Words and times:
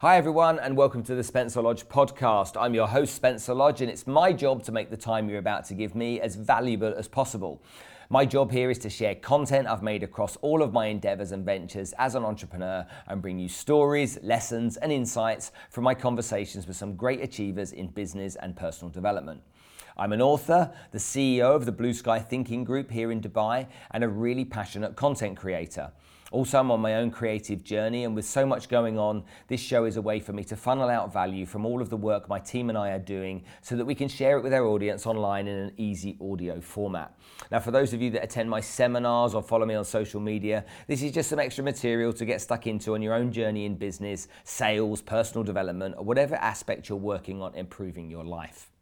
Hi, 0.00 0.18
everyone, 0.18 0.58
and 0.58 0.76
welcome 0.76 1.02
to 1.04 1.14
the 1.14 1.24
Spencer 1.24 1.62
Lodge 1.62 1.88
podcast. 1.88 2.60
I'm 2.60 2.74
your 2.74 2.86
host, 2.86 3.14
Spencer 3.14 3.54
Lodge, 3.54 3.80
and 3.80 3.90
it's 3.90 4.06
my 4.06 4.30
job 4.30 4.62
to 4.64 4.72
make 4.72 4.90
the 4.90 4.96
time 4.98 5.30
you're 5.30 5.38
about 5.38 5.64
to 5.68 5.74
give 5.74 5.94
me 5.94 6.20
as 6.20 6.36
valuable 6.36 6.92
as 6.94 7.08
possible. 7.08 7.62
My 8.10 8.26
job 8.26 8.52
here 8.52 8.70
is 8.70 8.76
to 8.80 8.90
share 8.90 9.14
content 9.14 9.66
I've 9.66 9.82
made 9.82 10.02
across 10.02 10.36
all 10.42 10.60
of 10.62 10.74
my 10.74 10.88
endeavors 10.88 11.32
and 11.32 11.46
ventures 11.46 11.94
as 11.96 12.14
an 12.14 12.26
entrepreneur 12.26 12.86
and 13.06 13.22
bring 13.22 13.38
you 13.38 13.48
stories, 13.48 14.18
lessons, 14.22 14.76
and 14.76 14.92
insights 14.92 15.50
from 15.70 15.84
my 15.84 15.94
conversations 15.94 16.66
with 16.66 16.76
some 16.76 16.94
great 16.94 17.22
achievers 17.22 17.72
in 17.72 17.86
business 17.86 18.36
and 18.36 18.54
personal 18.54 18.92
development. 18.92 19.40
I'm 19.96 20.12
an 20.12 20.20
author, 20.20 20.72
the 20.90 20.98
CEO 20.98 21.56
of 21.56 21.64
the 21.64 21.72
Blue 21.72 21.94
Sky 21.94 22.18
Thinking 22.18 22.64
Group 22.64 22.90
here 22.90 23.10
in 23.10 23.22
Dubai, 23.22 23.66
and 23.92 24.04
a 24.04 24.08
really 24.08 24.44
passionate 24.44 24.94
content 24.94 25.38
creator. 25.38 25.90
Also, 26.32 26.58
I'm 26.58 26.72
on 26.72 26.80
my 26.80 26.96
own 26.96 27.12
creative 27.12 27.62
journey, 27.62 28.02
and 28.04 28.16
with 28.16 28.24
so 28.24 28.44
much 28.44 28.68
going 28.68 28.98
on, 28.98 29.22
this 29.46 29.60
show 29.60 29.84
is 29.84 29.96
a 29.96 30.02
way 30.02 30.18
for 30.18 30.32
me 30.32 30.42
to 30.44 30.56
funnel 30.56 30.88
out 30.88 31.12
value 31.12 31.46
from 31.46 31.64
all 31.64 31.80
of 31.80 31.88
the 31.88 31.96
work 31.96 32.28
my 32.28 32.40
team 32.40 32.68
and 32.68 32.76
I 32.76 32.90
are 32.90 32.98
doing 32.98 33.44
so 33.62 33.76
that 33.76 33.84
we 33.84 33.94
can 33.94 34.08
share 34.08 34.36
it 34.36 34.42
with 34.42 34.52
our 34.52 34.66
audience 34.66 35.06
online 35.06 35.46
in 35.46 35.56
an 35.56 35.72
easy 35.76 36.18
audio 36.20 36.60
format. 36.60 37.16
Now, 37.52 37.60
for 37.60 37.70
those 37.70 37.92
of 37.92 38.02
you 38.02 38.10
that 38.10 38.24
attend 38.24 38.50
my 38.50 38.60
seminars 38.60 39.34
or 39.34 39.42
follow 39.42 39.66
me 39.66 39.76
on 39.76 39.84
social 39.84 40.20
media, 40.20 40.64
this 40.88 41.00
is 41.00 41.12
just 41.12 41.30
some 41.30 41.38
extra 41.38 41.62
material 41.62 42.12
to 42.14 42.24
get 42.24 42.40
stuck 42.40 42.66
into 42.66 42.94
on 42.94 43.02
your 43.02 43.14
own 43.14 43.30
journey 43.30 43.64
in 43.64 43.76
business, 43.76 44.26
sales, 44.42 45.00
personal 45.00 45.44
development, 45.44 45.94
or 45.96 46.04
whatever 46.04 46.34
aspect 46.34 46.88
you're 46.88 46.98
working 46.98 47.40
on 47.40 47.54
improving 47.54 48.10
your 48.10 48.24
life. 48.24 48.72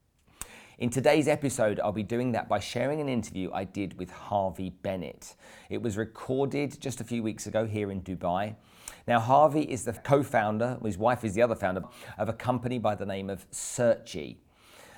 In 0.77 0.91
today's 0.91 1.28
episode, 1.28 1.78
I'll 1.78 1.92
be 1.92 2.02
doing 2.02 2.33
that 2.33 2.48
by 2.48 2.59
sharing 2.59 3.01
an 3.01 3.09
interview 3.09 3.48
I 3.52 3.62
did 3.62 3.96
with 3.96 4.10
Harvey 4.10 4.70
Bennett. 4.70 5.37
It 5.70 5.80
was 5.80 5.96
recorded 5.96 6.80
just 6.80 7.01
a 7.01 7.05
few 7.05 7.23
weeks 7.23 7.46
ago 7.46 7.65
here 7.65 7.92
in 7.92 8.02
Dubai. 8.02 8.56
Now, 9.06 9.20
Harvey 9.20 9.62
is 9.62 9.84
the 9.84 9.92
co 9.92 10.24
founder, 10.24 10.79
his 10.84 10.98
wife 10.98 11.23
is 11.23 11.34
the 11.34 11.42
other 11.42 11.55
founder, 11.55 11.82
of 12.18 12.29
a 12.29 12.32
company 12.32 12.80
by 12.80 12.96
the 12.96 13.06
name 13.06 13.30
of 13.30 13.48
Searchy. 13.52 14.38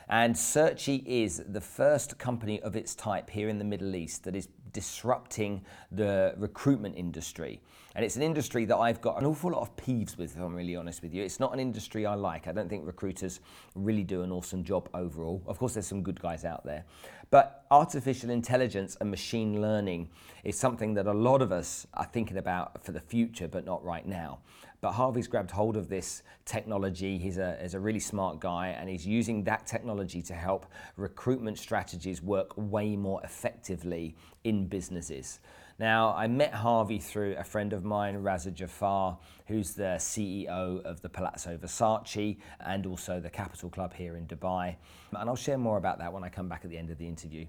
And 0.09 0.35
Searchy 0.35 1.03
is 1.05 1.43
the 1.47 1.61
first 1.61 2.17
company 2.17 2.59
of 2.63 2.75
its 2.75 2.95
type 2.95 3.29
here 3.29 3.51
in 3.51 3.59
the 3.59 3.65
Middle 3.65 3.95
East 3.95 4.25
that 4.25 4.35
is 4.35 4.49
disrupting 4.73 5.63
the 5.93 6.33
recruitment 6.39 6.97
industry. 6.97 7.61
And 7.97 8.05
it's 8.05 8.17
an 8.17 8.23
industry 8.23 8.67
that 8.67 8.77
I've 8.77 9.01
got 9.01 9.19
an 9.19 9.25
awful 9.25 9.53
lot 9.53 9.63
of 9.63 9.75
peeves 9.75 10.19
with, 10.19 10.37
if 10.37 10.43
I'm 10.43 10.55
really 10.55 10.77
honest 10.77 11.01
with 11.01 11.15
you. 11.15 11.23
It's 11.23 11.41
not 11.41 11.55
an 11.55 11.59
industry 11.59 12.05
I 12.05 12.15
like. 12.15 12.47
I 12.47 12.53
don't 12.53 12.69
think 12.69 12.87
recruiters 12.87 13.41
really 13.75 14.05
do 14.05 14.21
an 14.23 14.31
awesome 14.31 14.65
job 14.65 14.91
overall. 14.93 15.43
Of 15.47 15.59
course, 15.59 15.73
there's 15.73 15.87
some 15.87 16.03
good 16.03 16.21
guys 16.21 16.45
out 16.45 16.63
there. 16.63 16.85
But 17.31 17.65
artificial 17.71 18.29
intelligence 18.29 18.99
and 19.01 19.11
machine 19.11 19.63
learning 19.63 20.11
is 20.45 20.59
something 20.59 20.93
that 20.93 21.07
a 21.07 21.13
lot 21.15 21.41
of 21.41 21.53
us 21.53 21.87
are 21.95 22.05
thinking 22.05 22.37
about 22.37 22.85
for 22.85 22.93
the 22.93 23.01
future, 23.01 23.49
but 23.49 23.65
not 23.65 23.83
right 23.83 24.05
now. 24.05 24.41
But 24.83 24.93
Harvey's 24.93 25.27
grabbed 25.27 25.51
hold 25.51 25.79
of 25.79 25.89
this 25.89 26.23
technology. 26.45 27.17
He's 27.17 27.39
a, 27.39 27.57
he's 27.63 27.73
a 27.73 27.81
really 27.81 27.99
smart 27.99 28.41
guy, 28.41 28.77
and 28.79 28.91
he's 28.91 29.07
using 29.07 29.43
that 29.45 29.67
technology 29.67 30.21
to 30.21 30.35
help 30.35 30.67
recruitment 30.99 31.59
strategies 31.59 32.21
work 32.21 32.53
way 32.57 32.95
more 32.95 33.23
effectively 33.25 34.17
in 34.45 34.67
businesses. 34.67 35.41
Now, 35.79 36.15
I 36.15 36.27
met 36.27 36.55
Harvey 36.55 36.99
through 36.99 37.37
a 37.37 37.45
friend 37.45 37.75
of 37.75 37.85
mine, 37.85 38.23
Raza 38.23 38.53
Jafar, 38.53 39.19
who's 39.47 39.75
the 39.75 39.97
CEO 39.99 40.83
of 40.85 41.03
the 41.03 41.11
Palazzo 41.11 41.59
Versace 41.59 42.39
and 42.61 42.87
also 42.87 43.21
the 43.21 43.29
Capital 43.29 43.69
Club 43.69 43.93
here 43.93 44.17
in 44.17 44.27
Dubai. 44.27 44.77
And 45.13 45.29
I'll 45.29 45.37
share 45.37 45.59
more 45.59 45.77
about 45.77 45.99
that 45.99 46.15
when 46.15 46.25
I 46.25 46.31
come 46.31 46.49
back 46.49 46.63
at 46.65 46.71
the 46.71 46.79
end 46.79 46.91
of 46.91 46.97
the 46.97 47.07
interview. 47.07 47.45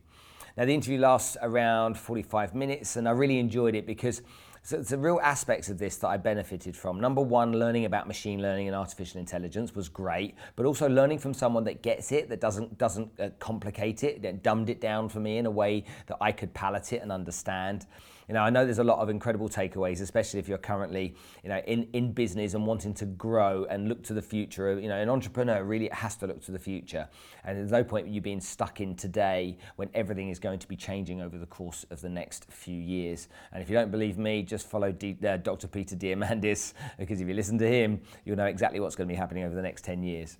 Now, 0.57 0.65
the 0.65 0.73
interview 0.73 0.99
lasts 0.99 1.37
around 1.41 1.97
45 1.97 2.53
minutes, 2.53 2.97
and 2.97 3.07
I 3.07 3.11
really 3.11 3.39
enjoyed 3.39 3.75
it 3.75 3.87
because 3.87 4.21
so 4.67 4.81
the 4.81 4.97
real 4.97 5.21
aspects 5.23 5.69
of 5.69 5.77
this 5.77 5.95
that 5.97 6.09
I 6.09 6.17
benefited 6.17 6.75
from. 6.75 6.99
Number 6.99 7.21
one, 7.21 7.53
learning 7.53 7.85
about 7.85 8.05
machine 8.05 8.41
learning 8.41 8.67
and 8.67 8.75
artificial 8.75 9.21
intelligence 9.21 9.73
was 9.73 9.87
great, 9.87 10.35
but 10.57 10.65
also 10.65 10.89
learning 10.89 11.19
from 11.19 11.33
someone 11.33 11.63
that 11.63 11.81
gets 11.81 12.11
it, 12.11 12.27
that 12.27 12.41
doesn't 12.41 12.77
doesn't 12.77 13.17
uh, 13.17 13.29
complicate 13.39 14.03
it, 14.03 14.21
that 14.23 14.43
dumbed 14.43 14.69
it 14.69 14.81
down 14.81 15.07
for 15.07 15.21
me 15.21 15.37
in 15.37 15.45
a 15.45 15.49
way 15.49 15.85
that 16.07 16.17
I 16.19 16.33
could 16.33 16.53
palate 16.53 16.91
it 16.91 17.01
and 17.01 17.13
understand. 17.13 17.85
You 18.27 18.33
know, 18.33 18.41
I 18.41 18.49
know 18.49 18.65
there's 18.65 18.79
a 18.79 18.83
lot 18.83 18.99
of 18.99 19.07
incredible 19.09 19.47
takeaways, 19.47 20.01
especially 20.01 20.39
if 20.41 20.49
you're 20.49 20.57
currently, 20.57 21.15
you 21.43 21.49
know, 21.49 21.59
in, 21.65 21.87
in 21.93 22.11
business 22.11 22.55
and 22.55 22.67
wanting 22.67 22.93
to 22.95 23.05
grow 23.05 23.65
and 23.69 23.87
look 23.87 24.03
to 24.03 24.13
the 24.13 24.21
future. 24.21 24.77
You 24.77 24.89
know, 24.89 24.97
an 24.97 25.09
entrepreneur 25.09 25.63
really 25.63 25.87
has 25.93 26.17
to 26.17 26.27
look 26.27 26.43
to 26.43 26.51
the 26.51 26.59
future. 26.59 27.07
And 27.45 27.57
there's 27.57 27.71
no 27.71 27.85
point 27.85 28.07
you 28.07 28.19
being 28.19 28.41
stuck 28.41 28.81
in 28.81 28.95
today 28.95 29.57
when 29.77 29.89
everything 29.93 30.29
is 30.29 30.39
going 30.39 30.59
to 30.59 30.67
be 30.67 30.75
changing 30.75 31.21
over 31.21 31.37
the 31.37 31.45
course 31.45 31.85
of 31.89 32.01
the 32.01 32.09
next 32.09 32.51
few 32.51 32.77
years. 32.77 33.29
And 33.53 33.63
if 33.63 33.69
you 33.69 33.75
don't 33.75 33.91
believe 33.91 34.17
me, 34.17 34.43
just 34.43 34.67
follow 34.67 34.91
D, 34.91 35.17
uh, 35.25 35.37
Dr. 35.37 35.67
Peter 35.67 35.95
Diamandis, 35.95 36.73
because 36.99 37.21
if 37.21 37.29
you 37.29 37.33
listen 37.33 37.57
to 37.59 37.67
him, 37.67 38.01
you'll 38.25 38.35
know 38.35 38.45
exactly 38.45 38.81
what's 38.81 38.95
going 38.95 39.07
to 39.07 39.13
be 39.13 39.17
happening 39.17 39.45
over 39.45 39.55
the 39.55 39.61
next 39.61 39.85
10 39.85 40.03
years. 40.03 40.37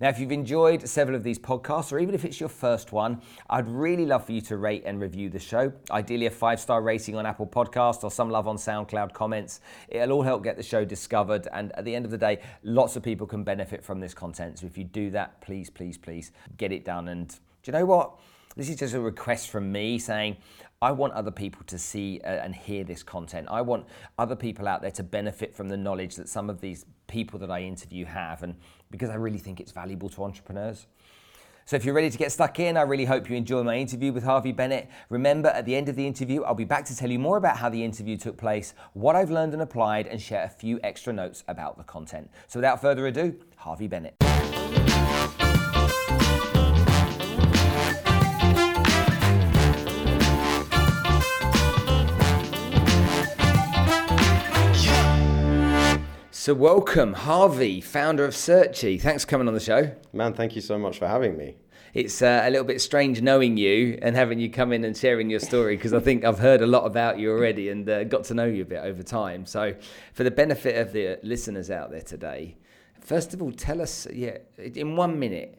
Now, 0.00 0.08
if 0.08 0.18
you've 0.18 0.32
enjoyed 0.32 0.88
several 0.88 1.14
of 1.14 1.22
these 1.22 1.38
podcasts, 1.38 1.92
or 1.92 1.98
even 1.98 2.14
if 2.14 2.24
it's 2.24 2.40
your 2.40 2.48
first 2.48 2.90
one, 2.90 3.20
I'd 3.50 3.68
really 3.68 4.06
love 4.06 4.24
for 4.24 4.32
you 4.32 4.40
to 4.42 4.56
rate 4.56 4.84
and 4.86 4.98
review 4.98 5.28
the 5.28 5.38
show. 5.38 5.74
Ideally, 5.90 6.24
a 6.24 6.30
five 6.30 6.58
star 6.58 6.80
rating 6.80 7.16
on 7.16 7.26
Apple 7.26 7.46
Podcast 7.46 8.02
or 8.02 8.10
some 8.10 8.30
love 8.30 8.48
on 8.48 8.56
SoundCloud 8.56 9.12
comments. 9.12 9.60
It'll 9.90 10.12
all 10.12 10.22
help 10.22 10.42
get 10.42 10.56
the 10.56 10.62
show 10.62 10.86
discovered. 10.86 11.48
And 11.52 11.70
at 11.72 11.84
the 11.84 11.94
end 11.94 12.06
of 12.06 12.10
the 12.10 12.16
day, 12.16 12.40
lots 12.62 12.96
of 12.96 13.02
people 13.02 13.26
can 13.26 13.44
benefit 13.44 13.84
from 13.84 14.00
this 14.00 14.14
content. 14.14 14.60
So 14.60 14.66
if 14.66 14.78
you 14.78 14.84
do 14.84 15.10
that, 15.10 15.42
please, 15.42 15.68
please, 15.68 15.98
please 15.98 16.32
get 16.56 16.72
it 16.72 16.86
done. 16.86 17.08
And 17.08 17.28
do 17.28 17.36
you 17.66 17.72
know 17.72 17.84
what? 17.84 18.18
This 18.56 18.68
is 18.68 18.76
just 18.76 18.94
a 18.94 19.00
request 19.00 19.48
from 19.48 19.70
me 19.70 19.98
saying, 19.98 20.36
I 20.82 20.90
want 20.90 21.12
other 21.12 21.30
people 21.30 21.62
to 21.66 21.78
see 21.78 22.20
uh, 22.24 22.28
and 22.28 22.54
hear 22.54 22.82
this 22.82 23.02
content. 23.02 23.46
I 23.48 23.60
want 23.60 23.86
other 24.18 24.34
people 24.34 24.66
out 24.66 24.82
there 24.82 24.90
to 24.92 25.04
benefit 25.04 25.54
from 25.54 25.68
the 25.68 25.76
knowledge 25.76 26.16
that 26.16 26.28
some 26.28 26.50
of 26.50 26.60
these 26.60 26.84
people 27.06 27.38
that 27.40 27.50
I 27.50 27.62
interview 27.62 28.06
have, 28.06 28.42
and 28.42 28.56
because 28.90 29.08
I 29.08 29.14
really 29.14 29.38
think 29.38 29.60
it's 29.60 29.70
valuable 29.70 30.08
to 30.10 30.24
entrepreneurs. 30.24 30.86
So, 31.64 31.76
if 31.76 31.84
you're 31.84 31.94
ready 31.94 32.10
to 32.10 32.18
get 32.18 32.32
stuck 32.32 32.58
in, 32.58 32.76
I 32.76 32.82
really 32.82 33.04
hope 33.04 33.30
you 33.30 33.36
enjoy 33.36 33.62
my 33.62 33.76
interview 33.76 34.12
with 34.12 34.24
Harvey 34.24 34.50
Bennett. 34.50 34.88
Remember, 35.10 35.50
at 35.50 35.64
the 35.64 35.76
end 35.76 35.88
of 35.88 35.94
the 35.94 36.04
interview, 36.04 36.42
I'll 36.42 36.54
be 36.54 36.64
back 36.64 36.84
to 36.86 36.96
tell 36.96 37.10
you 37.10 37.20
more 37.20 37.36
about 37.36 37.58
how 37.58 37.68
the 37.68 37.84
interview 37.84 38.16
took 38.16 38.36
place, 38.36 38.74
what 38.94 39.14
I've 39.14 39.30
learned 39.30 39.52
and 39.52 39.62
applied, 39.62 40.08
and 40.08 40.20
share 40.20 40.42
a 40.42 40.48
few 40.48 40.80
extra 40.82 41.12
notes 41.12 41.44
about 41.46 41.78
the 41.78 41.84
content. 41.84 42.28
So, 42.48 42.58
without 42.58 42.80
further 42.80 43.06
ado, 43.06 43.38
Harvey 43.56 43.86
Bennett. 43.86 44.29
So, 56.42 56.54
welcome, 56.54 57.12
Harvey, 57.12 57.82
founder 57.82 58.24
of 58.24 58.32
Searchy. 58.32 58.98
Thanks 58.98 59.24
for 59.24 59.30
coming 59.30 59.46
on 59.46 59.52
the 59.52 59.60
show. 59.60 59.94
Man, 60.14 60.32
thank 60.32 60.56
you 60.56 60.62
so 60.62 60.78
much 60.78 60.98
for 60.98 61.06
having 61.06 61.36
me. 61.36 61.56
It's 61.92 62.22
uh, 62.22 62.40
a 62.42 62.48
little 62.48 62.64
bit 62.64 62.80
strange 62.80 63.20
knowing 63.20 63.58
you 63.58 63.98
and 64.00 64.16
having 64.16 64.40
you 64.40 64.48
come 64.48 64.72
in 64.72 64.82
and 64.84 64.96
sharing 64.96 65.28
your 65.28 65.40
story 65.40 65.76
because 65.76 65.92
I 65.92 66.00
think 66.00 66.24
I've 66.24 66.38
heard 66.38 66.62
a 66.62 66.66
lot 66.66 66.86
about 66.86 67.18
you 67.18 67.30
already 67.30 67.68
and 67.68 67.86
uh, 67.86 68.04
got 68.04 68.24
to 68.24 68.32
know 68.32 68.46
you 68.46 68.62
a 68.62 68.64
bit 68.64 68.78
over 68.78 69.02
time. 69.02 69.44
So, 69.44 69.74
for 70.14 70.24
the 70.24 70.30
benefit 70.30 70.78
of 70.78 70.94
the 70.94 71.18
listeners 71.22 71.70
out 71.70 71.90
there 71.90 72.00
today, 72.00 72.56
first 73.02 73.34
of 73.34 73.42
all, 73.42 73.52
tell 73.52 73.82
us, 73.82 74.06
yeah, 74.10 74.38
in 74.56 74.96
one 74.96 75.18
minute, 75.18 75.58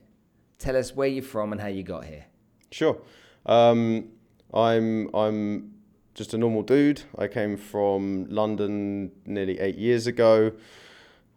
tell 0.57 0.75
us 0.75 0.95
where 0.95 1.07
you're 1.07 1.21
from 1.21 1.51
and 1.51 1.61
how 1.61 1.67
you 1.67 1.83
got 1.83 2.05
here. 2.05 2.25
Sure. 2.71 2.99
Um, 3.45 4.09
I'm 4.51 5.13
I'm 5.13 5.75
just 6.13 6.33
a 6.33 6.37
normal 6.37 6.63
dude. 6.63 7.03
I 7.17 7.27
came 7.27 7.57
from 7.57 8.25
London 8.29 9.11
nearly 9.25 9.59
eight 9.59 9.77
years 9.77 10.07
ago. 10.07 10.51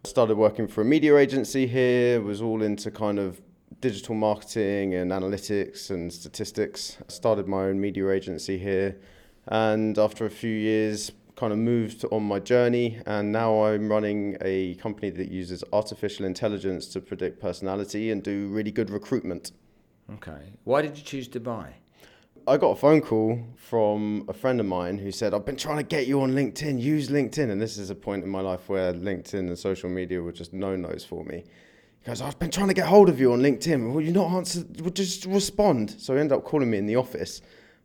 Started 0.05 0.37
working 0.37 0.69
for 0.69 0.83
a 0.83 0.85
media 0.85 1.17
agency 1.17 1.67
here, 1.67 2.21
was 2.21 2.43
all 2.43 2.63
into 2.63 2.91
kind 2.91 3.19
of 3.19 3.41
digital 3.81 4.15
marketing 4.15 4.95
and 4.95 5.11
analytics 5.11 5.91
and 5.91 6.13
statistics. 6.13 6.99
Started 7.09 7.47
my 7.49 7.65
own 7.65 7.81
media 7.81 8.11
agency 8.11 8.59
here. 8.59 8.97
And 9.47 9.99
after 9.99 10.27
a 10.27 10.31
few 10.31 10.51
years, 10.51 11.13
kind 11.37 11.53
of 11.53 11.59
moved 11.59 12.05
on 12.11 12.23
my 12.23 12.39
journey. 12.39 13.01
And 13.07 13.33
now 13.33 13.65
I'm 13.65 13.89
running 13.89 14.37
a 14.41 14.75
company 14.77 15.11
that 15.11 15.31
uses 15.31 15.65
artificial 15.73 16.27
intelligence 16.27 16.87
to 16.89 17.01
predict 17.01 17.41
personality 17.41 18.11
and 18.11 18.23
do 18.23 18.49
really 18.49 18.71
good 18.71 18.91
recruitment. 18.91 19.53
Okay. 20.15 20.53
Why 20.65 20.83
did 20.83 20.97
you 20.99 21.05
choose 21.05 21.29
Dubai? 21.29 21.73
I 22.47 22.59
got 22.59 22.73
a 22.73 22.77
phone 22.77 23.01
call 23.01 23.43
from 23.57 24.27
a 24.29 24.35
friend 24.35 24.61
of 24.61 24.67
mine 24.67 24.99
who 24.99 25.11
said, 25.11 25.33
I've 25.33 25.47
been 25.47 25.57
trying 25.57 25.79
to 25.79 25.83
get 25.83 26.07
you 26.07 26.21
on 26.21 26.33
LinkedIn, 26.33 26.79
use 26.79 27.09
LinkedIn. 27.09 27.51
And 27.51 27.61
this 27.61 27.79
is 27.79 27.89
a 27.89 27.95
point 27.95 28.23
in 28.23 28.29
my 28.29 28.43
life 28.43 28.69
where 28.69 28.93
LinkedIn 28.93 29.33
and 29.35 29.59
social 29.59 29.89
media 29.89 30.21
were 30.21 30.33
just 30.33 30.53
no 30.53 30.77
nos 30.77 31.07
for 31.07 31.25
me. 31.25 31.43
He 32.03 32.07
goes, 32.07 32.21
I've 32.21 32.39
been 32.39 32.51
trying 32.51 32.69
to 32.69 32.75
get 32.75 32.87
hold 32.87 33.09
of 33.09 33.19
you 33.19 33.33
on 33.33 33.41
LinkedIn. 33.41 33.95
Will 33.95 34.03
you 34.03 34.13
not 34.13 34.31
answer? 34.31 34.63
Will 34.83 34.91
just 34.91 35.25
respond. 35.25 35.97
So 35.99 36.13
he 36.13 36.21
ended 36.21 36.37
up 36.37 36.45
calling 36.45 36.71
me 36.71 36.77
in 36.77 36.85
the 36.85 36.97
office 36.97 37.41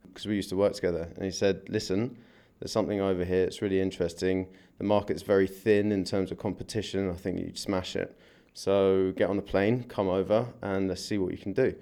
because 0.06 0.26
we 0.26 0.36
used 0.36 0.50
to 0.50 0.58
work 0.58 0.74
together. 0.74 1.08
And 1.16 1.24
he 1.24 1.32
said, 1.32 1.62
Listen, 1.70 2.18
there's 2.60 2.74
something 2.74 3.00
over 3.00 3.24
here. 3.24 3.46
It's 3.46 3.62
really 3.62 3.80
interesting. 3.80 4.46
The 4.78 4.84
market's 4.84 5.22
very 5.22 5.48
thin 5.48 5.94
in 5.94 6.04
terms 6.04 6.32
of 6.32 6.38
competition. 6.38 7.10
I 7.10 7.14
think 7.14 7.40
you'd 7.40 7.58
smash 7.58 7.96
it. 7.96 8.20
So 8.54 9.14
get 9.16 9.30
on 9.30 9.38
the 9.38 9.42
plane, 9.42 9.84
come 9.84 10.10
over, 10.10 10.48
and 10.62 10.90
let's 10.90 11.04
see 11.04 11.18
what 11.18 11.32
you 11.32 11.38
can 11.38 11.54
do. 11.54 11.74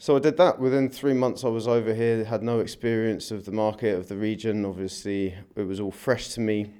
So 0.00 0.16
I 0.16 0.18
did 0.18 0.38
that. 0.38 0.58
Within 0.58 0.88
three 0.88 1.12
months, 1.12 1.44
I 1.44 1.48
was 1.48 1.68
over 1.68 1.92
here, 1.92 2.24
had 2.24 2.42
no 2.42 2.60
experience 2.60 3.30
of 3.30 3.44
the 3.44 3.52
market, 3.52 3.98
of 3.98 4.08
the 4.08 4.16
region. 4.16 4.64
Obviously, 4.64 5.34
it 5.54 5.64
was 5.64 5.78
all 5.78 5.90
fresh 5.90 6.28
to 6.28 6.40
me. 6.40 6.72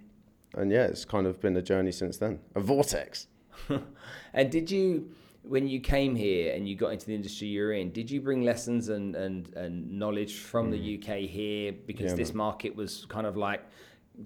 And 0.55 0.72
yeah, 0.72 0.84
it's 0.84 1.05
kind 1.05 1.26
of 1.26 1.38
been 1.38 1.55
a 1.55 1.61
journey 1.61 1.93
since 1.93 2.17
then. 2.17 2.40
A 2.55 2.61
vortex. 2.61 3.26
and 4.32 4.50
did 4.50 4.70
you, 4.70 5.11
when 5.43 5.69
you 5.69 5.81
came 5.81 6.17
here 6.17 6.55
and 6.55 6.67
you 6.67 6.76
got 6.76 6.94
into 6.94 7.05
the 7.05 7.14
industry 7.14 7.49
you're 7.49 7.75
in, 7.75 7.93
did 7.93 8.11
you 8.11 8.22
bring 8.22 8.43
lessons 8.43 8.88
and, 8.88 9.14
and, 9.14 9.55
and 9.55 9.93
knowledge 9.93 10.38
from 10.38 10.70
the 10.70 10.78
mm. 10.78 10.99
UK 10.99 11.28
here 11.28 11.73
because 11.87 12.12
Yeah, 12.12 12.16
this 12.16 12.31
man. 12.31 12.38
market 12.38 12.75
was 12.75 13.05
kind 13.11 13.26
of 13.26 13.37
like 13.37 13.62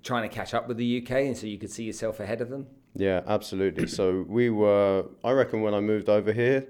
trying 0.05 0.23
to 0.23 0.32
catch 0.32 0.55
up 0.55 0.69
with 0.69 0.76
the 0.76 1.02
UK 1.02 1.11
and 1.11 1.37
so 1.37 1.49
you 1.49 1.58
could 1.58 1.73
see 1.73 1.82
yourself 1.82 2.20
ahead 2.20 2.40
of 2.40 2.49
them? 2.49 2.69
Yeah, 2.94 3.23
absolutely. 3.26 3.88
So 3.88 4.25
we 4.29 4.50
were, 4.50 5.06
I 5.25 5.32
reckon 5.32 5.62
when 5.62 5.75
I 5.75 5.81
moved 5.81 6.08
over 6.08 6.32
here, 6.32 6.69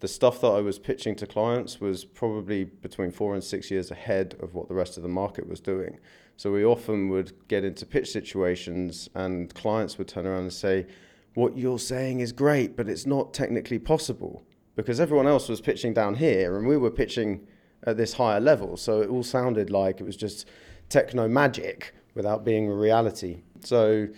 the 0.00 0.08
stuff 0.08 0.40
that 0.40 0.48
I 0.48 0.60
was 0.60 0.78
pitching 0.78 1.14
to 1.16 1.26
clients 1.26 1.80
was 1.80 2.04
probably 2.04 2.64
between 2.64 3.10
four 3.10 3.34
and 3.34 3.44
six 3.44 3.70
years 3.70 3.90
ahead 3.90 4.34
of 4.40 4.54
what 4.54 4.68
the 4.68 4.74
rest 4.74 4.96
of 4.96 5.02
the 5.02 5.08
market 5.08 5.46
was 5.46 5.60
doing. 5.60 5.98
So 6.36 6.50
we 6.50 6.64
often 6.64 7.10
would 7.10 7.32
get 7.48 7.64
into 7.64 7.84
pitch 7.84 8.10
situations 8.10 9.10
and 9.14 9.54
clients 9.54 9.98
would 9.98 10.08
turn 10.08 10.26
around 10.26 10.42
and 10.42 10.52
say, 10.52 10.86
What 11.34 11.56
you're 11.56 11.78
saying 11.78 12.20
is 12.20 12.32
great, 12.32 12.76
but 12.76 12.88
it's 12.88 13.04
not 13.04 13.34
technically 13.34 13.78
possible. 13.78 14.42
Because 14.74 15.00
everyone 15.00 15.26
else 15.26 15.50
was 15.50 15.60
pitching 15.60 15.92
down 15.92 16.14
here 16.14 16.56
and 16.56 16.66
we 16.66 16.78
were 16.78 16.90
pitching 16.90 17.46
at 17.84 17.98
this 17.98 18.14
higher 18.14 18.40
level. 18.40 18.78
So 18.78 19.02
it 19.02 19.10
all 19.10 19.22
sounded 19.22 19.68
like 19.68 20.00
it 20.00 20.04
was 20.04 20.16
just 20.16 20.48
techno 20.88 21.28
magic 21.28 21.94
without 22.14 22.42
being 22.42 22.68
a 22.68 22.74
reality. 22.74 23.42
So 23.62 24.08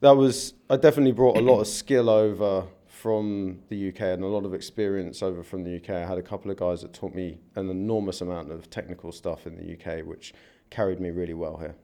that 0.00 0.16
was 0.16 0.54
I 0.70 0.76
definitely 0.76 1.12
brought 1.12 1.36
a 1.36 1.42
lot 1.42 1.60
of 1.60 1.66
skill 1.66 2.08
over 2.08 2.64
from 2.98 3.60
the 3.68 3.90
UK 3.90 4.00
and 4.00 4.24
a 4.24 4.26
lot 4.26 4.44
of 4.44 4.52
experience 4.52 5.22
over 5.22 5.44
from 5.44 5.62
the 5.62 5.76
UK. 5.76 5.90
I 5.90 6.04
had 6.04 6.18
a 6.18 6.22
couple 6.22 6.50
of 6.50 6.56
guys 6.56 6.82
that 6.82 6.92
taught 6.92 7.14
me 7.14 7.38
an 7.54 7.70
enormous 7.70 8.20
amount 8.22 8.50
of 8.50 8.68
technical 8.70 9.12
stuff 9.12 9.46
in 9.46 9.54
the 9.54 9.74
UK, 9.74 10.04
which 10.04 10.34
carried 10.70 10.98
me 10.98 11.10
really 11.10 11.34
well 11.34 11.58
here. 11.58 11.76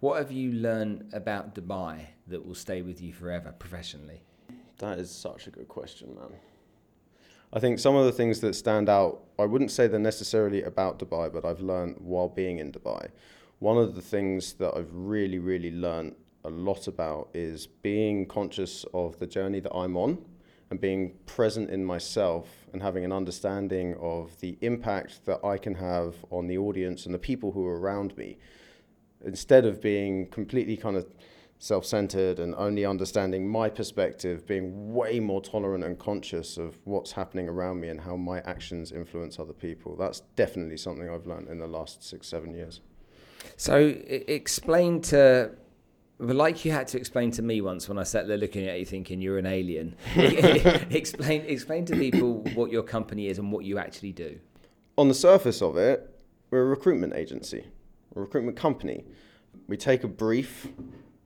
What 0.00 0.18
have 0.18 0.30
you 0.30 0.52
learned 0.52 1.08
about 1.14 1.54
Dubai 1.54 2.08
that 2.26 2.44
will 2.44 2.54
stay 2.54 2.82
with 2.82 3.00
you 3.00 3.14
forever 3.14 3.54
professionally? 3.58 4.20
That 4.76 4.98
is 4.98 5.10
such 5.10 5.46
a 5.46 5.50
good 5.50 5.68
question, 5.68 6.14
man. 6.14 6.34
I 7.50 7.60
think 7.60 7.78
some 7.78 7.96
of 7.96 8.04
the 8.04 8.12
things 8.12 8.40
that 8.40 8.54
stand 8.54 8.90
out, 8.90 9.22
I 9.38 9.46
wouldn't 9.46 9.70
say 9.70 9.86
they're 9.86 9.98
necessarily 9.98 10.62
about 10.64 10.98
Dubai, 10.98 11.32
but 11.32 11.46
I've 11.46 11.62
learned 11.62 11.96
while 11.98 12.28
being 12.28 12.58
in 12.58 12.72
Dubai. 12.72 13.08
One 13.58 13.78
of 13.78 13.94
the 13.94 14.02
things 14.02 14.52
that 14.54 14.76
I've 14.76 14.92
really, 14.92 15.38
really 15.38 15.72
learned 15.72 16.14
a 16.44 16.50
lot 16.50 16.88
about 16.88 17.30
is 17.32 17.66
being 17.66 18.26
conscious 18.26 18.84
of 18.92 19.18
the 19.18 19.26
journey 19.26 19.60
that 19.60 19.74
I'm 19.74 19.96
on 19.96 20.18
and 20.70 20.80
being 20.80 21.14
present 21.26 21.70
in 21.70 21.84
myself 21.84 22.48
and 22.72 22.82
having 22.82 23.04
an 23.04 23.12
understanding 23.12 23.94
of 24.00 24.38
the 24.40 24.58
impact 24.60 25.24
that 25.24 25.44
I 25.44 25.56
can 25.56 25.74
have 25.74 26.14
on 26.30 26.46
the 26.46 26.58
audience 26.58 27.06
and 27.06 27.14
the 27.14 27.18
people 27.18 27.52
who 27.52 27.66
are 27.66 27.78
around 27.78 28.16
me 28.16 28.38
instead 29.24 29.64
of 29.64 29.80
being 29.80 30.28
completely 30.28 30.76
kind 30.76 30.96
of 30.96 31.06
self 31.58 31.84
centered 31.84 32.38
and 32.38 32.54
only 32.54 32.84
understanding 32.84 33.48
my 33.48 33.68
perspective, 33.68 34.46
being 34.46 34.92
way 34.92 35.18
more 35.18 35.40
tolerant 35.40 35.84
and 35.84 35.98
conscious 35.98 36.56
of 36.56 36.78
what's 36.84 37.12
happening 37.12 37.48
around 37.48 37.80
me 37.80 37.88
and 37.88 38.00
how 38.00 38.16
my 38.16 38.40
actions 38.40 38.92
influence 38.92 39.38
other 39.38 39.52
people. 39.52 39.96
That's 39.96 40.20
definitely 40.36 40.76
something 40.76 41.08
I've 41.08 41.26
learned 41.26 41.48
in 41.48 41.58
the 41.58 41.66
last 41.66 42.04
six, 42.04 42.28
seven 42.28 42.54
years. 42.54 42.80
So 43.56 43.76
explain 44.06 45.00
to, 45.02 45.50
well, 46.18 46.34
like 46.34 46.64
you 46.64 46.72
had 46.72 46.88
to 46.88 46.98
explain 46.98 47.30
to 47.32 47.42
me 47.42 47.60
once 47.60 47.88
when 47.88 47.98
I 47.98 48.02
sat 48.02 48.26
there 48.26 48.36
looking 48.36 48.66
at 48.66 48.78
you 48.78 48.84
thinking 48.84 49.20
you're 49.20 49.38
an 49.38 49.46
alien. 49.46 49.94
explain, 50.16 51.42
explain 51.42 51.84
to 51.86 51.96
people 51.96 52.42
what 52.54 52.70
your 52.70 52.82
company 52.82 53.28
is 53.28 53.38
and 53.38 53.52
what 53.52 53.64
you 53.64 53.78
actually 53.78 54.12
do. 54.12 54.38
On 54.96 55.08
the 55.08 55.14
surface 55.14 55.62
of 55.62 55.76
it, 55.76 56.12
we're 56.50 56.62
a 56.62 56.64
recruitment 56.64 57.14
agency, 57.14 57.64
a 58.16 58.20
recruitment 58.20 58.56
company. 58.56 59.04
We 59.68 59.76
take 59.76 60.02
a 60.02 60.08
brief 60.08 60.68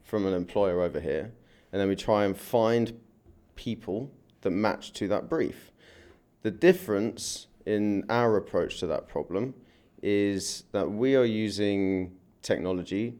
from 0.04 0.26
an 0.26 0.34
employer 0.34 0.82
over 0.82 1.00
here 1.00 1.32
and 1.72 1.80
then 1.80 1.88
we 1.88 1.96
try 1.96 2.24
and 2.24 2.36
find 2.36 3.00
people 3.56 4.10
that 4.42 4.50
match 4.50 4.92
to 4.94 5.08
that 5.08 5.28
brief. 5.28 5.72
The 6.42 6.50
difference 6.50 7.46
in 7.64 8.04
our 8.10 8.36
approach 8.36 8.80
to 8.80 8.86
that 8.88 9.08
problem 9.08 9.54
is 10.02 10.64
that 10.72 10.90
we 10.90 11.14
are 11.14 11.24
using 11.24 12.12
technology, 12.42 13.14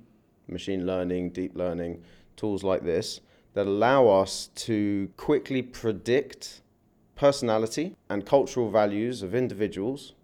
machine 0.48 0.86
learning, 0.86 1.30
deep 1.30 1.56
learning, 1.56 2.02
tools 2.36 2.62
like 2.62 2.84
this 2.84 3.20
that 3.54 3.66
allow 3.66 4.08
us 4.08 4.48
to 4.54 5.10
quickly 5.16 5.62
predict 5.62 6.62
personality 7.14 7.94
and 8.08 8.24
cultural 8.24 8.70
values 8.70 9.22
of 9.22 9.34
individuals, 9.34 10.14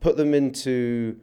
put 0.00 0.16
them 0.16 0.34
into 0.34 1.18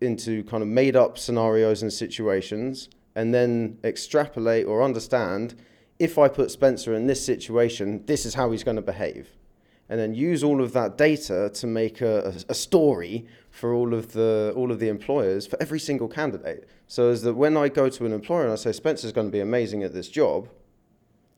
into 0.00 0.44
kind 0.44 0.62
of 0.62 0.68
made 0.68 0.94
up 0.94 1.16
scenarios 1.16 1.80
and 1.80 1.90
situations 1.90 2.90
and 3.14 3.32
then 3.32 3.78
extrapolate 3.82 4.66
or 4.66 4.82
understand 4.82 5.54
if 5.98 6.18
I 6.18 6.28
put 6.28 6.50
Spencer 6.50 6.92
in 6.92 7.06
this 7.06 7.24
situation, 7.24 8.04
this 8.04 8.26
is 8.26 8.34
how 8.34 8.50
he's 8.50 8.62
going 8.62 8.76
to 8.76 8.82
behave 8.82 9.30
and 9.88 10.00
then 10.00 10.14
use 10.14 10.42
all 10.42 10.60
of 10.60 10.72
that 10.72 10.98
data 10.98 11.50
to 11.54 11.66
make 11.66 12.00
a, 12.00 12.32
a, 12.48 12.50
a 12.50 12.54
story 12.54 13.26
for 13.50 13.72
all 13.72 13.94
of 13.94 14.12
the 14.12 14.52
all 14.56 14.70
of 14.70 14.80
the 14.80 14.88
employers 14.88 15.46
for 15.46 15.60
every 15.60 15.78
single 15.78 16.08
candidate. 16.08 16.68
So 16.88 17.10
as 17.10 17.22
that 17.22 17.34
when 17.34 17.56
I 17.56 17.68
go 17.68 17.88
to 17.88 18.06
an 18.06 18.12
employer 18.12 18.44
and 18.44 18.52
I 18.52 18.56
say 18.56 18.72
Spencer's 18.72 19.12
going 19.12 19.28
to 19.28 19.32
be 19.32 19.40
amazing 19.40 19.82
at 19.82 19.92
this 19.92 20.08
job, 20.08 20.48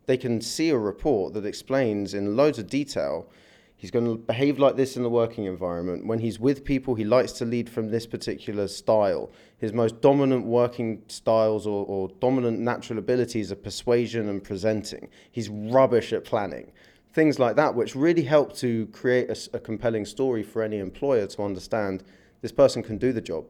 they 0.06 0.16
can 0.16 0.40
see 0.40 0.70
a 0.70 0.78
report 0.78 1.34
that 1.34 1.44
explains 1.44 2.14
in 2.14 2.36
loads 2.36 2.58
of 2.58 2.68
detail 2.68 3.30
he's 3.76 3.90
going 3.92 4.04
to 4.04 4.16
behave 4.16 4.58
like 4.58 4.76
this 4.76 4.96
in 4.96 5.04
the 5.04 5.10
working 5.10 5.44
environment. 5.44 6.04
When 6.04 6.18
he's 6.18 6.40
with 6.40 6.64
people, 6.64 6.96
he 6.96 7.04
likes 7.04 7.32
to 7.32 7.44
lead 7.44 7.70
from 7.70 7.90
this 7.90 8.06
particular 8.06 8.66
style. 8.66 9.30
His 9.58 9.72
most 9.72 10.00
dominant 10.00 10.44
working 10.44 11.02
styles 11.06 11.66
or, 11.66 11.86
or 11.86 12.08
dominant 12.20 12.58
natural 12.58 12.98
abilities 12.98 13.52
are 13.52 13.56
persuasion 13.56 14.28
and 14.28 14.42
presenting. 14.42 15.08
He's 15.30 15.48
rubbish 15.48 16.12
at 16.12 16.24
planning 16.24 16.72
things 17.19 17.41
like 17.41 17.56
that, 17.56 17.75
which 17.75 17.97
really 17.97 18.23
help 18.23 18.55
to 18.55 18.87
create 18.93 19.29
a, 19.29 19.56
a, 19.56 19.59
compelling 19.59 20.05
story 20.05 20.44
for 20.44 20.62
any 20.62 20.79
employer 20.79 21.26
to 21.26 21.43
understand 21.43 22.05
this 22.43 22.53
person 22.53 22.81
can 22.81 22.97
do 22.97 23.12
the 23.12 23.20
job, 23.20 23.44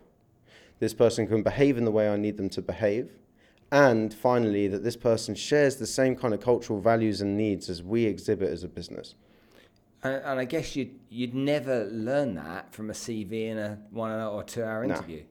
this 0.79 0.95
person 0.95 1.27
can 1.27 1.43
behave 1.43 1.77
in 1.77 1.85
the 1.85 1.91
way 1.91 2.09
I 2.09 2.17
need 2.17 2.39
them 2.39 2.49
to 2.49 2.63
behave, 2.63 3.11
and 3.71 4.15
finally, 4.15 4.69
that 4.69 4.85
this 4.85 4.97
person 4.97 5.35
shares 5.35 5.77
the 5.77 5.87
same 5.87 6.17
kind 6.17 6.33
of 6.33 6.41
cultural 6.41 6.81
values 6.81 7.21
and 7.21 7.37
needs 7.37 7.69
as 7.69 7.83
we 7.83 8.07
exhibit 8.07 8.49
as 8.49 8.65
a 8.65 8.69
business. 8.69 9.15
And, 10.03 10.15
and 10.25 10.41
I 10.41 10.47
guess 10.47 10.75
you'd, 10.75 10.99
you'd 11.11 11.35
never 11.35 11.85
learn 11.91 12.37
that 12.37 12.73
from 12.73 12.89
a 12.89 12.95
CV 12.95 13.49
in 13.49 13.59
a 13.59 13.79
one 13.91 14.13
or 14.13 14.45
two 14.45 14.65
hour 14.65 14.87
Nah. 14.87 14.95
interview. 14.95 15.25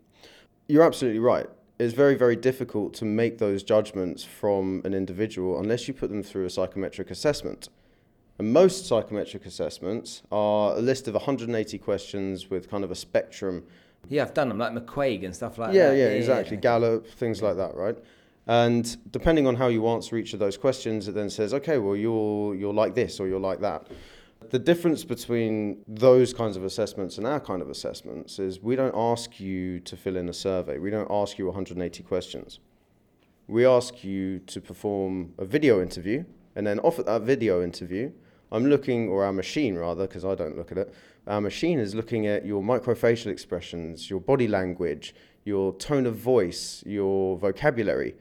You're 0.68 0.84
absolutely 0.84 1.22
right. 1.22 1.48
It's 1.80 1.96
very, 1.96 2.14
very 2.14 2.36
difficult 2.36 2.94
to 2.96 3.06
make 3.06 3.40
those 3.40 3.64
judgments 3.64 4.24
from 4.24 4.84
an 4.86 4.94
individual 4.94 5.60
unless 5.60 5.88
you 5.88 5.96
put 5.96 6.12
them 6.12 6.22
through 6.22 6.46
a 6.46 6.52
psychometric 6.52 7.10
assessment. 7.10 7.70
And 8.40 8.54
most 8.54 8.86
psychometric 8.86 9.46
assessments 9.46 10.22
are 10.32 10.76
a 10.76 10.80
list 10.80 11.08
of 11.08 11.16
180 11.16 11.78
questions 11.80 12.50
with 12.50 12.70
kind 12.70 12.84
of 12.84 12.92
a 12.92 12.96
spectrum. 12.96 13.64
Yeah, 14.10 14.24
I've 14.24 14.34
done 14.34 14.50
them, 14.50 14.60
like 14.60 14.74
McQuaig 14.74 15.26
and 15.26 15.36
stuff 15.36 15.58
like 15.58 15.74
yeah, 15.74 15.90
that. 15.90 15.98
yeah, 15.98 16.10
yeah, 16.10 16.12
exactly. 16.12 16.58
Gallup, 16.58 17.08
things 17.08 17.42
like 17.42 17.58
that, 17.58 17.76
right? 17.76 17.98
And 18.46 19.12
depending 19.12 19.48
on 19.48 19.56
how 19.56 19.68
you 19.68 19.88
answer 19.88 20.18
each 20.18 20.34
of 20.34 20.40
those 20.40 20.56
questions, 20.56 21.08
it 21.08 21.16
then 21.16 21.30
says, 21.30 21.54
okay, 21.54 21.80
well, 21.80 21.96
you're, 21.96 22.56
you're 22.56 22.74
like 22.74 22.96
this 22.96 23.20
or 23.20 23.28
you're 23.28 23.40
like 23.40 23.60
that. 23.62 23.88
The 24.52 24.60
difference 24.60 25.04
between 25.04 25.84
those 25.88 26.34
kinds 26.34 26.56
of 26.56 26.64
assessments 26.64 27.18
and 27.18 27.28
our 27.28 27.40
kind 27.40 27.62
of 27.62 27.70
assessments 27.70 28.40
is 28.40 28.62
we 28.62 28.76
don't 28.76 28.96
ask 28.96 29.40
you 29.40 29.80
to 29.82 29.98
fill 29.98 30.16
in 30.16 30.30
a 30.30 30.34
survey. 30.34 30.78
We 30.78 30.92
don't 30.92 31.10
ask 31.12 31.38
you 31.38 31.48
180 31.48 32.04
questions. 32.04 32.60
We 33.48 33.66
ask 33.66 34.04
you 34.04 34.40
to 34.40 34.62
perform 34.62 35.34
a 35.38 35.46
video 35.46 35.82
interview, 35.82 36.24
and 36.56 36.66
then 36.66 36.80
off 36.80 36.98
that 36.98 37.22
video 37.24 37.64
interview, 37.64 38.12
I'm 38.52 38.66
looking, 38.68 39.10
or 39.10 39.24
our 39.24 39.34
machine 39.34 39.76
rather, 39.76 40.08
because 40.08 40.26
I 40.26 40.36
don't 40.36 40.58
look 40.58 40.72
at 40.72 40.78
it, 40.78 40.94
our 41.28 41.42
machine 41.42 41.80
is 41.80 41.94
looking 41.94 42.28
at 42.28 42.46
your 42.46 42.62
microfacial 42.62 43.28
expressions, 43.28 44.10
your 44.10 44.22
body 44.22 44.48
language, 44.48 45.14
your 45.44 45.74
tone 45.76 46.06
of 46.06 46.16
voice, 46.16 46.84
your 46.86 47.38
vocabulary. 47.38 48.16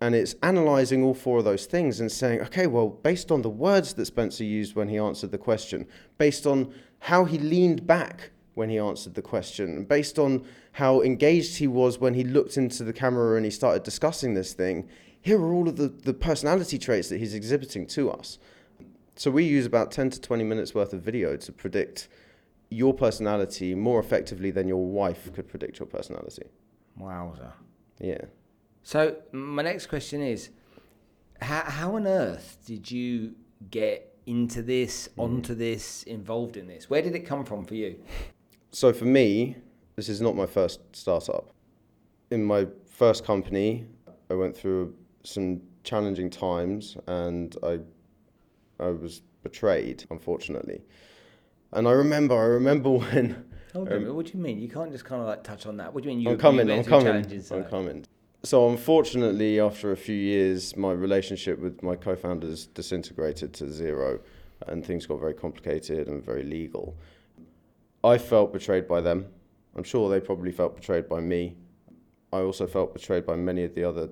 And 0.00 0.14
it's 0.14 0.34
analyzing 0.42 1.02
all 1.04 1.14
four 1.14 1.38
of 1.38 1.44
those 1.44 1.66
things 1.66 2.00
and 2.00 2.10
saying, 2.10 2.40
okay, 2.42 2.66
well, 2.66 2.88
based 2.88 3.30
on 3.30 3.42
the 3.42 3.50
words 3.50 3.94
that 3.94 4.06
Spencer 4.06 4.44
used 4.44 4.74
when 4.74 4.88
he 4.88 4.98
answered 4.98 5.30
the 5.30 5.38
question, 5.38 5.86
based 6.18 6.46
on 6.46 6.74
how 6.98 7.24
he 7.24 7.38
leaned 7.38 7.86
back 7.86 8.30
when 8.54 8.68
he 8.68 8.78
answered 8.78 9.14
the 9.14 9.22
question, 9.22 9.84
based 9.84 10.18
on 10.18 10.44
how 10.72 11.00
engaged 11.02 11.58
he 11.58 11.66
was 11.66 11.98
when 11.98 12.14
he 12.14 12.24
looked 12.24 12.56
into 12.56 12.82
the 12.82 12.92
camera 12.92 13.36
and 13.36 13.44
he 13.44 13.50
started 13.50 13.82
discussing 13.84 14.34
this 14.34 14.52
thing, 14.52 14.88
here 15.20 15.40
are 15.40 15.54
all 15.54 15.68
of 15.68 15.76
the, 15.76 15.88
the 15.88 16.12
personality 16.12 16.78
traits 16.78 17.08
that 17.08 17.18
he's 17.18 17.34
exhibiting 17.34 17.86
to 17.86 18.10
us. 18.10 18.38
So 19.16 19.30
we 19.30 19.44
use 19.44 19.66
about 19.66 19.90
10 19.90 20.10
to 20.10 20.20
20 20.20 20.44
minutes 20.44 20.74
worth 20.74 20.92
of 20.92 21.00
video 21.00 21.36
to 21.36 21.52
predict 21.52 22.08
your 22.70 22.92
personality 22.92 23.74
more 23.74 24.00
effectively 24.00 24.50
than 24.50 24.66
your 24.66 24.84
wife 24.84 25.32
could 25.32 25.48
predict 25.48 25.78
your 25.78 25.86
personality. 25.86 26.44
Wowza. 27.00 27.52
Yeah. 28.00 28.22
So 28.82 29.16
my 29.32 29.62
next 29.62 29.86
question 29.86 30.20
is, 30.20 30.50
how, 31.40 31.62
how 31.62 31.96
on 31.96 32.06
earth 32.06 32.58
did 32.66 32.90
you 32.90 33.34
get 33.70 34.16
into 34.26 34.62
this, 34.62 35.08
hmm. 35.14 35.20
onto 35.20 35.54
this, 35.54 36.02
involved 36.04 36.56
in 36.56 36.66
this? 36.66 36.90
Where 36.90 37.02
did 37.02 37.14
it 37.14 37.26
come 37.26 37.44
from 37.44 37.64
for 37.64 37.74
you? 37.74 37.98
So 38.72 38.92
for 38.92 39.04
me, 39.04 39.56
this 39.94 40.08
is 40.08 40.20
not 40.20 40.34
my 40.34 40.46
first 40.46 40.80
startup. 40.96 41.52
In 42.30 42.44
my 42.44 42.66
first 42.86 43.24
company, 43.24 43.86
I 44.30 44.34
went 44.34 44.56
through 44.56 44.94
some 45.22 45.60
challenging 45.84 46.30
times 46.30 46.96
and 47.06 47.56
I 47.62 47.78
I 48.84 48.90
was 48.90 49.22
betrayed, 49.42 50.04
unfortunately. 50.10 50.82
And 51.72 51.88
I 51.88 51.92
remember, 51.92 52.36
I 52.36 52.46
remember 52.46 52.90
when. 52.98 53.44
Hold 53.72 53.88
on, 53.88 54.06
um, 54.06 54.14
what 54.14 54.26
do 54.26 54.32
you 54.34 54.42
mean? 54.42 54.60
You 54.60 54.68
can't 54.68 54.92
just 54.92 55.04
kind 55.04 55.20
of 55.20 55.26
like 55.26 55.42
touch 55.42 55.66
on 55.66 55.78
that. 55.78 55.92
What 55.92 56.04
do 56.04 56.10
you 56.10 56.14
mean? 56.14 56.24
You, 56.24 56.30
I'm 56.32 56.38
coming. 56.38 56.70
I'm 56.70 56.84
coming. 56.84 57.42
I'm 57.50 57.64
coming. 57.64 58.04
So 58.44 58.68
unfortunately, 58.68 59.58
after 59.58 59.90
a 59.90 59.96
few 59.96 60.14
years, 60.14 60.76
my 60.76 60.92
relationship 60.92 61.58
with 61.58 61.82
my 61.82 61.96
co-founders 61.96 62.66
disintegrated 62.66 63.54
to 63.54 63.72
zero, 63.72 64.20
and 64.68 64.84
things 64.84 65.06
got 65.06 65.18
very 65.18 65.34
complicated 65.34 66.08
and 66.08 66.22
very 66.22 66.44
legal. 66.44 66.94
I 68.04 68.18
felt 68.18 68.52
betrayed 68.52 68.86
by 68.86 69.00
them. 69.00 69.26
I'm 69.74 69.82
sure 69.82 70.10
they 70.10 70.20
probably 70.20 70.52
felt 70.52 70.76
betrayed 70.76 71.08
by 71.08 71.20
me. 71.20 71.56
I 72.32 72.40
also 72.40 72.66
felt 72.66 72.92
betrayed 72.92 73.24
by 73.24 73.36
many 73.36 73.64
of 73.64 73.74
the 73.74 73.82
other 73.82 74.10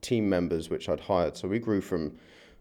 team 0.00 0.28
members 0.28 0.70
which 0.70 0.88
I'd 0.88 1.00
hired. 1.00 1.36
So 1.36 1.46
we 1.46 1.58
grew 1.58 1.80
from 1.80 2.16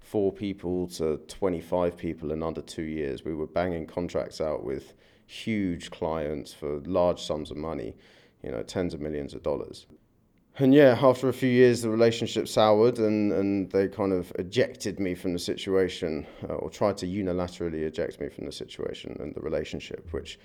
four 0.07 0.31
people 0.31 0.87
to 0.87 1.17
25 1.27 1.97
people 1.97 2.31
in 2.31 2.41
under 2.41 2.61
two 2.61 2.83
years. 2.83 3.25
We 3.25 3.33
were 3.33 3.45
banging 3.45 3.85
contracts 3.85 4.39
out 4.39 4.63
with 4.63 4.93
huge 5.25 5.91
clients 5.91 6.53
for 6.53 6.79
large 6.85 7.21
sums 7.21 7.51
of 7.51 7.57
money, 7.57 7.93
you 8.41 8.51
know, 8.51 8.63
tens 8.63 8.93
of 8.93 9.01
millions 9.01 9.33
of 9.33 9.43
dollars. 9.43 9.85
And 10.59 10.73
yeah, 10.73 10.97
after 11.01 11.27
a 11.27 11.33
few 11.33 11.49
years, 11.49 11.81
the 11.81 11.89
relationship 11.89 12.47
soured 12.47 12.99
and, 12.99 13.33
and 13.33 13.69
they 13.69 13.89
kind 13.89 14.13
of 14.13 14.31
ejected 14.39 14.97
me 14.97 15.13
from 15.13 15.33
the 15.33 15.39
situation 15.39 16.25
uh, 16.49 16.53
or 16.53 16.69
tried 16.69 16.97
to 16.99 17.05
unilaterally 17.05 17.83
eject 17.83 18.21
me 18.21 18.29
from 18.29 18.45
the 18.45 18.51
situation 18.51 19.17
and 19.19 19.35
the 19.35 19.41
relationship, 19.41 20.07
which 20.11 20.39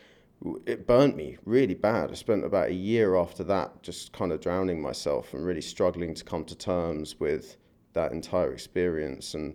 it 0.66 0.88
burnt 0.88 1.16
me 1.16 1.38
really 1.46 1.74
bad. 1.74 2.10
I 2.10 2.14
spent 2.14 2.44
about 2.44 2.68
a 2.68 2.74
year 2.74 3.14
after 3.14 3.44
that 3.44 3.82
just 3.84 4.12
kind 4.12 4.32
of 4.32 4.40
drowning 4.40 4.82
myself 4.82 5.32
and 5.34 5.46
really 5.46 5.60
struggling 5.60 6.14
to 6.14 6.24
come 6.24 6.44
to 6.46 6.56
terms 6.56 7.20
with 7.20 7.56
that 7.92 8.12
entire 8.12 8.52
experience. 8.52 9.34
And 9.34 9.54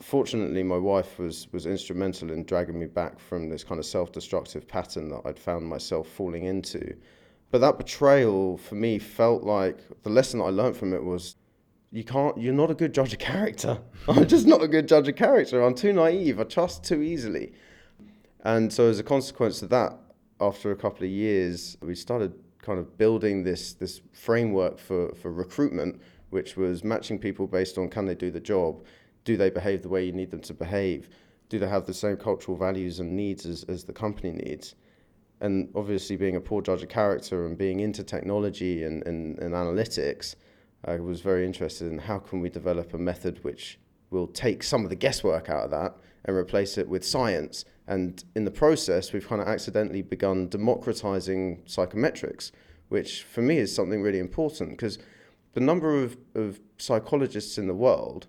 fortunately, 0.00 0.62
my 0.62 0.76
wife 0.76 1.18
was 1.18 1.48
was 1.52 1.66
instrumental 1.66 2.30
in 2.30 2.44
dragging 2.44 2.78
me 2.78 2.86
back 2.86 3.18
from 3.18 3.48
this 3.48 3.64
kind 3.64 3.78
of 3.78 3.86
self-destructive 3.86 4.66
pattern 4.66 5.08
that 5.10 5.22
I'd 5.24 5.38
found 5.38 5.66
myself 5.66 6.08
falling 6.08 6.44
into. 6.44 6.96
But 7.50 7.60
that 7.60 7.78
betrayal 7.78 8.56
for 8.56 8.74
me 8.76 8.98
felt 8.98 9.42
like 9.42 9.78
the 10.02 10.10
lesson 10.10 10.38
that 10.38 10.46
I 10.46 10.50
learned 10.50 10.76
from 10.76 10.94
it 10.94 11.04
was 11.04 11.36
you 11.90 12.02
can't 12.02 12.36
you're 12.38 12.54
not 12.54 12.70
a 12.70 12.74
good 12.74 12.94
judge 12.94 13.12
of 13.12 13.18
character. 13.18 13.78
I'm 14.08 14.26
just 14.26 14.46
not 14.46 14.62
a 14.62 14.68
good 14.68 14.88
judge 14.88 15.08
of 15.08 15.16
character. 15.16 15.62
I'm 15.62 15.74
too 15.74 15.92
naive. 15.92 16.40
I 16.40 16.44
trust 16.44 16.84
too 16.84 17.02
easily. 17.02 17.52
And 18.44 18.72
so 18.72 18.88
as 18.88 18.98
a 18.98 19.04
consequence 19.04 19.62
of 19.62 19.68
that, 19.70 19.96
after 20.40 20.72
a 20.72 20.76
couple 20.76 21.04
of 21.04 21.10
years, 21.10 21.76
we 21.80 21.94
started 21.94 22.32
kind 22.60 22.78
of 22.78 22.96
building 22.96 23.44
this 23.44 23.74
this 23.74 24.00
framework 24.12 24.78
for, 24.78 25.14
for 25.14 25.32
recruitment, 25.32 26.00
which 26.32 26.56
was 26.56 26.82
matching 26.82 27.18
people 27.18 27.46
based 27.46 27.76
on 27.76 27.88
can 27.88 28.06
they 28.06 28.14
do 28.14 28.30
the 28.30 28.40
job, 28.40 28.82
do 29.24 29.36
they 29.36 29.50
behave 29.50 29.82
the 29.82 29.88
way 29.88 30.04
you 30.04 30.12
need 30.12 30.30
them 30.30 30.40
to 30.40 30.54
behave, 30.54 31.08
do 31.50 31.58
they 31.58 31.68
have 31.68 31.84
the 31.84 31.94
same 31.94 32.16
cultural 32.16 32.56
values 32.56 33.00
and 33.00 33.14
needs 33.14 33.44
as, 33.44 33.64
as 33.64 33.84
the 33.84 33.92
company 33.92 34.32
needs. 34.32 34.74
And 35.42 35.68
obviously 35.74 36.16
being 36.16 36.36
a 36.36 36.40
poor 36.40 36.62
judge 36.62 36.82
of 36.82 36.88
character 36.88 37.44
and 37.44 37.58
being 37.58 37.80
into 37.80 38.02
technology 38.02 38.84
and, 38.84 39.06
and, 39.06 39.38
and 39.40 39.52
analytics, 39.52 40.36
I 40.86 40.96
was 40.96 41.20
very 41.20 41.44
interested 41.44 41.92
in 41.92 41.98
how 41.98 42.18
can 42.18 42.40
we 42.40 42.48
develop 42.48 42.94
a 42.94 42.98
method 42.98 43.44
which 43.44 43.78
will 44.10 44.26
take 44.26 44.62
some 44.62 44.84
of 44.84 44.88
the 44.88 44.96
guesswork 44.96 45.50
out 45.50 45.64
of 45.64 45.70
that 45.70 45.96
and 46.24 46.34
replace 46.34 46.78
it 46.78 46.88
with 46.88 47.04
science. 47.04 47.66
And 47.86 48.24
in 48.34 48.44
the 48.44 48.50
process, 48.50 49.12
we've 49.12 49.28
kind 49.28 49.42
of 49.42 49.48
accidentally 49.48 50.00
begun 50.00 50.48
democratizing 50.48 51.62
psychometrics, 51.66 52.52
which 52.88 53.24
for 53.24 53.42
me 53.42 53.58
is 53.58 53.74
something 53.74 54.00
really 54.00 54.20
important 54.20 54.70
because 54.70 54.98
the 55.52 55.60
number 55.60 56.02
of, 56.02 56.16
of 56.34 56.60
psychologists 56.78 57.58
in 57.58 57.66
the 57.66 57.74
world 57.74 58.26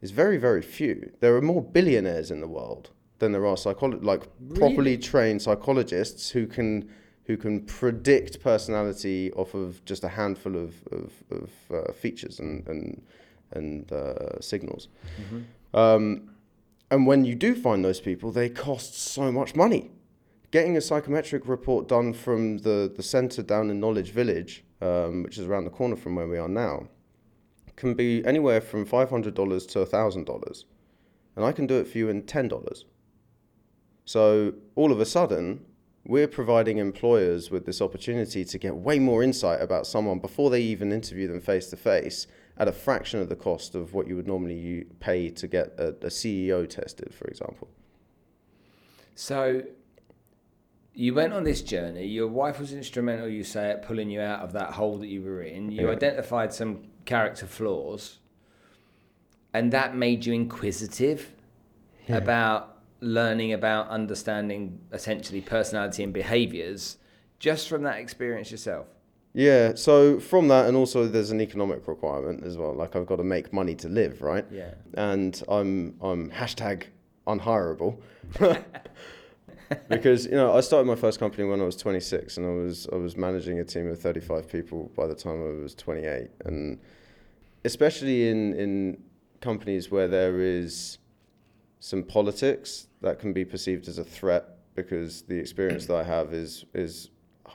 is 0.00 0.10
very, 0.10 0.36
very 0.36 0.62
few. 0.62 1.12
There 1.20 1.36
are 1.36 1.42
more 1.42 1.62
billionaires 1.62 2.30
in 2.30 2.40
the 2.40 2.48
world 2.48 2.90
than 3.18 3.32
there 3.32 3.46
are 3.46 3.56
psycholo- 3.56 4.02
like 4.04 4.26
really? 4.40 4.58
properly 4.58 4.98
trained 4.98 5.42
psychologists 5.42 6.30
who 6.30 6.46
can 6.46 6.88
who 7.24 7.36
can 7.36 7.60
predict 7.62 8.40
personality 8.40 9.32
off 9.32 9.52
of 9.54 9.84
just 9.84 10.04
a 10.04 10.08
handful 10.08 10.54
of, 10.54 10.74
of, 10.92 11.12
of 11.32 11.50
uh, 11.74 11.92
features 11.92 12.38
and 12.38 12.66
and, 12.68 13.02
and 13.52 13.92
uh, 13.92 14.40
signals. 14.40 14.88
Mm-hmm. 15.20 15.76
Um, 15.76 16.30
and 16.90 17.06
when 17.06 17.24
you 17.24 17.34
do 17.34 17.54
find 17.54 17.84
those 17.84 18.00
people, 18.00 18.30
they 18.30 18.48
cost 18.48 18.94
so 18.94 19.32
much 19.32 19.56
money. 19.56 19.90
Getting 20.52 20.76
a 20.76 20.80
psychometric 20.80 21.48
report 21.48 21.88
done 21.88 22.12
from 22.12 22.58
the, 22.58 22.92
the 22.94 23.02
centre 23.02 23.42
down 23.42 23.70
in 23.70 23.80
Knowledge 23.80 24.12
Village, 24.12 24.64
um, 24.80 25.22
which 25.22 25.38
is 25.38 25.46
around 25.46 25.64
the 25.64 25.70
corner 25.70 25.96
from 25.96 26.14
where 26.14 26.28
we 26.28 26.38
are 26.38 26.48
now, 26.48 26.88
can 27.76 27.94
be 27.94 28.24
anywhere 28.24 28.60
from 28.60 28.86
$500 28.86 29.22
to 29.24 29.32
$1,000. 29.32 30.64
And 31.36 31.44
I 31.44 31.52
can 31.52 31.66
do 31.66 31.76
it 31.76 31.86
for 31.86 31.98
you 31.98 32.08
in 32.08 32.22
$10. 32.22 32.84
So 34.04 34.54
all 34.74 34.92
of 34.92 35.00
a 35.00 35.04
sudden, 35.04 35.64
we're 36.04 36.28
providing 36.28 36.78
employers 36.78 37.50
with 37.50 37.66
this 37.66 37.82
opportunity 37.82 38.44
to 38.44 38.58
get 38.58 38.76
way 38.76 38.98
more 38.98 39.22
insight 39.22 39.60
about 39.60 39.86
someone 39.86 40.20
before 40.20 40.50
they 40.50 40.62
even 40.62 40.92
interview 40.92 41.26
them 41.26 41.40
face 41.40 41.66
to 41.70 41.76
face 41.76 42.26
at 42.56 42.68
a 42.68 42.72
fraction 42.72 43.20
of 43.20 43.28
the 43.28 43.36
cost 43.36 43.74
of 43.74 43.92
what 43.92 44.06
you 44.06 44.16
would 44.16 44.26
normally 44.26 44.86
pay 45.00 45.28
to 45.30 45.46
get 45.46 45.74
a, 45.78 45.88
a 45.88 46.08
CEO 46.08 46.68
tested, 46.68 47.12
for 47.12 47.26
example. 47.26 47.68
So 49.14 49.62
you 50.96 51.12
went 51.12 51.34
on 51.34 51.44
this 51.44 51.60
journey. 51.60 52.06
Your 52.06 52.26
wife 52.26 52.58
was 52.58 52.72
instrumental, 52.72 53.28
you 53.28 53.44
say, 53.44 53.70
at 53.70 53.82
pulling 53.82 54.08
you 54.08 54.22
out 54.22 54.40
of 54.40 54.54
that 54.54 54.72
hole 54.72 54.96
that 54.98 55.08
you 55.08 55.22
were 55.22 55.42
in. 55.42 55.70
You 55.70 55.86
yeah. 55.86 55.92
identified 55.92 56.54
some 56.54 56.84
character 57.04 57.46
flaws, 57.46 58.18
and 59.52 59.72
that 59.72 59.94
made 59.94 60.24
you 60.24 60.32
inquisitive 60.32 61.32
yeah. 62.08 62.16
about 62.16 62.78
learning 63.00 63.52
about 63.52 63.88
understanding 63.88 64.80
essentially 64.90 65.42
personality 65.42 66.02
and 66.02 66.14
behaviors 66.14 66.96
just 67.38 67.68
from 67.68 67.82
that 67.82 67.98
experience 67.98 68.50
yourself. 68.50 68.86
Yeah, 69.34 69.74
so 69.74 70.18
from 70.18 70.48
that, 70.48 70.64
and 70.66 70.74
also 70.74 71.06
there's 71.06 71.30
an 71.30 71.42
economic 71.42 71.86
requirement 71.86 72.42
as 72.42 72.56
well. 72.56 72.72
Like 72.72 72.96
I've 72.96 73.04
got 73.04 73.16
to 73.16 73.24
make 73.24 73.52
money 73.52 73.74
to 73.74 73.88
live, 73.90 74.22
right? 74.22 74.46
Yeah. 74.50 74.72
And 74.94 75.42
I'm 75.46 75.96
I'm 76.00 76.30
hashtag 76.30 76.84
unhireable 77.26 78.00
because 79.88 80.26
you 80.26 80.32
know 80.32 80.56
I 80.56 80.60
started 80.60 80.86
my 80.86 80.94
first 80.94 81.18
company 81.18 81.44
when 81.44 81.60
I 81.60 81.64
was 81.64 81.76
26, 81.76 82.36
and 82.36 82.46
I 82.46 82.50
was 82.50 82.88
I 82.92 82.96
was 82.96 83.16
managing 83.16 83.58
a 83.58 83.64
team 83.64 83.88
of 83.88 84.00
35 84.00 84.48
people 84.48 84.90
by 84.96 85.06
the 85.06 85.14
time 85.14 85.42
I 85.42 85.62
was 85.62 85.74
28, 85.74 86.28
and 86.44 86.78
especially 87.64 88.28
in 88.28 88.54
in 88.54 89.02
companies 89.40 89.90
where 89.90 90.08
there 90.08 90.40
is 90.40 90.98
some 91.80 92.02
politics 92.02 92.88
that 93.00 93.18
can 93.18 93.32
be 93.32 93.44
perceived 93.44 93.86
as 93.88 93.98
a 93.98 94.04
threat 94.04 94.44
because 94.74 95.22
the 95.22 95.38
experience 95.38 95.86
that 95.86 95.96
I 95.96 96.04
have 96.04 96.32
is 96.32 96.64
is 96.74 97.10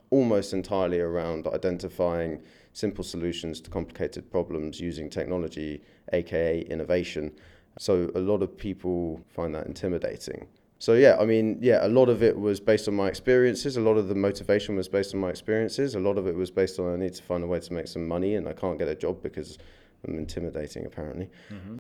almost 0.09 0.53
entirely 0.53 0.99
around 0.99 1.47
identifying 1.47 2.41
simple 2.73 3.03
solutions 3.03 3.59
to 3.61 3.69
complicated 3.69 4.29
problems 4.31 4.79
using 4.79 5.09
technology, 5.09 5.81
aka 6.13 6.61
innovation. 6.61 7.31
So 7.79 8.11
a 8.15 8.19
lot 8.19 8.41
of 8.41 8.57
people 8.57 9.21
find 9.29 9.55
that 9.55 9.65
intimidating. 9.67 10.47
So 10.81 10.93
yeah, 10.93 11.15
I 11.19 11.25
mean, 11.25 11.59
yeah, 11.61 11.85
a 11.85 11.87
lot 11.87 12.09
of 12.09 12.23
it 12.23 12.39
was 12.39 12.59
based 12.59 12.87
on 12.87 12.95
my 12.95 13.07
experiences. 13.07 13.77
A 13.77 13.81
lot 13.81 13.97
of 13.97 14.07
the 14.07 14.15
motivation 14.15 14.75
was 14.75 14.87
based 14.87 15.13
on 15.13 15.19
my 15.19 15.29
experiences. 15.29 15.93
A 15.93 15.99
lot 15.99 16.17
of 16.17 16.25
it 16.25 16.33
was 16.33 16.49
based 16.49 16.79
on 16.79 16.91
I 16.91 16.97
need 16.97 17.13
to 17.13 17.21
find 17.21 17.43
a 17.43 17.47
way 17.47 17.59
to 17.59 17.71
make 17.71 17.87
some 17.87 18.07
money, 18.07 18.33
and 18.33 18.47
I 18.47 18.53
can't 18.53 18.79
get 18.79 18.87
a 18.87 18.95
job 18.95 19.21
because 19.21 19.59
I'm 20.03 20.17
intimidating, 20.17 20.87
apparently. 20.87 21.29
Mm-hmm. 21.51 21.77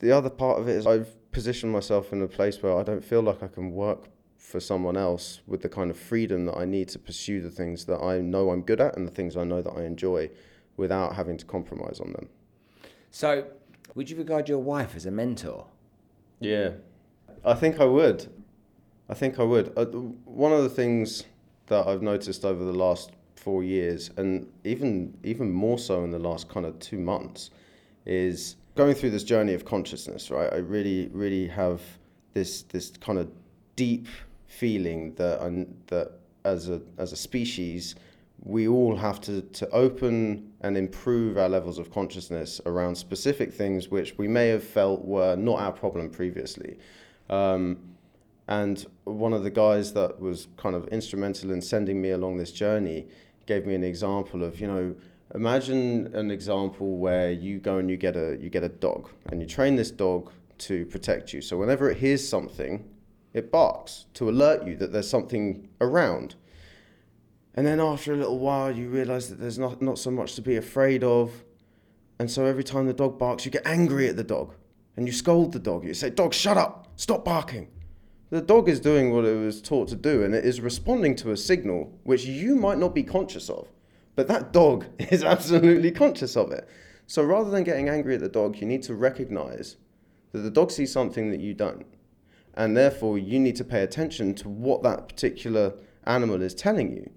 The 0.00 0.12
other 0.12 0.28
part 0.28 0.60
of 0.60 0.68
it 0.68 0.76
is 0.76 0.86
I've 0.86 1.16
positioned 1.32 1.72
myself 1.72 2.12
in 2.12 2.20
a 2.20 2.28
place 2.28 2.62
where 2.62 2.76
I 2.76 2.82
don't 2.82 3.02
feel 3.02 3.22
like 3.22 3.42
I 3.42 3.48
can 3.48 3.72
work 3.72 4.08
for 4.36 4.60
someone 4.60 4.98
else 4.98 5.40
with 5.46 5.62
the 5.62 5.70
kind 5.70 5.90
of 5.90 5.96
freedom 5.96 6.44
that 6.44 6.58
I 6.58 6.66
need 6.66 6.88
to 6.88 6.98
pursue 6.98 7.40
the 7.40 7.50
things 7.50 7.86
that 7.86 8.02
I 8.02 8.20
know 8.20 8.50
I'm 8.50 8.60
good 8.60 8.82
at 8.82 8.98
and 8.98 9.08
the 9.08 9.12
things 9.12 9.38
I 9.38 9.44
know 9.44 9.62
that 9.62 9.72
I 9.72 9.84
enjoy 9.84 10.28
without 10.76 11.16
having 11.16 11.38
to 11.38 11.46
compromise 11.46 12.00
on 12.00 12.12
them. 12.12 12.28
So, 13.10 13.46
would 13.94 14.10
you 14.10 14.16
regard 14.18 14.46
your 14.46 14.58
wife 14.58 14.94
as 14.94 15.06
a 15.06 15.10
mentor? 15.10 15.68
Yeah, 16.38 16.72
I 17.46 17.54
think 17.54 17.80
I 17.80 17.84
would. 17.84 18.26
I 19.08 19.14
think 19.14 19.38
I 19.38 19.44
would. 19.44 19.72
Uh, 19.76 19.84
one 19.84 20.52
of 20.52 20.64
the 20.64 20.68
things 20.68 21.24
that 21.66 21.86
I've 21.86 22.02
noticed 22.02 22.44
over 22.44 22.64
the 22.64 22.72
last 22.72 23.12
four 23.36 23.62
years, 23.62 24.10
and 24.16 24.48
even 24.64 25.16
even 25.22 25.52
more 25.52 25.78
so 25.78 26.02
in 26.02 26.10
the 26.10 26.18
last 26.18 26.48
kind 26.48 26.66
of 26.66 26.76
two 26.80 26.98
months, 26.98 27.50
is 28.04 28.56
going 28.74 28.94
through 28.94 29.10
this 29.10 29.22
journey 29.22 29.54
of 29.54 29.64
consciousness. 29.64 30.28
Right, 30.28 30.52
I 30.52 30.56
really, 30.56 31.08
really 31.12 31.46
have 31.46 31.80
this 32.34 32.62
this 32.62 32.90
kind 33.00 33.18
of 33.20 33.30
deep 33.76 34.08
feeling 34.48 35.14
that 35.14 35.38
that 35.86 36.12
as 36.44 36.68
a 36.68 36.82
as 36.98 37.12
a 37.12 37.16
species 37.16 37.94
we 38.42 38.68
all 38.68 38.94
have 38.94 39.20
to, 39.20 39.40
to 39.40 39.68
open 39.70 40.52
and 40.60 40.76
improve 40.76 41.38
our 41.38 41.48
levels 41.48 41.78
of 41.78 41.90
consciousness 41.90 42.60
around 42.66 42.94
specific 42.94 43.52
things 43.52 43.88
which 43.88 44.16
we 44.18 44.28
may 44.28 44.48
have 44.48 44.62
felt 44.62 45.04
were 45.04 45.34
not 45.36 45.58
our 45.58 45.72
problem 45.72 46.10
previously. 46.10 46.78
Um, 47.28 47.78
and 48.48 48.86
one 49.04 49.32
of 49.32 49.42
the 49.42 49.50
guys 49.50 49.92
that 49.94 50.20
was 50.20 50.48
kind 50.56 50.76
of 50.76 50.86
instrumental 50.88 51.50
in 51.50 51.60
sending 51.60 52.00
me 52.00 52.10
along 52.10 52.36
this 52.36 52.52
journey 52.52 53.06
gave 53.46 53.66
me 53.66 53.74
an 53.74 53.84
example 53.84 54.44
of, 54.44 54.60
you 54.60 54.66
know, 54.68 54.94
imagine 55.34 56.14
an 56.14 56.30
example 56.30 56.98
where 56.98 57.32
you 57.32 57.58
go 57.58 57.78
and 57.78 57.90
you 57.90 57.96
get 57.96 58.16
a 58.16 58.36
you 58.40 58.48
get 58.48 58.62
a 58.62 58.68
dog 58.68 59.10
and 59.26 59.40
you 59.40 59.46
train 59.46 59.74
this 59.74 59.90
dog 59.90 60.30
to 60.58 60.86
protect 60.86 61.32
you. 61.32 61.40
So 61.40 61.56
whenever 61.56 61.90
it 61.90 61.98
hears 61.98 62.26
something, 62.26 62.88
it 63.34 63.50
barks 63.50 64.06
to 64.14 64.30
alert 64.30 64.66
you 64.66 64.76
that 64.76 64.92
there's 64.92 65.10
something 65.10 65.68
around. 65.80 66.36
And 67.54 67.66
then 67.66 67.80
after 67.80 68.12
a 68.12 68.16
little 68.16 68.38
while, 68.38 68.70
you 68.70 68.88
realize 68.88 69.28
that 69.30 69.40
there's 69.40 69.58
not, 69.58 69.80
not 69.80 69.98
so 69.98 70.10
much 70.10 70.34
to 70.34 70.42
be 70.42 70.56
afraid 70.56 71.02
of. 71.02 71.44
And 72.18 72.30
so 72.30 72.44
every 72.44 72.64
time 72.64 72.86
the 72.86 72.92
dog 72.92 73.18
barks, 73.18 73.44
you 73.44 73.50
get 73.50 73.66
angry 73.66 74.08
at 74.08 74.16
the 74.16 74.24
dog 74.24 74.54
and 74.96 75.06
you 75.06 75.12
scold 75.12 75.52
the 75.52 75.58
dog. 75.58 75.84
You 75.84 75.94
say, 75.94 76.10
Dog, 76.10 76.34
shut 76.34 76.56
up, 76.56 76.88
stop 76.96 77.24
barking. 77.24 77.68
The 78.30 78.40
dog 78.40 78.68
is 78.68 78.80
doing 78.80 79.12
what 79.12 79.24
it 79.24 79.36
was 79.36 79.62
taught 79.62 79.88
to 79.88 79.96
do 79.96 80.24
and 80.24 80.34
it 80.34 80.44
is 80.44 80.60
responding 80.60 81.14
to 81.16 81.30
a 81.30 81.36
signal 81.36 81.96
which 82.02 82.24
you 82.24 82.56
might 82.56 82.78
not 82.78 82.94
be 82.94 83.04
conscious 83.04 83.48
of. 83.48 83.68
But 84.16 84.28
that 84.28 84.52
dog 84.52 84.86
is 84.98 85.22
absolutely 85.22 85.92
conscious 85.92 86.36
of 86.36 86.50
it. 86.50 86.68
So 87.06 87.22
rather 87.22 87.50
than 87.50 87.62
getting 87.62 87.88
angry 87.88 88.14
at 88.14 88.20
the 88.20 88.28
dog, 88.28 88.56
you 88.56 88.66
need 88.66 88.82
to 88.84 88.94
recognize 88.94 89.76
that 90.32 90.40
the 90.40 90.50
dog 90.50 90.72
sees 90.72 90.92
something 90.92 91.30
that 91.30 91.40
you 91.40 91.54
don't. 91.54 91.86
And 92.54 92.76
therefore, 92.76 93.18
you 93.18 93.38
need 93.38 93.56
to 93.56 93.64
pay 93.64 93.82
attention 93.82 94.34
to 94.36 94.48
what 94.48 94.82
that 94.82 95.08
particular 95.08 95.74
animal 96.04 96.40
is 96.42 96.54
telling 96.54 96.92
you. 96.92 97.10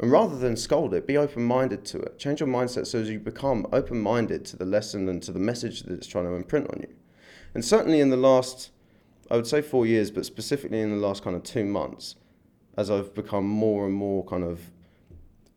And 0.00 0.12
rather 0.12 0.38
than 0.38 0.56
scold 0.56 0.94
it, 0.94 1.06
be 1.06 1.16
open 1.16 1.42
minded 1.42 1.84
to 1.86 1.98
it. 1.98 2.18
Change 2.18 2.40
your 2.40 2.48
mindset 2.48 2.86
so 2.86 3.00
as 3.00 3.10
you 3.10 3.18
become 3.18 3.66
open 3.72 4.00
minded 4.00 4.44
to 4.46 4.56
the 4.56 4.64
lesson 4.64 5.08
and 5.08 5.22
to 5.24 5.32
the 5.32 5.40
message 5.40 5.82
that 5.82 5.92
it's 5.92 6.06
trying 6.06 6.24
to 6.24 6.34
imprint 6.34 6.70
on 6.70 6.80
you. 6.80 6.94
And 7.54 7.64
certainly 7.64 8.00
in 8.00 8.10
the 8.10 8.16
last, 8.16 8.70
I 9.30 9.36
would 9.36 9.46
say 9.46 9.60
four 9.60 9.86
years, 9.86 10.10
but 10.10 10.24
specifically 10.24 10.80
in 10.80 10.90
the 10.90 11.04
last 11.04 11.24
kind 11.24 11.34
of 11.34 11.42
two 11.42 11.64
months, 11.64 12.14
as 12.76 12.90
I've 12.90 13.12
become 13.12 13.46
more 13.46 13.86
and 13.86 13.94
more 13.94 14.24
kind 14.24 14.44
of 14.44 14.60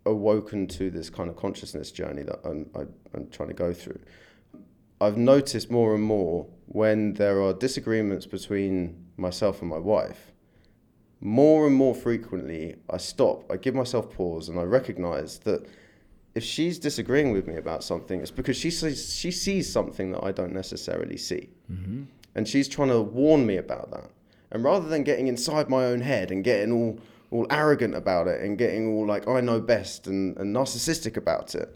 awoken 0.08 0.66
to 0.66 0.90
this 0.90 1.12
kind 1.12 1.30
of 1.30 1.36
consciousness 1.36 1.92
journey 1.92 2.24
that 2.24 2.40
I'm, 2.44 2.68
I, 2.74 2.80
i 2.80 3.18
am 3.18 3.28
trying 3.30 3.50
to 3.50 3.56
go 3.56 3.74
through, 3.74 4.00
I've 5.00 5.18
noticed 5.18 5.70
more 5.70 5.94
and 5.94 6.04
more 6.04 6.48
when 6.66 7.14
there 7.14 7.42
are 7.42 7.54
disagreements 7.54 8.26
between 8.26 9.06
myself 9.18 9.62
and 9.62 9.70
my 9.70 9.78
wife, 9.78 10.31
more 11.22 11.68
and 11.68 11.76
more 11.76 11.96
frequently 11.96 12.76
I 12.90 12.98
stop, 12.98 13.50
I 13.52 13.58
give 13.58 13.76
myself 13.76 14.12
pause, 14.12 14.50
and 14.50 14.60
I 14.60 14.64
recognize 14.64 15.40
that 15.40 15.68
if 16.34 16.44
she's 16.44 16.80
disagreeing 16.80 17.32
with 17.32 17.48
me 17.48 17.56
about 17.56 17.84
something, 17.84 18.20
it's 18.22 18.32
because 18.32 18.58
she 18.58 18.72
sees, 18.72 19.14
she 19.14 19.32
sees 19.32 19.72
something 19.72 20.12
that 20.12 20.24
I 20.24 20.32
don't 20.32 20.54
necessarily 20.54 21.18
see. 21.18 21.50
Mm-hmm. 21.72 22.04
And 22.36 22.48
she's 22.48 22.68
trying 22.68 22.90
to 22.90 23.02
warn 23.02 23.46
me 23.46 23.58
about 23.58 23.92
that. 23.92 24.10
And 24.52 24.64
rather 24.64 24.88
than 24.88 25.04
getting 25.04 25.28
inside 25.28 25.70
my 25.70 25.86
own 25.86 26.02
head 26.02 26.32
and 26.32 26.44
getting 26.44 26.72
all 26.72 27.00
all 27.32 27.48
arrogant 27.50 27.96
about 27.96 28.28
it 28.28 28.42
and 28.42 28.58
getting 28.58 28.88
all 28.90 29.08
like 29.08 29.28
I 29.28 29.42
know 29.42 29.60
best 29.60 30.06
and, 30.06 30.38
and 30.38 30.56
narcissistic 30.56 31.18
about 31.18 31.56
it. 31.56 31.76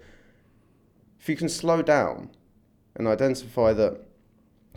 If 1.20 1.30
you 1.30 1.36
can 1.36 1.50
slow 1.50 1.82
down 1.82 2.30
and 2.96 3.08
identify 3.08 3.74
that 3.74 4.02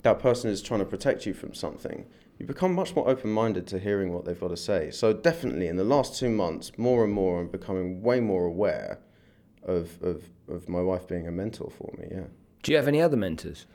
that 0.02 0.20
person 0.20 0.48
is 0.50 0.62
trying 0.62 0.80
to 0.80 0.86
protect 0.86 1.26
you 1.26 1.34
from 1.34 1.52
something, 1.52 2.06
you 2.38 2.46
become 2.46 2.74
much 2.74 2.94
more 2.94 3.08
open 3.08 3.30
minded 3.30 3.66
to 3.68 3.78
hearing 3.78 4.12
what 4.12 4.24
they've 4.24 4.38
got 4.38 4.48
to 4.48 4.56
say. 4.56 4.90
So, 4.90 5.12
definitely 5.12 5.66
in 5.66 5.76
the 5.76 5.84
last 5.84 6.18
two 6.18 6.30
months, 6.30 6.72
more 6.78 7.04
and 7.04 7.12
more, 7.12 7.40
I'm 7.40 7.48
becoming 7.48 8.02
way 8.02 8.20
more 8.20 8.44
aware 8.44 9.00
of, 9.64 10.00
of, 10.02 10.22
of 10.48 10.68
my 10.68 10.80
wife 10.80 11.08
being 11.08 11.26
a 11.26 11.32
mentor 11.32 11.70
for 11.70 11.92
me. 11.98 12.08
Yeah. 12.10 12.24
Do 12.62 12.72
you 12.72 12.76
have 12.76 12.88
any 12.88 13.00
other 13.00 13.16
mentors? 13.16 13.66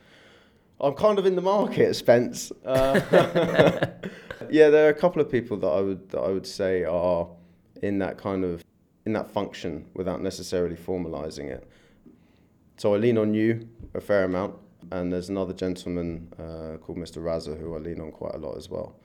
I'm 0.80 0.94
kind 0.94 1.20
of 1.20 1.26
in 1.26 1.36
the 1.36 1.42
market, 1.42 1.94
Spence. 1.96 2.52
Uh, 2.66 3.00
yeah, 4.50 4.70
there 4.70 4.88
are 4.88 4.90
a 4.90 4.94
couple 4.94 5.22
of 5.22 5.32
people 5.32 5.58
that 5.58 5.68
I 5.68 5.82
would 5.82 6.10
that 6.10 6.20
I 6.20 6.30
would 6.30 6.48
say 6.48 6.84
are 6.84 7.28
in 7.82 8.00
that 8.00 8.18
kind 8.18 8.44
of 8.44 8.64
in 9.06 9.14
that 9.14 9.30
function 9.30 9.86
without 9.94 10.22
necessarily 10.22 10.76
formalizing 10.76 11.50
it. 11.50 11.68
So 12.78 12.94
I 12.94 12.98
lean 12.98 13.18
on 13.18 13.34
you 13.34 13.68
a 13.94 14.02
fair 14.02 14.24
amount, 14.24 14.56
and 14.94 15.12
there's 15.12 15.30
another 15.30 15.54
gentleman 15.54 16.32
uh, 16.38 16.78
called 16.78 17.00
Mr. 17.00 17.18
Raza 17.18 17.60
who 17.60 17.76
I 17.76 17.80
lean 17.80 18.00
on 18.00 18.12
quite 18.12 18.36
a 18.36 18.38
lot 18.38 18.56
as 18.58 18.70
well. 18.70 18.96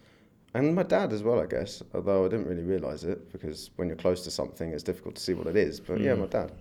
And 0.53 0.75
my 0.75 0.83
dad 0.83 1.15
as 1.15 1.23
well, 1.23 1.41
I 1.41 1.47
guess, 1.47 1.83
although 1.95 2.27
I 2.27 2.29
didn't 2.29 2.47
really 2.47 2.63
realize 2.63 3.05
it 3.05 3.33
because 3.33 3.71
when 3.77 3.89
you're 3.89 3.97
close 3.97 4.23
to 4.25 4.31
something, 4.31 4.73
it's 4.73 4.83
difficult 4.83 5.15
to 5.17 5.23
see 5.23 5.33
what 5.33 5.47
it 5.47 5.57
is. 5.57 5.81
But 5.81 5.99
mm. 5.99 6.05
yeah, 6.05 6.15
hmm. 6.15 6.21
my 6.23 6.27
dad. 6.27 6.53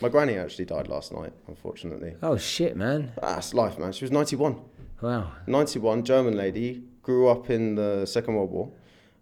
My 0.00 0.08
granny 0.08 0.36
actually 0.36 0.66
died 0.66 0.88
last 0.88 1.12
night, 1.12 1.32
unfortunately. 1.48 2.14
Oh 2.22 2.36
shit, 2.36 2.76
man. 2.76 3.12
That's 3.20 3.54
life, 3.54 3.78
man. 3.78 3.92
She 3.92 4.04
was 4.04 4.12
91. 4.12 4.60
Wow. 5.00 5.32
91, 5.48 6.04
German 6.04 6.36
lady, 6.36 6.84
grew 7.02 7.28
up 7.28 7.50
in 7.50 7.74
the 7.74 8.06
Second 8.06 8.36
World 8.36 8.50
War, 8.50 8.70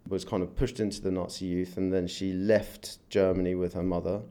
was 0.07 0.23
kind 0.23 0.43
of 0.43 0.55
pushed 0.55 0.79
into 0.79 1.01
the 1.01 1.11
Nazi 1.11 1.45
youth, 1.45 1.77
and 1.77 1.91
then 1.91 2.05
she 2.07 2.33
left 2.33 2.97
Germany 3.09 3.55
with 3.55 3.73
her 3.73 3.83
mother. 3.83 4.21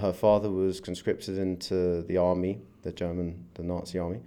Her 0.00 0.12
father 0.12 0.50
was 0.50 0.80
conscripted 0.80 1.36
into 1.36 2.02
the 2.02 2.16
army, 2.16 2.62
the 2.82 2.92
German, 2.92 3.46
the 3.54 3.62
Nazi 3.62 3.98
army, 3.98 4.20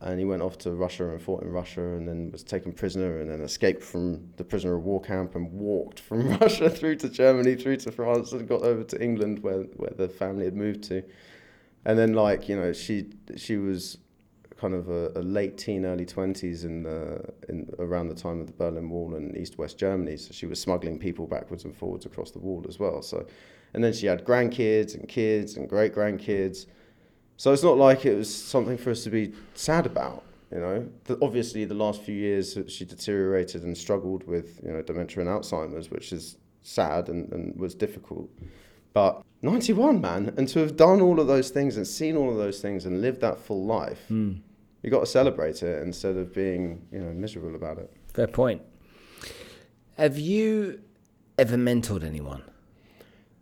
and 0.00 0.18
he 0.18 0.24
went 0.24 0.42
off 0.42 0.58
to 0.58 0.72
Russia 0.72 1.10
and 1.10 1.22
fought 1.22 1.42
in 1.42 1.50
Russia, 1.50 1.82
and 1.82 2.08
then 2.08 2.32
was 2.32 2.42
taken 2.42 2.72
prisoner, 2.72 3.20
and 3.20 3.30
then 3.30 3.40
escaped 3.40 3.82
from 3.82 4.30
the 4.36 4.44
prisoner 4.44 4.76
of 4.76 4.84
war 4.84 5.00
camp 5.00 5.34
and 5.36 5.52
walked 5.52 6.00
from 6.08 6.36
Russia 6.38 6.68
through 6.68 6.96
to 6.96 7.08
Germany, 7.08 7.54
through 7.54 7.76
to 7.78 7.92
France, 7.92 8.32
and 8.32 8.48
got 8.48 8.62
over 8.62 8.82
to 8.82 9.02
England, 9.02 9.42
where 9.42 9.62
where 9.76 9.92
the 9.96 10.08
family 10.08 10.46
had 10.46 10.56
moved 10.56 10.82
to. 10.84 11.02
And 11.84 11.98
then, 11.98 12.14
like 12.14 12.48
you 12.48 12.56
know, 12.56 12.72
she 12.72 13.10
she 13.36 13.56
was 13.56 13.98
kind 14.60 14.74
of 14.74 14.88
a, 14.90 15.12
a, 15.16 15.22
late 15.22 15.56
teen, 15.56 15.86
early 15.86 16.04
twenties 16.04 16.64
in 16.64 16.82
the 16.82 17.32
in 17.48 17.68
around 17.78 18.08
the 18.08 18.14
time 18.14 18.40
of 18.40 18.46
the 18.46 18.52
Berlin 18.52 18.90
Wall 18.90 19.14
in 19.14 19.36
East-West 19.36 19.78
Germany. 19.78 20.16
So 20.16 20.32
she 20.32 20.46
was 20.46 20.60
smuggling 20.60 20.98
people 20.98 21.26
backwards 21.26 21.64
and 21.64 21.74
forwards 21.74 22.06
across 22.06 22.30
the 22.30 22.38
wall 22.38 22.64
as 22.68 22.78
well. 22.78 23.02
So, 23.02 23.26
and 23.74 23.82
then 23.82 23.92
she 23.92 24.06
had 24.06 24.24
grandkids 24.24 24.94
and 24.94 25.08
kids 25.08 25.56
and 25.56 25.68
great 25.68 25.94
grandkids 25.94 26.66
so 27.40 27.54
it's 27.54 27.62
not 27.62 27.78
like 27.78 28.04
it 28.04 28.14
was 28.14 28.28
something 28.34 28.76
for 28.76 28.90
us 28.90 29.02
to 29.04 29.08
be 29.08 29.32
sad 29.54 29.86
about. 29.86 30.24
You 30.52 30.58
know, 30.58 30.86
the, 31.04 31.18
obviously 31.22 31.64
the 31.64 31.72
last 31.72 32.02
few 32.02 32.14
years 32.14 32.58
she 32.68 32.84
deteriorated 32.84 33.62
and 33.62 33.74
struggled 33.78 34.26
with 34.26 34.60
you 34.62 34.70
know 34.70 34.82
dementia 34.82 35.22
and 35.22 35.30
Alzheimer's, 35.30 35.90
which 35.90 36.12
is 36.12 36.36
sad 36.60 37.08
and, 37.08 37.32
and 37.32 37.58
was 37.58 37.74
difficult. 37.74 38.28
But 38.92 39.22
91, 39.40 40.02
man, 40.02 40.34
and 40.36 40.48
to 40.48 40.58
have 40.58 40.76
done 40.76 41.00
all 41.00 41.18
of 41.18 41.28
those 41.28 41.48
things 41.48 41.78
and 41.78 41.86
seen 41.86 42.14
all 42.14 42.28
of 42.28 42.36
those 42.36 42.60
things 42.60 42.84
and 42.84 43.00
lived 43.00 43.22
that 43.22 43.38
full 43.38 43.64
life, 43.64 44.02
mm. 44.10 44.38
You 44.82 44.90
got 44.90 45.00
to 45.00 45.06
celebrate 45.06 45.62
it 45.62 45.82
instead 45.82 46.16
of 46.16 46.32
being 46.34 46.86
you 46.92 47.00
know 47.00 47.12
miserable 47.12 47.54
about 47.54 47.78
it. 47.78 47.92
Fair 48.12 48.26
point. 48.26 48.62
Have 49.96 50.18
you 50.18 50.80
ever 51.38 51.56
mentored 51.56 52.04
anyone? 52.04 52.42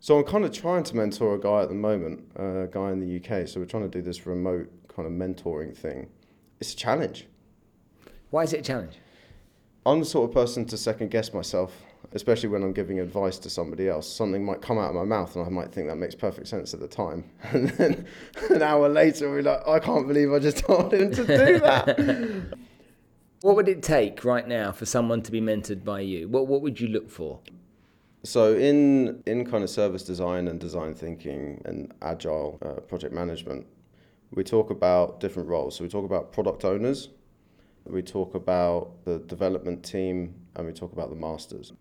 So 0.01 0.17
I'm 0.17 0.23
kind 0.23 0.45
of 0.45 0.53
trying 0.53 0.83
to 0.83 0.95
mentor 0.95 1.35
a 1.35 1.39
guy 1.39 1.61
at 1.61 1.69
the 1.69 1.75
moment, 1.75 2.31
a 2.35 2.67
guy 2.71 2.91
in 2.91 2.99
the 2.99 3.17
UK. 3.17 3.47
So 3.47 3.59
we're 3.59 3.65
trying 3.65 3.83
to 3.83 3.89
do 3.89 4.01
this 4.01 4.25
remote 4.25 4.69
kind 4.87 5.05
of 5.05 5.13
mentoring 5.13 5.75
thing. 5.75 6.07
It's 6.59 6.73
a 6.73 6.75
challenge. 6.75 7.27
Why 8.29 8.43
is 8.43 8.53
it 8.53 8.59
a 8.59 8.63
challenge? 8.63 8.97
I'm 9.85 9.99
the 9.99 10.05
sort 10.05 10.29
of 10.29 10.33
person 10.33 10.65
to 10.65 10.77
second 10.77 11.11
guess 11.11 11.33
myself, 11.33 11.73
especially 12.13 12.49
when 12.49 12.63
I'm 12.63 12.73
giving 12.73 12.99
advice 12.99 13.37
to 13.39 13.49
somebody 13.49 13.87
else. 13.87 14.11
Something 14.11 14.43
might 14.43 14.61
come 14.61 14.77
out 14.77 14.89
of 14.89 14.95
my 14.95 15.03
mouth 15.03 15.35
and 15.35 15.45
I 15.45 15.49
might 15.49 15.71
think 15.71 15.87
that 15.87 15.97
makes 15.97 16.15
perfect 16.15 16.47
sense 16.47 16.73
at 16.73 16.79
the 16.79 16.87
time. 16.87 17.25
And 17.51 17.69
then 17.69 18.05
an 18.49 18.61
hour 18.61 18.89
later, 18.89 19.29
we're 19.29 19.43
like, 19.43 19.67
I 19.67 19.79
can't 19.79 20.07
believe 20.07 20.31
I 20.31 20.39
just 20.39 20.59
told 20.59 20.93
him 20.93 21.11
to 21.11 21.25
do 21.25 21.59
that. 21.59 21.99
what 23.41 23.55
would 23.55 23.69
it 23.69 23.83
take 23.83 24.23
right 24.23 24.47
now 24.47 24.71
for 24.71 24.85
someone 24.85 25.21
to 25.23 25.31
be 25.31 25.41
mentored 25.41 25.83
by 25.83 26.01
you? 26.01 26.27
What, 26.27 26.47
what 26.47 26.61
would 26.61 26.79
you 26.79 26.87
look 26.87 27.09
for? 27.09 27.39
So 28.23 28.53
in 28.53 29.23
in 29.25 29.49
kind 29.49 29.63
of 29.63 29.69
service 29.69 30.03
design 30.03 30.49
and 30.49 30.59
design 30.59 30.93
thinking 30.93 31.61
and 31.63 31.93
agile 32.01 32.59
uh, 32.61 32.81
project 32.81 33.13
management, 33.13 33.65
we 34.31 34.43
talk 34.43 34.71
about 34.71 35.21
different 35.21 35.47
roles. 35.47 35.77
So 35.77 35.85
we 35.85 35.89
talk 35.89 36.03
about 36.03 36.33
product 36.33 36.65
owners, 36.65 37.09
we 37.85 38.01
talk 38.01 38.35
about 38.35 39.05
the 39.05 39.19
development 39.19 39.85
team, 39.85 40.35
and 40.55 40.67
we 40.67 40.73
talk 40.73 40.91
about 40.91 41.09
the 41.09 41.15
masters. 41.15 41.71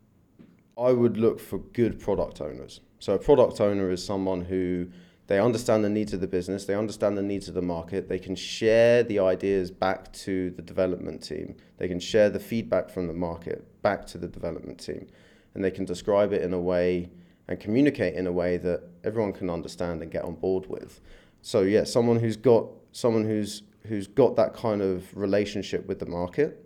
I 0.79 0.93
would 0.93 1.17
look 1.17 1.41
for 1.41 1.59
good 1.59 1.99
product 1.99 2.41
owners. 2.41 2.81
So 3.01 3.15
a 3.15 3.19
product 3.19 3.61
owner 3.61 3.91
is 3.91 4.05
someone 4.05 4.43
who 4.43 4.89
they 5.27 5.41
understand 5.41 5.85
the 5.85 5.91
needs 5.91 6.13
of 6.13 6.21
the 6.21 6.29
business, 6.29 6.65
they 6.65 6.75
understand 6.75 7.19
the 7.19 7.23
needs 7.23 7.49
of 7.49 7.55
the 7.55 7.63
market, 7.63 8.09
they 8.09 8.19
can 8.19 8.37
share 8.37 9.03
the 9.03 9.19
ideas 9.19 9.71
back 9.71 10.13
to 10.13 10.51
the 10.51 10.63
development 10.63 11.23
team, 11.23 11.57
they 11.79 11.89
can 11.89 11.99
share 11.99 12.31
the 12.31 12.39
feedback 12.39 12.91
from 12.91 13.09
the 13.09 13.13
market 13.13 13.67
back 13.83 14.07
to 14.07 14.19
the 14.19 14.29
development 14.29 14.79
team 14.79 15.07
and 15.55 15.65
they 15.65 15.71
can 15.71 15.85
describe 15.85 16.33
it 16.33 16.43
in 16.43 16.53
a 16.53 16.61
way 16.61 17.11
and 17.49 17.59
communicate 17.59 18.15
in 18.15 18.27
a 18.27 18.33
way 18.33 18.57
that 18.57 18.83
everyone 19.03 19.33
can 19.33 19.51
understand 19.51 20.01
and 20.03 20.13
get 20.13 20.23
on 20.23 20.35
board 20.35 20.67
with. 20.69 21.01
So 21.43 21.63
yeah, 21.63 21.85
someone 21.85 22.21
who's 22.21 22.37
got 22.37 22.67
someone 22.93 23.25
who's 23.25 23.63
who's 23.87 24.07
got 24.07 24.37
that 24.37 24.55
kind 24.55 24.83
of 24.83 25.15
relationship 25.17 25.87
with 25.87 25.99
the 25.99 26.07
market 26.07 26.65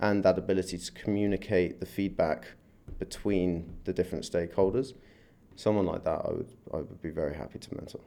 and 0.00 0.24
that 0.24 0.38
ability 0.38 0.78
to 0.78 0.92
communicate 0.92 1.80
the 1.80 1.86
feedback 1.86 2.46
between 2.98 3.76
the 3.84 3.92
different 3.92 4.24
stakeholders. 4.24 4.94
Someone 5.56 5.86
like 5.86 6.04
that, 6.04 6.22
I 6.24 6.32
would 6.32 6.52
I 6.72 6.76
would 6.78 7.02
be 7.02 7.10
very 7.10 7.34
happy 7.34 7.58
to 7.58 7.74
mentor. 7.74 8.00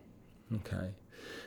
Okay. 0.53 0.91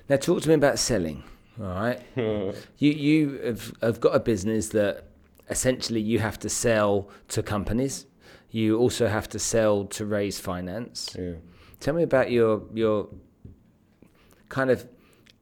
Now 0.09 0.17
talk 0.17 0.43
to 0.43 0.49
me 0.49 0.55
about 0.55 0.79
selling. 0.79 1.25
All 1.61 1.67
right. 1.67 2.01
you 2.17 2.55
you 2.79 3.41
have, 3.45 3.73
have 3.83 4.01
got 4.01 4.15
a 4.15 4.21
business 4.21 4.69
that 4.71 5.05
essentially 5.51 6.01
you 6.01 6.19
have 6.19 6.39
to 6.41 6.49
sell 6.49 7.09
to 7.29 7.43
companies 7.43 8.07
you 8.51 8.79
also 8.79 9.09
have 9.09 9.29
to 9.29 9.39
sell 9.39 9.85
to 9.85 10.07
raise 10.07 10.41
finance. 10.41 11.15
Yeah. 11.19 11.35
Tell 11.81 11.95
me 11.95 12.03
about 12.03 12.31
your 12.31 12.63
your 12.75 13.09
kind 14.49 14.71
of 14.71 14.89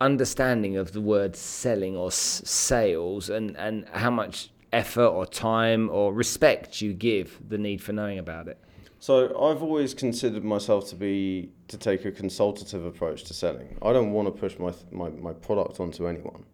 understanding 0.01 0.77
of 0.77 0.92
the 0.92 1.01
word 1.01 1.37
selling 1.37 1.96
or 1.96 2.09
s- 2.09 2.42
sales 2.44 3.31
and, 3.31 3.57
and 3.57 3.88
how 3.92 4.11
much 4.11 4.51
effort 4.77 5.09
or 5.09 5.27
time 5.27 5.89
or 5.91 6.12
respect 6.12 6.81
you 6.81 6.93
give 6.93 7.41
the 7.49 7.59
need 7.59 7.83
for 7.83 7.93
knowing 7.93 8.19
about 8.19 8.47
it? 8.49 8.59
So 8.99 9.27
I've 9.41 9.62
always 9.62 9.95
considered 9.95 10.45
myself 10.45 10.89
to 10.91 10.97
be 10.97 11.51
to 11.69 11.77
take 11.77 12.05
a 12.05 12.12
consultative 12.12 12.85
approach 12.85 13.25
to 13.25 13.35
selling. 13.35 13.77
I 13.83 13.93
don't 13.93 14.12
want 14.12 14.27
to 14.29 14.33
push 14.33 14.59
my 14.59 14.73
my, 14.91 15.11
my 15.11 15.33
product 15.33 15.81
onto 15.81 16.09
anyone. 16.09 16.45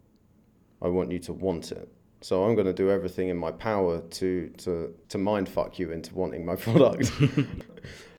I 0.81 0.87
want 0.87 1.11
you 1.11 1.19
to 1.19 1.33
want 1.33 1.71
it. 1.71 1.89
So 2.21 2.43
I'm 2.45 2.55
going 2.55 2.67
to 2.67 2.73
do 2.73 2.89
everything 2.89 3.29
in 3.29 3.37
my 3.37 3.51
power 3.51 4.01
to 4.01 4.49
to 4.63 4.93
to 5.09 5.17
mind 5.17 5.49
fuck 5.49 5.79
you 5.79 5.91
into 5.91 6.13
wanting 6.15 6.45
my 6.45 6.55
product. 6.67 7.11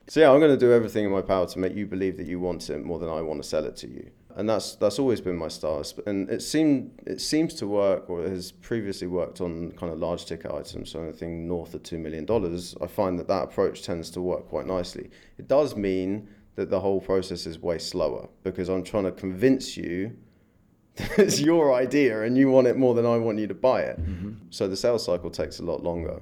So 0.06 0.20
yeah, 0.20 0.30
I'm 0.30 0.38
going 0.38 0.50
to 0.50 0.56
do 0.56 0.72
everything 0.72 1.04
in 1.04 1.10
my 1.10 1.22
power 1.22 1.46
to 1.46 1.58
make 1.58 1.74
you 1.74 1.86
believe 1.86 2.16
that 2.18 2.26
you 2.26 2.38
want 2.38 2.68
it 2.68 2.84
more 2.84 2.98
than 2.98 3.08
I 3.08 3.22
want 3.22 3.42
to 3.42 3.48
sell 3.48 3.64
it 3.64 3.76
to 3.76 3.88
you. 3.88 4.10
And 4.36 4.48
that's 4.48 4.74
that's 4.76 4.98
always 4.98 5.20
been 5.20 5.36
my 5.36 5.48
style. 5.48 5.84
And 6.06 6.28
it 6.28 6.42
seemed 6.42 7.00
it 7.06 7.20
seems 7.20 7.54
to 7.54 7.68
work, 7.68 8.10
or 8.10 8.24
it 8.24 8.30
has 8.30 8.50
previously 8.50 9.06
worked 9.06 9.40
on 9.40 9.70
kind 9.72 9.92
of 9.92 9.98
large 9.98 10.26
ticket 10.26 10.50
items, 10.50 10.90
so 10.90 11.02
anything 11.02 11.46
north 11.46 11.72
of 11.72 11.84
two 11.84 11.98
million 11.98 12.24
dollars. 12.24 12.74
I 12.80 12.88
find 12.88 13.18
that 13.20 13.28
that 13.28 13.44
approach 13.44 13.82
tends 13.82 14.10
to 14.10 14.20
work 14.20 14.48
quite 14.48 14.66
nicely. 14.66 15.08
It 15.38 15.46
does 15.46 15.76
mean 15.76 16.28
that 16.56 16.68
the 16.68 16.80
whole 16.80 17.00
process 17.00 17.46
is 17.46 17.60
way 17.60 17.78
slower 17.78 18.28
because 18.42 18.68
I'm 18.68 18.82
trying 18.82 19.04
to 19.04 19.12
convince 19.12 19.76
you 19.76 20.16
that 20.96 21.18
it's 21.18 21.40
your 21.40 21.72
idea 21.72 22.22
and 22.22 22.36
you 22.36 22.50
want 22.50 22.66
it 22.66 22.76
more 22.76 22.94
than 22.94 23.06
I 23.06 23.16
want 23.18 23.38
you 23.38 23.46
to 23.46 23.54
buy 23.54 23.82
it. 23.82 24.00
Mm-hmm. 24.00 24.32
So 24.50 24.68
the 24.68 24.76
sales 24.76 25.04
cycle 25.04 25.30
takes 25.30 25.60
a 25.60 25.64
lot 25.64 25.82
longer. 25.82 26.20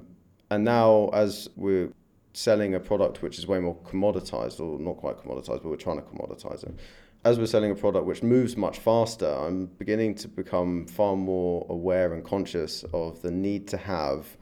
And 0.49 0.63
now, 0.63 1.09
as 1.13 1.49
we're 1.55 1.89
selling 2.33 2.73
a 2.73 2.79
product 2.79 3.21
which 3.21 3.37
is 3.37 3.47
way 3.47 3.59
more 3.59 3.75
commoditized, 3.83 4.59
or 4.59 4.79
not 4.79 4.97
quite 4.97 5.17
commoditized, 5.17 5.61
but 5.61 5.65
we're 5.65 5.75
trying 5.75 5.97
to 5.97 6.03
commoditize 6.03 6.63
it. 6.63 6.77
As 7.23 7.39
we're 7.39 7.45
selling 7.45 7.71
a 7.71 7.75
product 7.75 8.05
which 8.05 8.21
moves 8.21 8.57
much 8.57 8.79
faster, 8.79 9.31
I'm 9.31 9.67
beginning 9.67 10.15
to 10.15 10.27
become 10.27 10.85
far 10.87 11.15
more 11.15 11.65
aware 11.69 12.13
and 12.13 12.23
conscious 12.23 12.83
of 12.93 13.21
the 13.21 13.31
need 13.31 13.67
to 13.69 13.77
have 13.77 14.37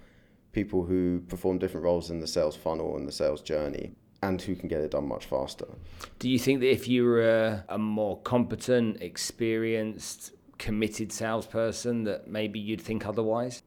people 0.51 0.83
who 0.83 1.21
perform 1.27 1.59
different 1.59 1.83
roles 1.83 2.09
in 2.09 2.19
the 2.19 2.27
sales 2.27 2.55
funnel 2.55 2.97
and 2.97 3.07
the 3.07 3.11
sales 3.11 3.41
journey 3.41 3.91
and 4.23 4.41
who 4.41 4.55
can 4.55 4.67
get 4.67 4.81
it 4.81 4.91
done 4.91 5.07
much 5.07 5.25
faster. 5.25 5.65
Do 6.19 6.29
you 6.29 6.39
think 6.39 6.59
that 6.61 6.71
if 6.71 6.87
you 6.87 7.05
were 7.05 7.21
a, 7.21 7.65
a 7.69 7.77
more 7.77 8.19
competent, 8.21 9.01
experienced, 9.01 10.31
committed 10.57 11.11
salesperson, 11.11 12.03
that 12.05 12.27
maybe 12.27 12.59
you'd 12.59 12.81
think 12.81 13.05
otherwise? 13.05 13.63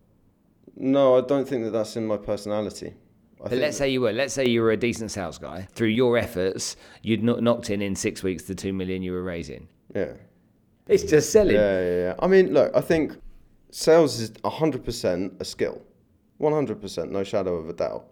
No, 0.76 1.16
I 1.16 1.20
don't 1.20 1.48
think 1.48 1.64
that 1.64 1.70
that's 1.70 1.96
in 1.96 2.06
my 2.06 2.16
personality. 2.16 2.94
I 3.42 3.48
but 3.48 3.58
let's 3.58 3.76
say 3.76 3.90
you 3.90 4.00
were. 4.00 4.12
Let's 4.12 4.34
say 4.34 4.46
you 4.46 4.62
were 4.62 4.72
a 4.72 4.76
decent 4.76 5.10
sales 5.10 5.38
guy. 5.38 5.68
Through 5.72 5.88
your 5.88 6.16
efforts, 6.18 6.76
you'd 7.02 7.22
not 7.22 7.42
knocked 7.42 7.70
in 7.70 7.82
in 7.82 7.94
six 7.94 8.22
weeks 8.22 8.44
the 8.44 8.54
two 8.54 8.72
million 8.72 9.02
you 9.02 9.12
were 9.12 9.22
raising. 9.22 9.68
Yeah. 9.94 10.12
It's 10.86 11.02
just 11.02 11.30
selling. 11.30 11.56
Yeah, 11.56 11.80
yeah, 11.80 11.96
yeah. 11.96 12.14
I 12.18 12.26
mean, 12.26 12.52
look, 12.52 12.70
I 12.74 12.80
think 12.80 13.16
sales 13.70 14.20
is 14.20 14.30
100% 14.30 15.40
a 15.40 15.44
skill. 15.44 15.80
100%, 16.40 17.10
no 17.10 17.24
shadow 17.24 17.54
of 17.54 17.68
a 17.68 17.72
doubt 17.72 18.06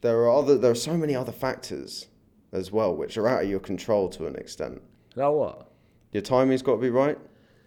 there 0.00 0.18
are 0.18 0.30
other 0.30 0.56
there 0.56 0.70
are 0.70 0.76
so 0.76 0.96
many 0.96 1.14
other 1.14 1.32
factors 1.32 2.06
as 2.52 2.70
well 2.72 2.94
which 2.94 3.16
are 3.16 3.28
out 3.28 3.42
of 3.42 3.50
your 3.50 3.60
control 3.60 4.08
to 4.08 4.26
an 4.26 4.36
extent. 4.36 4.80
Like 5.14 5.32
what? 5.32 5.70
Your 6.12 6.22
timing's 6.22 6.62
got 6.62 6.76
to 6.76 6.80
be 6.80 6.90
right. 6.90 7.18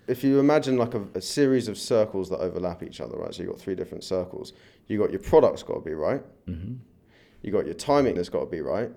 If 0.07 0.23
you 0.23 0.39
imagine 0.39 0.77
like 0.77 0.93
a, 0.93 1.03
a 1.15 1.21
series 1.21 1.67
of 1.67 1.77
circles 1.77 2.29
that 2.29 2.39
overlap 2.39 2.83
each 2.83 2.99
other, 2.99 3.17
right? 3.17 3.33
So 3.33 3.43
you've 3.43 3.51
got 3.51 3.61
three 3.61 3.75
different 3.75 4.03
circles. 4.03 4.53
You 4.87 4.97
got 4.97 5.11
your 5.11 5.19
product's 5.19 5.63
got 5.63 5.75
to 5.75 5.81
be 5.81 5.93
right. 5.93 6.23
Mm-hmm. 6.47 6.75
You 7.41 7.51
got 7.51 7.65
your 7.65 7.75
timing 7.75 8.15
that's 8.15 8.29
got 8.29 8.41
to 8.41 8.45
be 8.45 8.61
right, 8.61 8.91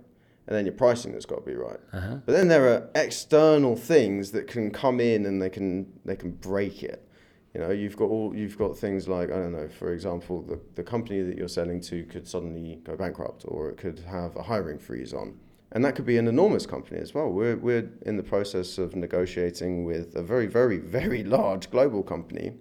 and 0.46 0.56
then 0.56 0.66
your 0.66 0.74
pricing 0.74 1.12
that's 1.12 1.26
got 1.26 1.44
to 1.44 1.50
be 1.50 1.54
right. 1.54 1.80
Uh-huh. 1.92 2.16
But 2.26 2.32
then 2.32 2.48
there 2.48 2.68
are 2.68 2.90
external 2.94 3.76
things 3.76 4.32
that 4.32 4.46
can 4.46 4.70
come 4.70 5.00
in 5.00 5.26
and 5.26 5.40
they 5.40 5.50
can 5.50 5.92
they 6.04 6.16
can 6.16 6.32
break 6.32 6.82
it. 6.82 7.08
You 7.54 7.60
know, 7.60 7.70
you've 7.70 7.96
got 7.96 8.06
all 8.06 8.34
you've 8.34 8.58
got 8.58 8.76
things 8.76 9.06
like 9.08 9.30
I 9.30 9.36
don't 9.36 9.52
know. 9.52 9.68
For 9.68 9.92
example, 9.92 10.42
the 10.42 10.60
the 10.74 10.82
company 10.82 11.22
that 11.22 11.38
you're 11.38 11.48
selling 11.48 11.80
to 11.82 12.04
could 12.04 12.26
suddenly 12.26 12.80
go 12.84 12.96
bankrupt, 12.96 13.44
or 13.46 13.70
it 13.70 13.76
could 13.76 14.00
have 14.00 14.36
a 14.36 14.42
hiring 14.42 14.78
freeze 14.78 15.14
on, 15.14 15.38
and 15.74 15.84
that 15.84 15.96
could 15.96 16.06
be 16.06 16.16
an 16.16 16.28
enormous 16.28 16.64
company 16.64 17.00
as 17.00 17.12
well. 17.12 17.28
We're 17.28 17.56
we're 17.56 17.90
in 18.02 18.16
the 18.16 18.22
process 18.22 18.78
of 18.78 18.94
negotiating 18.96 19.84
with 19.84 20.14
a 20.16 20.22
very 20.22 20.46
very 20.46 20.78
very 20.78 21.24
large 21.38 21.70
global 21.70 22.02
company, 22.02 22.54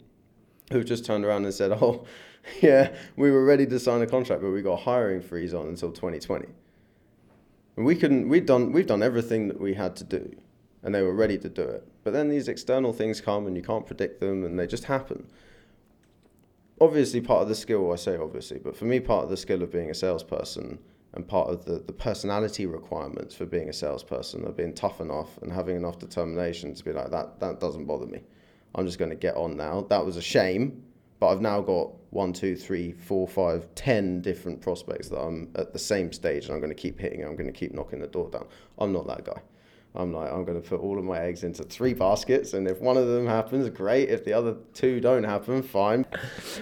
who 0.71 0.83
just 0.83 1.05
turned 1.05 1.23
around 1.23 1.45
and 1.45 1.53
said, 1.53 1.71
"Oh, 1.71 2.05
yeah, 2.61 2.93
we 3.15 3.31
were 3.31 3.45
ready 3.45 3.65
to 3.67 3.79
sign 3.79 4.01
a 4.01 4.07
contract, 4.07 4.41
but 4.41 4.49
we 4.49 4.61
got 4.61 4.81
hiring 4.81 5.21
freeze 5.21 5.53
on 5.53 5.67
until 5.67 5.91
2020." 5.91 6.47
And 7.77 7.85
we 7.85 7.95
couldn't. 7.95 8.27
We've 8.27 8.45
done 8.45 8.71
we've 8.71 8.87
done 8.87 9.03
everything 9.03 9.47
that 9.47 9.61
we 9.61 9.75
had 9.75 9.95
to 9.97 10.03
do 10.03 10.35
and 10.83 10.93
they 10.93 11.01
were 11.01 11.13
ready 11.13 11.37
to 11.37 11.49
do 11.49 11.61
it. 11.61 11.87
But 12.03 12.11
then 12.11 12.29
these 12.29 12.49
external 12.49 12.91
things 12.91 13.21
come 13.21 13.47
and 13.47 13.55
you 13.55 13.63
can't 13.63 13.85
predict 13.85 14.19
them 14.19 14.43
and 14.43 14.59
they 14.59 14.67
just 14.67 14.83
happen. 14.83 15.25
Obviously, 16.81 17.21
part 17.21 17.43
of 17.43 17.47
the 17.47 17.55
skill, 17.55 17.91
I 17.93 17.95
say 17.95 18.17
obviously, 18.17 18.59
but 18.59 18.75
for 18.75 18.83
me, 18.83 18.99
part 18.99 19.23
of 19.23 19.29
the 19.29 19.37
skill 19.37 19.63
of 19.63 19.71
being 19.71 19.89
a 19.89 19.93
salesperson 19.93 20.79
and 21.13 21.27
part 21.27 21.49
of 21.49 21.65
the, 21.65 21.79
the 21.79 21.93
personality 21.93 22.65
requirements 22.65 23.35
for 23.35 23.45
being 23.45 23.69
a 23.69 23.73
salesperson 23.73 24.45
are 24.45 24.51
being 24.51 24.73
tough 24.73 24.99
enough 24.99 25.37
and 25.41 25.51
having 25.51 25.75
enough 25.75 25.99
determination 25.99 26.73
to 26.73 26.83
be 26.83 26.91
like, 26.91 27.11
that, 27.11 27.39
that 27.39 27.59
doesn't 27.59 27.85
bother 27.85 28.07
me. 28.07 28.21
I'm 28.75 28.85
just 28.85 28.97
going 28.97 29.11
to 29.11 29.15
get 29.15 29.35
on 29.35 29.55
now. 29.55 29.85
That 29.89 30.03
was 30.03 30.17
a 30.17 30.21
shame, 30.21 30.83
but 31.19 31.27
I've 31.27 31.41
now 31.41 31.61
got 31.61 31.91
one, 32.09 32.33
two, 32.33 32.55
three, 32.55 32.91
four, 32.91 33.27
five, 33.27 33.67
ten 33.75 34.21
different 34.21 34.59
prospects 34.59 35.09
that 35.09 35.19
I'm 35.19 35.49
at 35.55 35.71
the 35.71 35.79
same 35.79 36.11
stage 36.11 36.45
and 36.45 36.53
I'm 36.53 36.59
going 36.59 36.75
to 36.75 36.81
keep 36.81 36.99
hitting. 36.99 37.23
I'm 37.23 37.35
going 37.35 37.51
to 37.51 37.57
keep 37.57 37.73
knocking 37.73 37.99
the 37.99 38.07
door 38.07 38.29
down. 38.29 38.47
I'm 38.79 38.91
not 38.91 39.05
that 39.07 39.25
guy. 39.25 39.41
I'm 39.95 40.11
like, 40.11 40.31
I'm 40.31 40.43
going 40.43 40.59
to 40.59 40.67
put 40.67 40.79
all 40.79 40.97
of 40.97 41.05
my 41.05 41.19
eggs 41.19 41.43
into 41.43 41.61
three 41.61 41.93
baskets, 41.93 42.53
and 42.53 42.67
if 42.67 42.81
one 42.81 42.97
of 42.97 43.07
them 43.07 43.27
happens, 43.27 43.69
great. 43.69 44.09
If 44.09 44.25
the 44.25 44.33
other 44.33 44.55
two 44.73 44.99
don't 44.99 45.23
happen, 45.23 45.61
fine. 45.61 46.07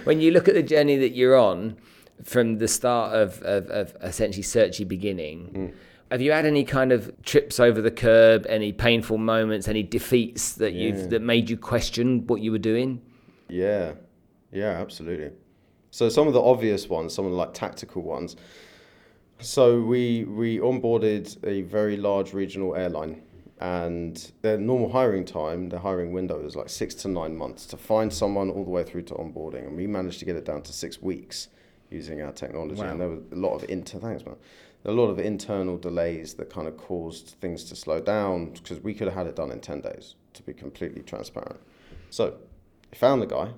When 0.04 0.20
you 0.20 0.32
look 0.32 0.48
at 0.48 0.54
the 0.54 0.62
journey 0.62 0.98
that 0.98 1.14
you're 1.14 1.34
on, 1.34 1.78
from 2.24 2.58
the 2.58 2.68
start 2.68 3.14
of, 3.14 3.42
of, 3.42 3.66
of 3.68 3.96
essentially 4.02 4.42
searchy 4.42 4.86
beginning, 4.86 5.50
mm. 5.54 5.74
have 6.10 6.20
you 6.20 6.32
had 6.32 6.46
any 6.46 6.64
kind 6.64 6.92
of 6.92 7.12
trips 7.22 7.58
over 7.58 7.80
the 7.80 7.90
curb, 7.90 8.46
any 8.48 8.72
painful 8.72 9.18
moments, 9.18 9.68
any 9.68 9.82
defeats 9.82 10.52
that 10.54 10.72
you've 10.72 11.10
that 11.10 11.22
made 11.22 11.50
you 11.50 11.56
question 11.56 12.26
what 12.26 12.40
you 12.40 12.52
were 12.52 12.58
doing? 12.58 13.00
Yeah, 13.48 13.92
yeah, 14.52 14.70
absolutely. 14.70 15.30
So 15.90 16.08
some 16.08 16.26
of 16.26 16.32
the 16.32 16.42
obvious 16.42 16.88
ones, 16.88 17.12
some 17.12 17.26
of 17.26 17.32
the 17.32 17.36
like 17.36 17.54
tactical 17.54 18.02
ones. 18.02 18.36
So 19.40 19.80
we 19.80 20.24
we 20.24 20.58
onboarded 20.58 21.36
a 21.44 21.62
very 21.62 21.96
large 21.96 22.32
regional 22.32 22.76
airline, 22.76 23.22
and 23.60 24.32
their 24.42 24.56
normal 24.56 24.90
hiring 24.92 25.24
time, 25.24 25.68
their 25.68 25.80
hiring 25.80 26.12
window 26.12 26.44
is 26.46 26.54
like 26.54 26.68
six 26.68 26.94
to 26.96 27.08
nine 27.08 27.36
months 27.36 27.66
to 27.66 27.76
find 27.76 28.12
someone 28.12 28.48
all 28.50 28.64
the 28.64 28.70
way 28.70 28.84
through 28.84 29.02
to 29.02 29.14
onboarding, 29.14 29.66
and 29.66 29.76
we 29.76 29.86
managed 29.86 30.20
to 30.20 30.24
get 30.24 30.36
it 30.36 30.44
down 30.44 30.62
to 30.62 30.72
six 30.72 31.02
weeks 31.02 31.48
using 31.92 32.22
our 32.22 32.32
technology. 32.32 32.80
Wow. 32.80 32.90
And 32.90 33.00
there 33.00 33.08
was 33.08 33.20
a 33.32 33.36
lot 33.36 33.54
of 33.54 33.68
inter 33.68 33.98
thanks 33.98 34.24
man, 34.24 34.36
a 34.84 34.92
lot 34.92 35.08
of 35.08 35.18
internal 35.18 35.76
delays 35.78 36.34
that 36.34 36.50
kind 36.50 36.66
of 36.66 36.76
caused 36.76 37.36
things 37.40 37.64
to 37.64 37.76
slow 37.76 38.00
down 38.00 38.52
because 38.52 38.80
we 38.80 38.94
could 38.94 39.06
have 39.08 39.16
had 39.16 39.26
it 39.26 39.36
done 39.36 39.50
in 39.50 39.60
ten 39.60 39.80
days 39.80 40.16
to 40.34 40.42
be 40.42 40.52
completely 40.52 41.02
transparent. 41.02 41.60
So, 42.10 42.36
found 42.94 43.22
the 43.22 43.26
guy, 43.26 43.52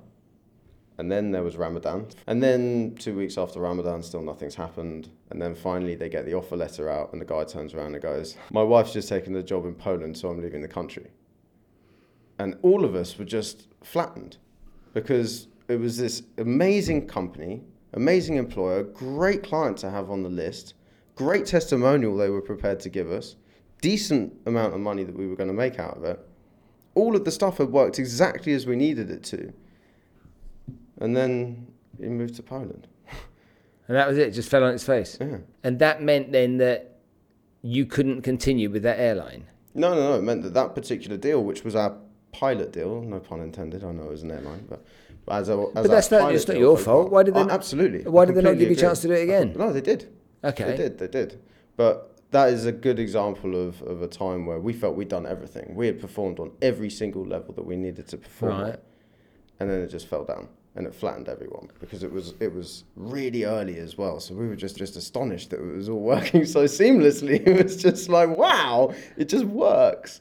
and 0.98 1.10
then 1.10 1.32
there 1.32 1.42
was 1.42 1.56
Ramadan. 1.56 2.06
And 2.26 2.42
then 2.42 2.94
two 2.98 3.16
weeks 3.16 3.36
after 3.36 3.60
Ramadan, 3.60 4.02
still 4.02 4.22
nothing's 4.22 4.54
happened. 4.54 5.08
And 5.30 5.42
then 5.42 5.54
finally, 5.54 5.96
they 5.96 6.08
get 6.08 6.24
the 6.24 6.34
offer 6.34 6.56
letter 6.56 6.88
out, 6.88 7.12
and 7.12 7.20
the 7.20 7.26
guy 7.26 7.44
turns 7.44 7.74
around 7.74 7.94
and 7.94 8.02
goes, 8.02 8.36
My 8.52 8.62
wife's 8.62 8.92
just 8.92 9.08
taken 9.08 9.32
the 9.32 9.42
job 9.42 9.66
in 9.66 9.74
Poland, 9.74 10.16
so 10.16 10.28
I'm 10.28 10.40
leaving 10.40 10.62
the 10.62 10.68
country. 10.68 11.10
And 12.38 12.56
all 12.62 12.84
of 12.84 12.94
us 12.94 13.18
were 13.18 13.24
just 13.24 13.68
flattened 13.82 14.38
because 14.92 15.48
it 15.68 15.80
was 15.80 15.96
this 15.96 16.22
amazing 16.38 17.06
company, 17.08 17.62
amazing 17.94 18.36
employer, 18.36 18.82
great 18.82 19.42
client 19.42 19.78
to 19.78 19.90
have 19.90 20.10
on 20.10 20.22
the 20.22 20.28
list, 20.28 20.74
great 21.16 21.46
testimonial 21.46 22.16
they 22.16 22.28
were 22.28 22.42
prepared 22.42 22.80
to 22.80 22.88
give 22.88 23.10
us, 23.10 23.36
decent 23.80 24.32
amount 24.46 24.74
of 24.74 24.80
money 24.80 25.04
that 25.04 25.16
we 25.16 25.26
were 25.26 25.36
going 25.36 25.48
to 25.48 25.54
make 25.54 25.78
out 25.78 25.96
of 25.96 26.04
it. 26.04 26.20
All 26.94 27.16
of 27.16 27.24
the 27.24 27.30
stuff 27.30 27.58
had 27.58 27.70
worked 27.70 27.98
exactly 27.98 28.52
as 28.52 28.66
we 28.66 28.76
needed 28.76 29.10
it 29.10 29.24
to 29.24 29.52
and 30.98 31.16
then 31.16 31.66
he 31.98 32.06
moved 32.06 32.36
to 32.36 32.42
Poland. 32.42 32.86
And 33.86 33.96
that 33.96 34.08
was 34.08 34.16
it, 34.16 34.30
just 34.30 34.48
fell 34.48 34.64
on 34.64 34.72
its 34.72 34.84
face. 34.84 35.18
Yeah. 35.20 35.38
And 35.62 35.78
that 35.78 36.02
meant 36.02 36.32
then 36.32 36.58
that 36.58 36.96
you 37.62 37.84
couldn't 37.86 38.22
continue 38.22 38.70
with 38.70 38.82
that 38.82 38.98
airline. 38.98 39.44
No, 39.74 39.94
no, 39.94 40.00
no. 40.00 40.18
It 40.18 40.22
meant 40.22 40.42
that 40.42 40.54
that 40.54 40.74
particular 40.74 41.16
deal, 41.16 41.42
which 41.42 41.64
was 41.64 41.74
our 41.74 41.96
pilot 42.34 42.72
deal, 42.72 43.00
no 43.02 43.20
pun 43.20 43.40
intended. 43.40 43.84
I 43.84 43.92
know 43.92 44.04
it 44.04 44.10
was 44.10 44.22
an 44.22 44.32
airline, 44.32 44.66
but 44.68 44.84
as 45.28 45.48
a, 45.48 45.52
as 45.52 45.68
but 45.74 45.88
that's 45.88 46.10
not, 46.10 46.34
it's 46.34 46.48
not 46.48 46.58
your 46.58 46.76
fault. 46.76 47.10
Why 47.10 47.22
did 47.22 47.34
they? 47.34 47.40
Oh, 47.40 47.44
not, 47.44 47.52
absolutely. 47.52 48.02
Why 48.02 48.24
did 48.24 48.34
they 48.34 48.42
not 48.42 48.58
give 48.58 48.68
you 48.70 48.76
a 48.76 48.78
chance 48.78 49.00
to 49.00 49.08
do 49.08 49.14
it 49.14 49.22
again? 49.22 49.54
No, 49.56 49.72
they 49.72 49.80
did. 49.80 50.12
Okay. 50.42 50.64
They 50.64 50.76
did. 50.76 50.98
They 50.98 51.08
did. 51.08 51.40
But 51.76 52.14
that 52.30 52.52
is 52.52 52.66
a 52.66 52.72
good 52.72 52.98
example 52.98 53.56
of, 53.56 53.80
of 53.82 54.02
a 54.02 54.08
time 54.08 54.44
where 54.44 54.58
we 54.58 54.72
felt 54.72 54.96
we'd 54.96 55.08
done 55.08 55.26
everything. 55.26 55.74
We 55.74 55.86
had 55.86 56.00
performed 56.00 56.40
on 56.40 56.50
every 56.60 56.90
single 56.90 57.24
level 57.24 57.54
that 57.54 57.64
we 57.64 57.76
needed 57.76 58.08
to 58.08 58.18
perform, 58.18 58.60
right. 58.60 58.80
and 59.60 59.70
then 59.70 59.80
it 59.80 59.88
just 59.88 60.08
fell 60.08 60.24
down 60.24 60.48
and 60.76 60.86
it 60.86 60.94
flattened 60.94 61.28
everyone 61.28 61.70
because 61.78 62.02
it 62.02 62.12
was 62.12 62.34
it 62.40 62.52
was 62.52 62.84
really 62.96 63.44
early 63.44 63.78
as 63.78 63.96
well. 63.96 64.18
So 64.20 64.34
we 64.34 64.48
were 64.48 64.56
just 64.56 64.76
just 64.76 64.96
astonished 64.96 65.50
that 65.50 65.60
it 65.60 65.76
was 65.76 65.88
all 65.88 66.00
working 66.14 66.44
so 66.44 66.64
seamlessly. 66.64 67.46
It 67.46 67.64
was 67.64 67.76
just 67.80 68.08
like 68.08 68.36
wow, 68.36 68.92
it 69.16 69.28
just 69.28 69.44
works. 69.44 70.20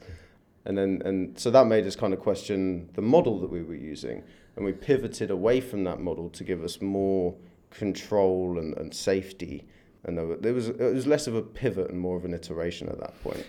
And 0.66 0.78
then 0.78 1.02
and 1.04 1.38
so 1.38 1.50
that 1.50 1.66
made 1.66 1.86
us 1.86 1.94
kind 1.96 2.14
of 2.14 2.20
question 2.20 2.88
the 2.94 3.02
model 3.02 3.38
that 3.40 3.50
we 3.50 3.62
were 3.62 3.74
using, 3.74 4.22
and 4.56 4.64
we 4.64 4.72
pivoted 4.72 5.30
away 5.30 5.60
from 5.60 5.84
that 5.84 6.00
model 6.00 6.30
to 6.30 6.44
give 6.44 6.64
us 6.64 6.80
more 6.80 7.34
control 7.70 8.58
and, 8.58 8.76
and 8.78 8.94
safety. 8.94 9.64
And 10.04 10.18
there, 10.42 10.52
was 10.52 10.68
it 10.68 10.94
was 10.94 11.06
less 11.06 11.26
of 11.26 11.34
a 11.34 11.42
pivot 11.42 11.90
and 11.90 11.98
more 11.98 12.16
of 12.16 12.24
an 12.24 12.34
iteration 12.34 12.88
at 12.88 12.98
that 13.00 13.22
point. 13.22 13.44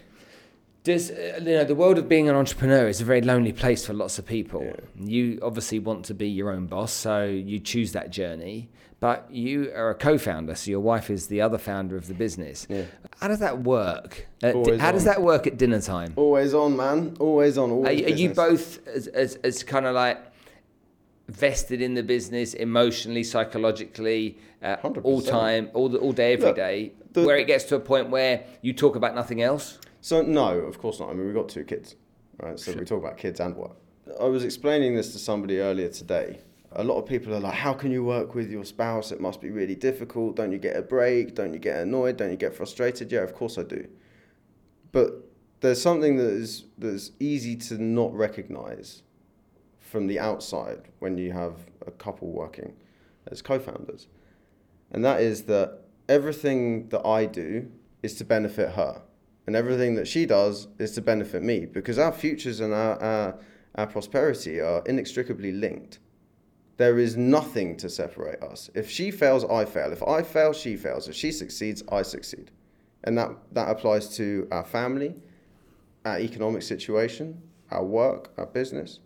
Does 0.86 1.10
uh, 1.10 1.40
you 1.42 1.56
know 1.58 1.64
the 1.64 1.74
world 1.76 1.98
of 1.98 2.08
being 2.08 2.30
an 2.30 2.36
entrepreneur 2.36 2.88
is 2.88 3.02
a 3.02 3.06
very 3.06 3.22
lonely 3.22 3.52
place 3.52 3.86
for 3.86 3.94
lots 3.94 4.20
of 4.20 4.26
people. 4.26 4.64
Yeah. 4.64 4.76
You 5.04 5.40
obviously 5.42 5.80
want 5.80 6.06
to 6.06 6.14
be 6.14 6.30
your 6.30 6.52
own 6.52 6.68
boss, 6.68 6.94
so 6.94 7.26
you 7.26 7.60
choose 7.60 7.92
that 7.94 8.12
journey. 8.12 8.70
But 9.00 9.28
you 9.30 9.72
are 9.76 9.90
a 9.90 9.96
co-founder, 9.96 10.56
so 10.56 10.72
your 10.72 10.80
wife 10.80 11.10
is 11.10 11.28
the 11.28 11.42
other 11.42 11.58
founder 11.58 11.98
of 11.98 12.08
the 12.08 12.14
business. 12.14 12.66
Yeah. 12.70 12.86
How 13.20 13.28
does 13.28 13.40
that 13.40 13.64
work? 13.64 14.28
Uh, 14.44 14.52
di- 14.54 14.78
how 14.78 14.92
does 14.92 15.04
that 15.06 15.22
work 15.22 15.48
at 15.48 15.58
dinner 15.58 15.82
time? 15.82 16.14
Always 16.16 16.54
on, 16.54 16.78
man. 16.78 17.18
Always 17.20 17.58
on. 17.58 17.72
Are, 17.72 17.74
Always 17.74 18.06
are 18.06 18.10
you 18.10 18.30
both 18.34 18.88
as, 18.88 19.08
as, 19.08 19.36
as 19.38 19.64
kind 19.64 19.86
of 19.86 19.96
like 19.96 20.20
vested 21.28 21.82
in 21.82 21.96
the 21.96 22.04
business 22.04 22.54
emotionally, 22.54 23.24
psychologically, 23.24 24.38
uh, 24.64 24.78
all 25.04 25.22
time, 25.22 25.72
all 25.74 25.90
the, 25.90 25.98
all 25.98 26.14
day, 26.14 26.34
every 26.34 26.46
Look, 26.48 26.56
day, 26.56 26.92
the- 27.12 27.26
where 27.26 27.38
it 27.38 27.48
gets 27.48 27.64
to 27.66 27.76
a 27.76 27.80
point 27.80 28.10
where 28.12 28.46
you 28.62 28.72
talk 28.72 28.96
about 28.96 29.16
nothing 29.16 29.42
else? 29.42 29.80
So 30.06 30.22
no, 30.22 30.60
of 30.60 30.78
course 30.78 31.00
not. 31.00 31.10
I 31.10 31.14
mean, 31.14 31.26
we've 31.26 31.34
got 31.34 31.50
two 31.50 31.64
kids, 31.64 31.96
right? 32.40 32.60
So 32.60 32.74
we 32.74 32.86
talk 32.86 33.00
about 33.00 33.18
kids 33.18 33.40
and 33.40 33.56
work. 33.56 33.76
I 34.22 34.26
was 34.26 34.44
explaining 34.44 34.96
this 34.96 35.12
to 35.14 35.18
somebody 35.18 35.58
earlier 35.58 35.90
today. 35.90 36.42
A 36.74 36.84
lot 36.84 37.00
of 37.00 37.08
people 37.08 37.34
are 37.34 37.40
like, 37.40 37.56
"How 37.56 37.74
can 37.74 37.90
you 37.90 38.04
work 38.04 38.36
with 38.36 38.52
your 38.52 38.66
spouse? 38.66 39.12
It 39.12 39.20
must 39.20 39.42
be 39.42 39.50
really 39.50 39.74
difficult. 39.74 40.36
Don't 40.36 40.52
you 40.52 40.60
get 40.60 40.76
a 40.76 40.84
break? 40.84 41.34
Don't 41.34 41.54
you 41.54 41.60
get 41.60 41.80
annoyed? 41.80 42.18
Don't 42.18 42.30
you 42.30 42.38
get 42.38 42.54
frustrated?" 42.54 43.12
Yeah, 43.12 43.22
of 43.22 43.34
course 43.34 43.58
I 43.58 43.64
do. 43.64 43.88
But 44.92 45.28
there's 45.62 45.82
something 45.82 46.18
that 46.18 46.30
is 46.30 46.66
that's 46.78 47.10
easy 47.20 47.56
to 47.70 47.82
not 47.82 48.14
recognize 48.14 49.02
from 49.80 50.06
the 50.06 50.20
outside 50.20 50.90
when 51.00 51.18
you 51.18 51.32
have 51.32 51.56
a 51.88 51.90
couple 51.90 52.28
working 52.32 52.74
as 53.26 53.42
co-founders, 53.42 54.06
and 54.92 55.04
that 55.04 55.20
is 55.20 55.46
that 55.46 55.80
everything 56.08 56.90
that 56.90 57.04
I 57.04 57.26
do 57.26 57.72
is 58.04 58.14
to 58.18 58.24
benefit 58.24 58.74
her 58.74 59.02
and 59.48 59.56
everything 59.56 59.96
that 59.96 60.08
she 60.08 60.26
does 60.26 60.68
is 60.80 60.92
to 60.94 61.02
benefit 61.02 61.44
me 61.44 61.66
because 61.66 62.00
our 62.00 62.12
futures 62.12 62.60
and 62.60 62.74
our, 62.74 63.02
our, 63.02 63.40
our 63.76 63.88
prosperity 63.88 64.60
are 64.60 64.82
inextricably 64.86 65.52
linked. 65.52 66.00
There 66.78 67.00
is 67.00 67.16
nothing 67.16 67.78
to 67.78 67.90
separate 67.90 68.42
us. 68.44 68.70
If 68.74 68.90
she 68.90 69.12
fails, 69.12 69.46
I 69.46 69.66
fail. 69.66 69.94
If 69.94 70.04
I 70.04 70.24
fail, 70.24 70.52
she 70.52 70.76
fails. 70.76 71.08
If 71.08 71.16
she 71.16 71.32
succeeds, 71.32 71.84
I 71.90 72.02
succeed. 72.02 72.52
And 73.04 73.18
that, 73.18 73.32
that 73.54 73.70
applies 73.70 74.16
to 74.18 74.48
our 74.52 74.66
family, 74.66 75.16
our 76.04 76.20
economic 76.20 76.64
situation, 76.64 77.42
our 77.72 77.84
work, 77.84 78.32
our 78.38 78.48
business. 78.48 79.00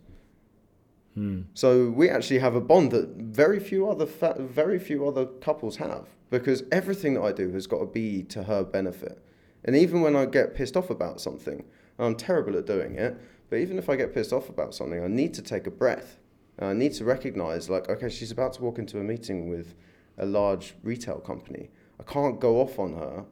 Hmm. 1.14 1.42
So 1.54 1.90
we 1.90 2.08
actually 2.08 2.38
have 2.38 2.54
a 2.54 2.60
bond 2.60 2.92
that 2.92 3.10
very 3.16 3.60
few 3.60 3.88
other 3.88 4.06
fa- 4.06 4.36
very 4.38 4.78
few 4.78 5.06
other 5.06 5.26
couples 5.26 5.76
have 5.76 6.06
because 6.30 6.62
everything 6.70 7.14
that 7.14 7.22
I 7.22 7.32
do 7.32 7.50
has 7.52 7.66
got 7.66 7.80
to 7.80 7.86
be 7.86 8.22
to 8.24 8.44
her 8.44 8.62
benefit. 8.62 9.22
And 9.64 9.76
even 9.76 10.00
when 10.00 10.16
I 10.16 10.26
get 10.26 10.54
pissed 10.54 10.76
off 10.76 10.90
about 10.90 11.20
something, 11.20 11.64
and 11.98 12.06
I'm 12.06 12.14
terrible 12.14 12.56
at 12.56 12.66
doing 12.66 12.94
it, 12.94 13.16
but 13.50 13.56
even 13.56 13.78
if 13.78 13.88
I 13.88 13.96
get 13.96 14.14
pissed 14.14 14.32
off 14.32 14.48
about 14.48 14.74
something, 14.74 15.02
I 15.02 15.08
need 15.08 15.34
to 15.34 15.42
take 15.42 15.66
a 15.66 15.70
breath. 15.70 16.18
And 16.58 16.68
I 16.68 16.72
need 16.72 16.92
to 16.94 17.04
recognize 17.04 17.68
like 17.68 17.88
okay, 17.88 18.08
she's 18.08 18.30
about 18.30 18.54
to 18.54 18.62
walk 18.62 18.78
into 18.78 18.98
a 18.98 19.04
meeting 19.04 19.48
with 19.48 19.74
a 20.18 20.26
large 20.26 20.74
retail 20.82 21.18
company. 21.18 21.70
I 21.98 22.02
can't 22.04 22.38
go 22.40 22.60
off 22.60 22.78
on 22.78 22.94
her 22.94 23.24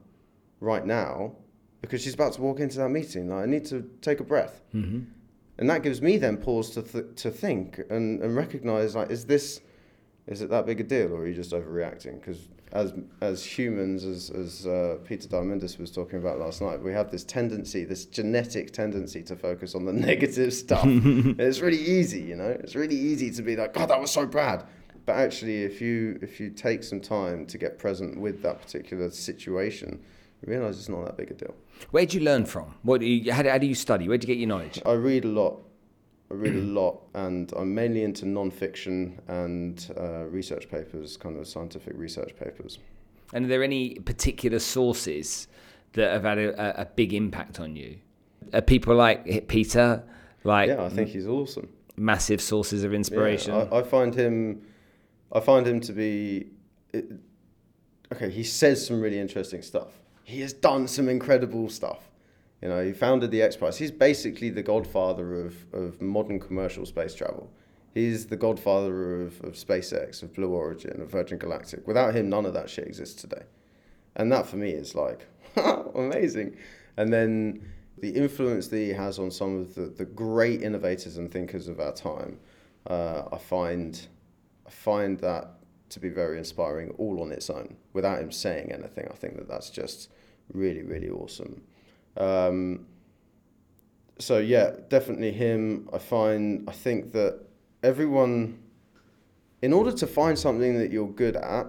right 0.61 0.85
now 0.85 1.37
because 1.81 2.03
she's 2.03 2.15
about 2.15 2.33
to 2.35 2.43
walk 2.43 2.61
into 2.61 2.79
that 2.79 2.89
meeting. 2.89 3.29
Like, 3.29 3.45
I 3.45 3.47
need 3.47 3.65
to 3.67 3.89
take 4.01 4.21
a 4.21 4.25
breath 4.25 4.61
mm-hmm. 4.75 5.01
and 5.59 5.71
that 5.71 5.83
gives 5.83 6.03
me 6.03 6.17
then 6.17 6.37
pause 6.37 6.71
to 6.71 6.83
th- 6.83 7.15
to 7.17 7.31
think 7.31 7.81
and, 7.91 8.21
and 8.23 8.37
recognize 8.37 8.97
like 8.97 9.11
is 9.11 9.27
this 9.27 9.61
is 10.27 10.43
it 10.43 10.51
that 10.51 10.67
big 10.67 10.81
a 10.81 10.85
deal 10.85 11.13
or 11.13 11.21
are 11.21 11.27
you 11.27 11.35
just 11.35 11.53
overreacting 11.53 12.21
because 12.21 12.49
as 12.73 12.93
as 13.21 13.45
humans 13.45 14.05
as 14.05 14.31
as 14.31 14.67
uh, 14.67 14.99
Peter 15.05 15.29
Diamandis 15.29 15.79
was 15.79 15.91
talking 15.91 16.19
about 16.19 16.39
last 16.39 16.61
night 16.61 16.83
we 16.83 16.93
have 16.93 17.11
this 17.11 17.25
tendency 17.25 17.85
this 17.85 18.05
genetic 18.05 18.73
tendency 18.73 19.23
to 19.23 19.37
focus 19.37 19.75
on 19.75 19.85
the 19.85 19.93
negative 20.09 20.53
stuff 20.53 20.85
it's 20.87 21.61
really 21.61 21.81
easy 21.81 22.21
you 22.21 22.37
know 22.37 22.49
it's 22.49 22.75
really 22.75 22.97
easy 22.97 23.31
to 23.31 23.43
be 23.43 23.57
like 23.57 23.73
god 23.73 23.89
that 23.89 24.01
was 24.01 24.11
so 24.11 24.27
bad 24.27 24.65
but 25.07 25.17
actually 25.17 25.63
if 25.63 25.81
you 25.81 26.19
if 26.21 26.39
you 26.39 26.51
take 26.51 26.83
some 26.83 27.01
time 27.01 27.47
to 27.47 27.57
get 27.59 27.79
present 27.79 28.19
with 28.21 28.43
that 28.43 28.61
particular 28.61 29.11
situation 29.11 30.01
you 30.43 30.53
realize 30.53 30.79
it's 30.79 30.89
not 30.89 31.05
that 31.05 31.17
big 31.17 31.31
a 31.31 31.35
deal 31.35 31.55
Where 31.91 32.03
would 32.03 32.15
you 32.15 32.21
learn 32.21 32.45
from? 32.47 32.75
What 32.83 33.01
do 33.01 33.07
you, 33.07 33.33
how, 33.33 33.43
do, 33.43 33.51
how 33.51 33.59
do 33.59 33.67
you 33.67 33.75
study? 33.75 34.09
Where 34.09 34.19
do 34.19 34.27
you 34.27 34.35
get 34.35 34.41
your 34.41 34.49
knowledge? 34.49 34.81
I 34.85 34.93
read 34.93 35.25
a 35.25 35.29
lot. 35.29 35.61
I 36.31 36.35
read 36.35 36.55
a 36.55 36.59
lot, 36.59 37.03
and 37.15 37.51
I'm 37.57 37.75
mainly 37.75 38.03
into 38.03 38.27
non-fiction 38.27 39.19
and 39.29 39.95
uh, 39.99 40.25
research 40.27 40.71
papers, 40.71 41.17
kind 41.17 41.39
of 41.39 41.49
scientific 41.49 41.95
research 41.97 42.37
papers. 42.39 42.79
And 43.33 43.47
are 43.47 43.49
there 43.49 43.63
any 43.63 43.95
particular 43.95 44.59
sources 44.59 45.49
that 45.93 46.13
have 46.13 46.25
had 46.25 46.39
a, 46.39 46.83
a, 46.83 46.85
big 46.85 47.15
impact 47.15 47.61
on 47.61 47.77
you? 47.77 47.99
Are 48.53 48.61
people 48.61 48.95
like 48.95 49.49
Peter, 49.49 50.03
like 50.45 50.69
Yeah, 50.69 50.85
I 50.85 50.91
think 50.91 51.09
he's 51.09 51.27
awesome. 51.27 51.69
massive 51.97 52.43
sources 52.43 52.85
of 52.85 52.93
inspiration? 52.93 53.55
Yeah, 53.55 53.69
I, 53.73 53.81
I 53.81 53.83
find 53.83 54.15
him, 54.15 54.63
I 55.33 55.41
find 55.41 55.67
him 55.67 55.81
to 55.81 55.93
be, 55.93 56.49
it, 56.93 57.11
okay. 58.13 58.31
He 58.31 58.45
says 58.45 58.87
some 58.87 59.01
really 59.01 59.19
interesting 59.19 59.63
stuff. 59.63 59.89
He 60.25 60.41
has 60.43 60.53
done 60.53 60.89
some 60.89 61.09
incredible 61.09 61.71
stuff. 61.71 62.08
You 62.63 62.69
know, 62.69 62.85
he 62.85 62.93
founded 62.93 63.31
the 63.31 63.43
X 63.43 63.57
Prize. 63.57 63.79
He's 63.79 63.91
basically 63.91 64.51
the 64.51 64.63
godfather 64.63 65.47
of, 65.47 65.55
of 65.73 66.01
modern 66.03 66.41
commercial 66.41 66.85
space 66.87 67.15
travel. 67.15 67.51
He's 67.95 68.27
the 68.27 68.37
godfather 68.37 69.23
of, 69.23 69.41
of 69.43 69.55
SpaceX, 69.55 70.23
of 70.23 70.35
Blue 70.35 70.51
Origin, 70.51 71.01
of 71.01 71.11
Virgin 71.11 71.39
Galactic. 71.39 71.87
Without 71.87 72.15
him, 72.15 72.29
none 72.29 72.47
of 72.47 72.55
that 72.55 72.69
shit 72.69 72.87
exists 72.87 73.21
today. 73.21 73.43
And 74.17 74.31
that 74.33 74.47
for 74.47 74.57
me 74.57 74.71
is 74.71 74.95
like 74.95 75.27
amazing. 75.95 76.57
And 76.97 77.13
then 77.13 77.63
the 77.99 78.11
influence 78.11 78.69
that 78.69 78.79
he 78.79 78.91
has 78.91 79.19
on 79.19 79.31
some 79.31 79.57
of 79.61 79.75
the, 79.75 79.83
the 79.83 80.05
great 80.05 80.63
innovators 80.63 81.17
and 81.17 81.31
thinkers 81.31 81.69
of 81.69 81.81
our 81.81 81.93
time, 81.93 82.39
uh, 82.87 83.25
I 83.33 83.39
find 83.39 84.01
I 84.67 84.71
find 84.71 85.19
that 85.21 85.55
to 85.91 86.01
be 86.01 86.09
very 86.11 86.37
inspiring 86.37 86.91
all 86.99 87.23
on 87.23 87.33
its 87.33 87.49
own 87.49 87.77
without 87.95 88.21
him 88.21 88.31
saying 88.31 88.71
anything. 88.73 89.09
I 89.11 89.15
think 89.15 89.37
that 89.37 89.49
that's 89.49 89.71
just 89.71 90.11
really, 90.53 90.83
really 90.83 91.09
awesome. 91.09 91.63
Um, 92.17 92.87
so 94.19 94.39
yeah, 94.39 94.73
definitely 94.89 95.33
him. 95.33 95.89
I 95.93 95.99
find 95.99 96.69
I 96.69 96.73
think 96.73 97.13
that 97.13 97.41
everyone, 97.83 98.59
in 99.63 99.73
order 99.73 99.93
to 99.93 100.07
find 100.07 100.39
something 100.39 100.79
that 100.79 100.91
you're 100.91 101.09
good 101.09 101.37
at, 101.37 101.67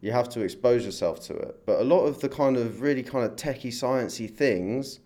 you 0.00 0.12
have 0.12 0.28
to 0.30 0.40
expose 0.40 0.84
yourself 0.84 1.20
to 1.20 1.34
it. 1.34 1.66
But 1.66 1.80
a 1.80 1.84
lot 1.84 2.06
of 2.06 2.20
the 2.20 2.28
kind 2.28 2.56
of 2.56 2.80
really 2.80 3.02
kind 3.02 3.24
of 3.24 3.36
techie 3.36 3.66
sciency 3.66 4.28
things 4.34 5.00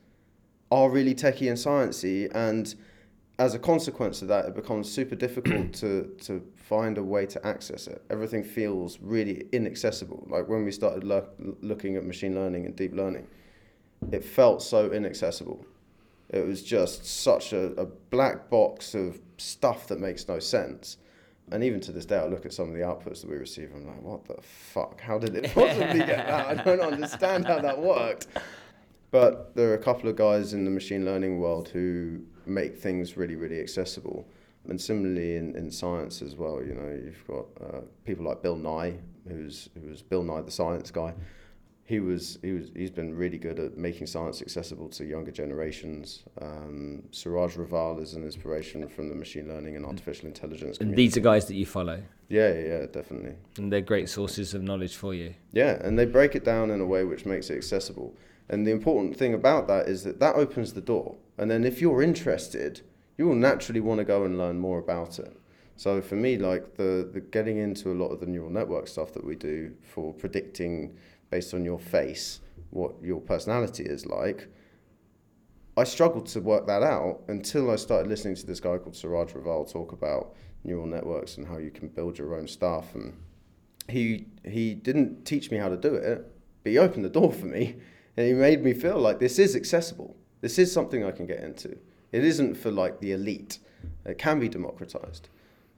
are 0.70 0.88
really 0.88 1.14
techie 1.14 1.48
and 1.48 1.58
sciency, 1.58 2.30
and 2.34 2.74
as 3.38 3.54
a 3.54 3.58
consequence 3.58 4.22
of 4.22 4.28
that, 4.28 4.46
it 4.46 4.54
becomes 4.54 4.90
super 4.90 5.16
difficult 5.16 5.72
to 5.74 6.14
to 6.22 6.42
find 6.54 6.98
a 6.98 7.02
way 7.02 7.26
to 7.26 7.44
access 7.46 7.86
it. 7.86 8.02
Everything 8.10 8.44
feels 8.44 8.98
really 9.00 9.46
inaccessible. 9.52 10.26
Like 10.30 10.48
when 10.48 10.64
we 10.64 10.70
started 10.70 11.04
lo- 11.04 11.28
looking 11.60 11.96
at 11.96 12.04
machine 12.04 12.34
learning 12.34 12.64
and 12.66 12.76
deep 12.76 12.94
learning, 12.94 13.26
it 14.12 14.24
felt 14.24 14.62
so 14.62 14.90
inaccessible. 14.90 15.64
It 16.30 16.46
was 16.46 16.62
just 16.62 17.04
such 17.06 17.52
a, 17.52 17.72
a 17.80 17.86
black 17.86 18.50
box 18.50 18.94
of 18.94 19.20
stuff 19.38 19.86
that 19.88 20.00
makes 20.00 20.26
no 20.26 20.38
sense. 20.38 20.96
And 21.52 21.62
even 21.62 21.80
to 21.80 21.92
this 21.92 22.06
day, 22.06 22.16
I 22.16 22.26
look 22.26 22.46
at 22.46 22.52
some 22.52 22.68
of 22.68 22.74
the 22.74 22.80
outputs 22.80 23.20
that 23.20 23.28
we 23.28 23.36
receive. 23.36 23.70
I'm 23.74 23.86
like, 23.86 24.02
what 24.02 24.24
the 24.24 24.40
fuck? 24.42 25.00
How 25.00 25.18
did 25.18 25.36
it 25.36 25.52
possibly 25.54 25.98
get 25.98 26.26
that? 26.26 26.46
I 26.46 26.54
don't 26.62 26.80
understand 26.80 27.46
how 27.46 27.60
that 27.60 27.78
worked. 27.78 28.28
But 29.10 29.54
there 29.54 29.70
are 29.70 29.74
a 29.74 29.82
couple 29.82 30.08
of 30.08 30.16
guys 30.16 30.54
in 30.54 30.64
the 30.64 30.70
machine 30.70 31.04
learning 31.04 31.38
world 31.38 31.68
who 31.68 32.22
make 32.46 32.76
things 32.78 33.16
really, 33.16 33.36
really 33.36 33.60
accessible. 33.60 34.26
And 34.68 34.80
similarly 34.80 35.36
in, 35.36 35.54
in 35.54 35.70
science 35.70 36.22
as 36.22 36.34
well, 36.34 36.62
you 36.64 36.74
know, 36.74 36.88
you've 36.88 37.26
got 37.26 37.46
uh, 37.62 37.80
people 38.06 38.24
like 38.24 38.42
Bill 38.42 38.56
Nye, 38.56 38.94
who's 39.28 39.68
who 39.74 39.90
was 39.90 40.02
Bill 40.02 40.22
Nye 40.22 40.40
the 40.40 40.50
science 40.50 40.90
guy. 40.90 41.12
He 41.86 42.00
was 42.00 42.38
he 42.42 42.52
was 42.52 42.70
he's 42.74 42.90
been 42.90 43.14
really 43.14 43.36
good 43.36 43.58
at 43.58 43.76
making 43.76 44.06
science 44.06 44.40
accessible 44.40 44.88
to 44.90 45.04
younger 45.04 45.30
generations. 45.30 46.22
Um, 46.40 47.02
Siraj 47.10 47.56
Raval 47.56 48.00
is 48.02 48.14
an 48.14 48.24
inspiration 48.24 48.88
from 48.88 49.10
the 49.10 49.14
machine 49.14 49.48
learning 49.48 49.76
and 49.76 49.84
artificial 49.84 50.26
intelligence. 50.26 50.78
and 50.78 50.96
these 50.96 51.16
are 51.16 51.20
guys 51.20 51.46
that 51.46 51.56
you 51.56 51.66
follow, 51.66 52.02
yeah, 52.28 52.52
yeah, 52.54 52.60
yeah, 52.60 52.86
definitely. 52.86 53.34
and 53.58 53.70
they're 53.70 53.82
great 53.82 54.08
sources 54.08 54.54
of 54.54 54.62
knowledge 54.62 54.96
for 54.96 55.12
you. 55.12 55.34
Yeah, 55.52 55.78
and 55.84 55.98
they 55.98 56.06
break 56.06 56.34
it 56.34 56.44
down 56.44 56.70
in 56.70 56.80
a 56.80 56.86
way 56.86 57.04
which 57.04 57.26
makes 57.26 57.50
it 57.50 57.56
accessible. 57.56 58.16
And 58.48 58.66
the 58.66 58.70
important 58.70 59.16
thing 59.16 59.34
about 59.34 59.68
that 59.68 59.86
is 59.86 60.04
that 60.04 60.20
that 60.20 60.36
opens 60.36 60.72
the 60.72 60.80
door. 60.80 61.16
And 61.38 61.50
then 61.50 61.64
if 61.64 61.80
you're 61.82 62.02
interested, 62.02 62.80
you 63.18 63.26
will 63.26 63.34
naturally 63.34 63.80
want 63.80 63.98
to 63.98 64.04
go 64.04 64.24
and 64.24 64.38
learn 64.38 64.58
more 64.58 64.78
about 64.78 65.18
it. 65.18 65.36
So 65.76 66.00
for 66.00 66.14
me, 66.14 66.38
like 66.38 66.76
the, 66.76 67.08
the 67.12 67.20
getting 67.20 67.58
into 67.58 67.90
a 67.90 67.94
lot 67.94 68.08
of 68.08 68.20
the 68.20 68.26
neural 68.26 68.50
network 68.50 68.86
stuff 68.86 69.12
that 69.14 69.24
we 69.24 69.34
do 69.34 69.72
for 69.82 70.12
predicting 70.14 70.96
based 71.34 71.52
on 71.52 71.64
your 71.64 71.80
face 71.80 72.38
what 72.70 72.92
your 73.02 73.20
personality 73.20 73.82
is 73.82 74.06
like, 74.06 74.46
I 75.76 75.82
struggled 75.82 76.26
to 76.26 76.40
work 76.40 76.68
that 76.68 76.84
out 76.84 77.22
until 77.26 77.72
I 77.72 77.76
started 77.76 78.08
listening 78.08 78.36
to 78.36 78.46
this 78.46 78.60
guy 78.60 78.78
called 78.78 78.94
Siraj 78.94 79.32
Raval 79.32 79.64
talk 79.72 79.90
about 79.90 80.34
neural 80.62 80.86
networks 80.86 81.36
and 81.36 81.44
how 81.44 81.58
you 81.58 81.72
can 81.72 81.88
build 81.88 82.18
your 82.18 82.36
own 82.36 82.46
stuff. 82.46 82.94
And 82.94 83.16
he 83.88 84.26
he 84.44 84.74
didn't 84.74 85.24
teach 85.24 85.50
me 85.50 85.56
how 85.58 85.68
to 85.68 85.76
do 85.76 85.92
it, 85.96 86.18
but 86.62 86.70
he 86.70 86.78
opened 86.78 87.04
the 87.04 87.16
door 87.20 87.32
for 87.32 87.46
me, 87.46 87.76
and 88.16 88.26
he 88.28 88.32
made 88.32 88.62
me 88.62 88.72
feel 88.72 89.00
like 89.00 89.18
this 89.18 89.40
is 89.40 89.56
accessible. 89.56 90.16
This 90.40 90.56
is 90.56 90.70
something 90.72 91.04
I 91.04 91.10
can 91.10 91.26
get 91.26 91.40
into. 91.40 91.70
It 92.12 92.22
isn't 92.24 92.54
for 92.54 92.70
like 92.70 93.00
the 93.00 93.10
elite. 93.10 93.58
It 94.04 94.18
can 94.18 94.38
be 94.38 94.48
democratized. 94.48 95.28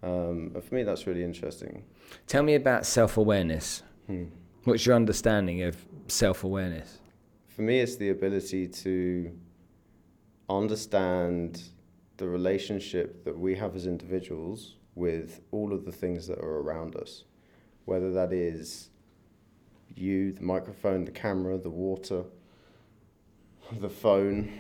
Um, 0.03 0.53
and 0.55 0.63
for 0.63 0.75
me, 0.75 0.83
that's 0.83 1.07
really 1.07 1.25
interesting. 1.25 1.85
Tell 2.27 2.43
me 2.43 2.55
about 2.55 2.85
self 2.85 3.17
awareness. 3.17 3.83
Hmm. 4.07 4.27
What's 4.67 4.85
your 4.85 4.97
understanding 4.97 5.63
of 5.63 5.77
self 6.09 6.43
awareness? 6.43 6.99
For 7.47 7.63
me, 7.63 7.79
it's 7.79 7.95
the 7.95 8.09
ability 8.09 8.67
to 8.67 9.31
understand 10.51 11.63
the 12.17 12.27
relationship 12.27 13.25
that 13.25 13.39
we 13.39 13.55
have 13.55 13.77
as 13.77 13.87
individuals 13.87 14.75
with 14.97 15.41
all 15.53 15.73
of 15.73 15.85
the 15.85 15.93
things 15.93 16.27
that 16.27 16.41
are 16.41 16.59
around 16.63 16.97
us, 16.97 17.23
whether 17.85 18.11
that 18.11 18.33
is 18.33 18.91
you, 19.95 20.33
the 20.33 20.43
microphone, 20.43 21.05
the 21.05 21.13
camera, 21.13 21.57
the 21.59 21.71
water, 21.71 22.25
the 23.79 23.89
phone, 23.89 24.53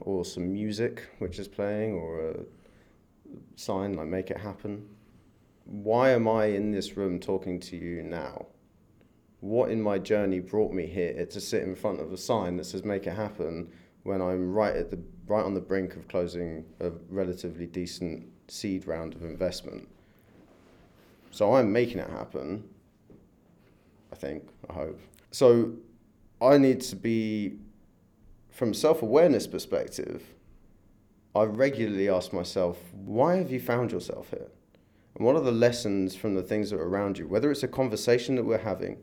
or 0.00 0.26
some 0.26 0.52
music 0.52 1.08
which 1.20 1.38
is 1.38 1.48
playing, 1.48 1.94
or 1.94 2.28
a 2.28 2.36
sign 3.56 3.94
like 3.94 4.08
make 4.08 4.30
it 4.30 4.36
happen. 4.36 4.86
Why 5.64 6.10
am 6.10 6.28
I 6.28 6.48
in 6.48 6.70
this 6.70 6.98
room 6.98 7.18
talking 7.18 7.58
to 7.60 7.78
you 7.78 8.02
now? 8.02 8.48
What 9.44 9.70
in 9.70 9.82
my 9.82 9.98
journey 9.98 10.40
brought 10.40 10.72
me 10.72 10.86
here 10.86 11.26
to 11.26 11.38
sit 11.38 11.64
in 11.64 11.74
front 11.74 12.00
of 12.00 12.10
a 12.10 12.16
sign 12.16 12.56
that 12.56 12.64
says 12.64 12.82
make 12.82 13.06
it 13.06 13.12
happen 13.12 13.70
when 14.02 14.22
I'm 14.22 14.50
right 14.50 14.74
at 14.74 14.90
the 14.90 14.98
right 15.26 15.44
on 15.44 15.52
the 15.52 15.60
brink 15.60 15.96
of 15.96 16.08
closing 16.08 16.64
a 16.80 16.88
relatively 17.10 17.66
decent 17.66 18.26
seed 18.48 18.86
round 18.86 19.14
of 19.14 19.22
investment. 19.22 19.86
So 21.30 21.56
I'm 21.56 21.70
making 21.70 21.98
it 21.98 22.08
happen. 22.08 22.64
I 24.10 24.16
think, 24.16 24.48
I 24.70 24.72
hope. 24.72 24.98
So 25.30 25.74
I 26.40 26.56
need 26.56 26.80
to 26.80 26.96
be 26.96 27.58
from 28.50 28.72
self-awareness 28.72 29.46
perspective, 29.46 30.22
I 31.34 31.42
regularly 31.42 32.08
ask 32.08 32.32
myself, 32.32 32.78
why 32.94 33.36
have 33.36 33.52
you 33.52 33.60
found 33.60 33.92
yourself 33.92 34.30
here? 34.30 34.48
And 35.16 35.26
what 35.26 35.36
are 35.36 35.42
the 35.42 35.52
lessons 35.52 36.16
from 36.16 36.34
the 36.34 36.42
things 36.42 36.70
that 36.70 36.80
are 36.80 36.88
around 36.88 37.18
you? 37.18 37.28
Whether 37.28 37.50
it's 37.50 37.62
a 37.62 37.68
conversation 37.68 38.36
that 38.36 38.44
we're 38.44 38.56
having 38.56 38.96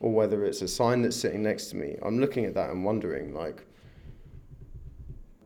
or 0.00 0.12
whether 0.12 0.44
it's 0.44 0.62
a 0.62 0.68
sign 0.68 1.02
that's 1.02 1.16
sitting 1.16 1.42
next 1.42 1.66
to 1.68 1.76
me, 1.76 1.96
I'm 2.02 2.18
looking 2.18 2.44
at 2.44 2.54
that 2.54 2.70
and 2.70 2.84
wondering, 2.84 3.34
like, 3.34 3.64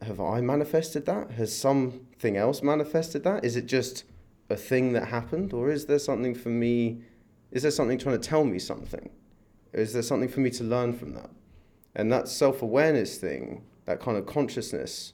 have 0.02 0.20
I 0.20 0.40
manifested 0.40 1.06
that? 1.06 1.32
Has 1.32 1.56
something 1.56 2.36
else 2.36 2.62
manifested 2.62 3.22
that? 3.24 3.44
Is 3.44 3.56
it 3.56 3.66
just 3.66 4.04
a 4.48 4.56
thing 4.56 4.92
that 4.94 5.08
happened? 5.08 5.52
Or 5.52 5.70
is 5.70 5.86
there 5.86 5.98
something 5.98 6.34
for 6.34 6.48
me? 6.48 7.02
Is 7.50 7.62
there 7.62 7.70
something 7.70 7.98
trying 7.98 8.18
to 8.20 8.28
tell 8.28 8.44
me 8.44 8.58
something? 8.58 9.10
Is 9.72 9.92
there 9.92 10.02
something 10.02 10.28
for 10.28 10.40
me 10.40 10.50
to 10.50 10.64
learn 10.64 10.92
from 10.94 11.14
that? 11.14 11.30
And 11.94 12.10
that 12.12 12.28
self 12.28 12.62
awareness 12.62 13.18
thing, 13.18 13.64
that 13.84 14.00
kind 14.00 14.16
of 14.16 14.26
consciousness 14.26 15.12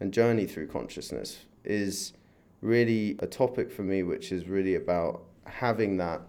and 0.00 0.12
journey 0.12 0.46
through 0.46 0.68
consciousness, 0.68 1.44
is 1.64 2.12
really 2.60 3.16
a 3.20 3.26
topic 3.26 3.70
for 3.70 3.82
me, 3.82 4.02
which 4.02 4.30
is 4.32 4.46
really 4.46 4.74
about 4.74 5.22
having 5.44 5.96
that 5.96 6.20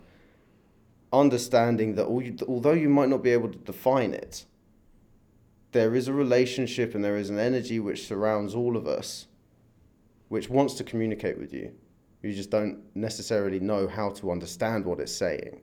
understanding 1.11 1.95
that 1.95 2.05
although 2.47 2.73
you 2.73 2.89
might 2.89 3.09
not 3.09 3.23
be 3.23 3.31
able 3.31 3.49
to 3.49 3.57
define 3.57 4.13
it, 4.13 4.45
there 5.71 5.95
is 5.95 6.07
a 6.07 6.13
relationship 6.13 6.95
and 6.95 7.03
there 7.03 7.17
is 7.17 7.29
an 7.29 7.39
energy 7.39 7.79
which 7.79 8.07
surrounds 8.07 8.55
all 8.55 8.75
of 8.75 8.87
us, 8.87 9.27
which 10.27 10.49
wants 10.49 10.73
to 10.75 10.83
communicate 10.83 11.37
with 11.37 11.53
you. 11.53 11.71
You 12.21 12.33
just 12.33 12.49
don't 12.49 12.83
necessarily 12.95 13.59
know 13.59 13.87
how 13.87 14.09
to 14.11 14.31
understand 14.31 14.85
what 14.85 14.99
it's 14.99 15.11
saying. 15.11 15.61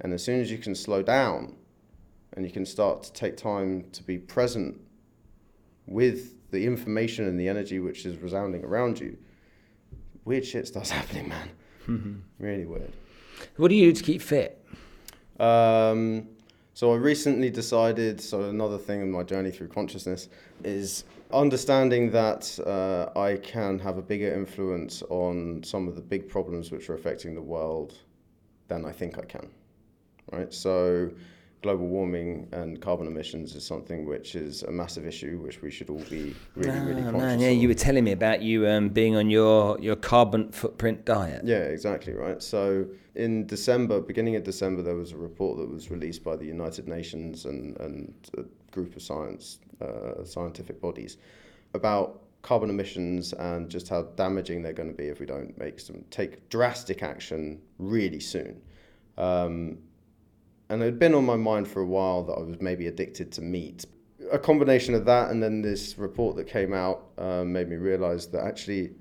And 0.00 0.12
as 0.12 0.22
soon 0.22 0.40
as 0.40 0.50
you 0.50 0.58
can 0.58 0.74
slow 0.74 1.02
down 1.02 1.56
and 2.34 2.44
you 2.44 2.50
can 2.50 2.66
start 2.66 3.04
to 3.04 3.12
take 3.12 3.36
time 3.36 3.86
to 3.92 4.02
be 4.02 4.18
present 4.18 4.80
with 5.86 6.50
the 6.50 6.66
information 6.66 7.26
and 7.26 7.38
the 7.38 7.48
energy 7.48 7.78
which 7.78 8.04
is 8.04 8.18
resounding 8.18 8.64
around 8.64 9.00
you, 9.00 9.16
weird 10.24 10.44
shit 10.44 10.66
starts 10.66 10.90
happening, 10.98 11.28
man. 11.28 11.50
Mm-hmm. 11.86 12.14
Really 12.38 12.66
weird. 12.66 12.92
What 13.56 13.68
do 13.68 13.74
you 13.74 13.92
do 13.92 13.98
to 13.98 14.02
keep 14.02 14.22
fit? 14.22 14.63
Um, 15.40 16.28
so 16.74 16.92
I 16.92 16.96
recently 16.96 17.50
decided. 17.50 18.20
So 18.20 18.42
another 18.42 18.78
thing 18.78 19.00
in 19.00 19.10
my 19.10 19.22
journey 19.22 19.50
through 19.50 19.68
consciousness 19.68 20.28
is 20.64 21.04
understanding 21.32 22.10
that 22.10 22.58
uh, 22.66 23.18
I 23.18 23.36
can 23.36 23.78
have 23.78 23.98
a 23.98 24.02
bigger 24.02 24.32
influence 24.32 25.02
on 25.08 25.62
some 25.62 25.88
of 25.88 25.94
the 25.96 26.02
big 26.02 26.28
problems 26.28 26.70
which 26.70 26.88
are 26.90 26.94
affecting 26.94 27.34
the 27.34 27.42
world 27.42 27.94
than 28.68 28.84
I 28.84 28.92
think 28.92 29.18
I 29.18 29.24
can. 29.24 29.48
Right. 30.32 30.52
So 30.52 31.10
global 31.64 31.86
warming 31.86 32.46
and 32.52 32.78
carbon 32.82 33.06
emissions 33.06 33.54
is 33.54 33.66
something 33.66 34.04
which 34.06 34.34
is 34.34 34.62
a 34.64 34.70
massive 34.70 35.06
issue, 35.06 35.38
which 35.38 35.62
we 35.62 35.70
should 35.70 35.88
all 35.88 36.04
be 36.10 36.36
really, 36.54 36.78
oh, 36.78 36.84
really 36.84 37.02
conscious 37.02 37.20
man, 37.20 37.40
yeah, 37.40 37.48
of. 37.48 37.56
you 37.56 37.68
were 37.68 37.80
telling 37.86 38.04
me 38.04 38.12
about 38.12 38.42
you 38.42 38.68
um, 38.68 38.90
being 38.90 39.16
on 39.16 39.30
your, 39.30 39.80
your 39.80 39.96
carbon 39.96 40.52
footprint 40.52 41.06
diet. 41.06 41.40
Yeah, 41.42 41.64
exactly, 41.76 42.12
right. 42.12 42.42
So 42.42 42.86
in 43.14 43.46
December, 43.46 44.02
beginning 44.02 44.36
of 44.36 44.44
December, 44.44 44.82
there 44.82 44.94
was 44.94 45.12
a 45.12 45.16
report 45.16 45.56
that 45.56 45.70
was 45.70 45.90
released 45.90 46.22
by 46.22 46.36
the 46.36 46.44
United 46.44 46.86
Nations 46.86 47.46
and, 47.46 47.80
and 47.80 48.12
a 48.36 48.42
group 48.70 48.94
of 48.94 49.00
science, 49.00 49.58
uh, 49.80 50.22
scientific 50.22 50.82
bodies 50.82 51.16
about 51.72 52.20
carbon 52.42 52.68
emissions 52.68 53.32
and 53.32 53.70
just 53.70 53.88
how 53.88 54.02
damaging 54.16 54.62
they're 54.62 54.74
going 54.74 54.90
to 54.90 54.94
be 54.94 55.06
if 55.06 55.18
we 55.18 55.24
don't 55.24 55.56
make 55.56 55.80
some 55.80 56.04
take 56.10 56.46
drastic 56.50 57.02
action 57.02 57.58
really 57.78 58.20
soon. 58.20 58.60
Um, 59.16 59.78
and 60.68 60.82
it 60.82 60.86
had 60.86 60.98
been 60.98 61.14
on 61.14 61.24
my 61.24 61.36
mind 61.36 61.68
for 61.68 61.80
a 61.80 61.86
while 61.86 62.22
that 62.24 62.34
I 62.34 62.40
was 62.40 62.60
maybe 62.60 62.86
addicted 62.86 63.32
to 63.32 63.42
meat. 63.42 63.84
A 64.32 64.38
combination 64.38 64.94
of 64.94 65.04
that 65.04 65.30
and 65.30 65.42
then 65.42 65.60
this 65.60 65.98
report 65.98 66.36
that 66.36 66.46
came 66.46 66.72
out 66.72 67.08
um, 67.18 67.52
made 67.52 67.68
me 67.68 67.76
realize 67.76 68.26
that 68.28 68.44
actually 68.44 68.92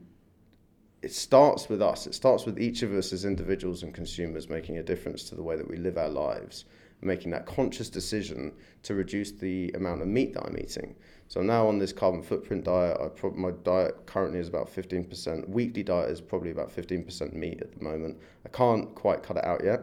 it 1.01 1.13
starts 1.13 1.67
with 1.67 1.81
us. 1.81 2.07
It 2.07 2.15
starts 2.15 2.45
with 2.45 2.59
each 2.59 2.81
of 2.81 2.93
us 2.93 3.11
as 3.11 3.25
individuals 3.25 3.83
and 3.83 3.93
consumers 3.93 4.49
making 4.49 4.77
a 4.77 4.83
difference 4.83 5.23
to 5.25 5.35
the 5.35 5.43
way 5.43 5.57
that 5.57 5.69
we 5.69 5.75
live 5.75 5.97
our 5.97 6.09
lives, 6.09 6.65
making 7.01 7.31
that 7.31 7.45
conscious 7.45 7.89
decision 7.89 8.53
to 8.83 8.95
reduce 8.95 9.31
the 9.31 9.69
amount 9.75 10.01
of 10.01 10.07
meat 10.07 10.33
that 10.33 10.45
I'm 10.45 10.57
eating. 10.57 10.95
So 11.27 11.41
now 11.41 11.67
on 11.67 11.77
this 11.77 11.91
carbon 11.91 12.21
footprint 12.21 12.63
diet, 12.63 12.97
I 13.01 13.07
pro- 13.09 13.31
my 13.31 13.51
diet 13.63 14.05
currently 14.05 14.39
is 14.39 14.47
about 14.47 14.73
15%. 14.73 15.49
Weekly 15.49 15.83
diet 15.83 16.09
is 16.09 16.21
probably 16.21 16.51
about 16.51 16.73
15% 16.73 17.33
meat 17.33 17.59
at 17.61 17.77
the 17.77 17.83
moment. 17.83 18.17
I 18.45 18.49
can't 18.49 18.93
quite 18.95 19.23
cut 19.23 19.37
it 19.37 19.45
out 19.45 19.63
yet. 19.63 19.81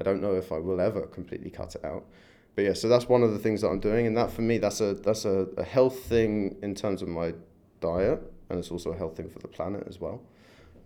I 0.00 0.02
don't 0.02 0.22
know 0.22 0.34
if 0.34 0.50
I 0.50 0.58
will 0.58 0.80
ever 0.80 1.02
completely 1.02 1.50
cut 1.50 1.74
it 1.74 1.84
out. 1.84 2.04
But 2.56 2.64
yeah, 2.64 2.72
so 2.72 2.88
that's 2.88 3.08
one 3.08 3.22
of 3.22 3.32
the 3.32 3.38
things 3.38 3.60
that 3.60 3.68
I'm 3.68 3.80
doing, 3.80 4.06
and 4.06 4.16
that 4.16 4.32
for 4.32 4.42
me, 4.42 4.58
that's 4.58 4.80
a 4.80 4.94
that's 4.94 5.24
a, 5.24 5.46
a 5.56 5.62
health 5.62 6.00
thing 6.04 6.56
in 6.62 6.74
terms 6.74 7.02
of 7.02 7.08
my 7.08 7.34
diet, 7.80 8.20
and 8.48 8.58
it's 8.58 8.70
also 8.70 8.90
a 8.92 8.96
health 8.96 9.16
thing 9.16 9.28
for 9.28 9.38
the 9.38 9.48
planet 9.48 9.84
as 9.86 10.00
well. 10.00 10.22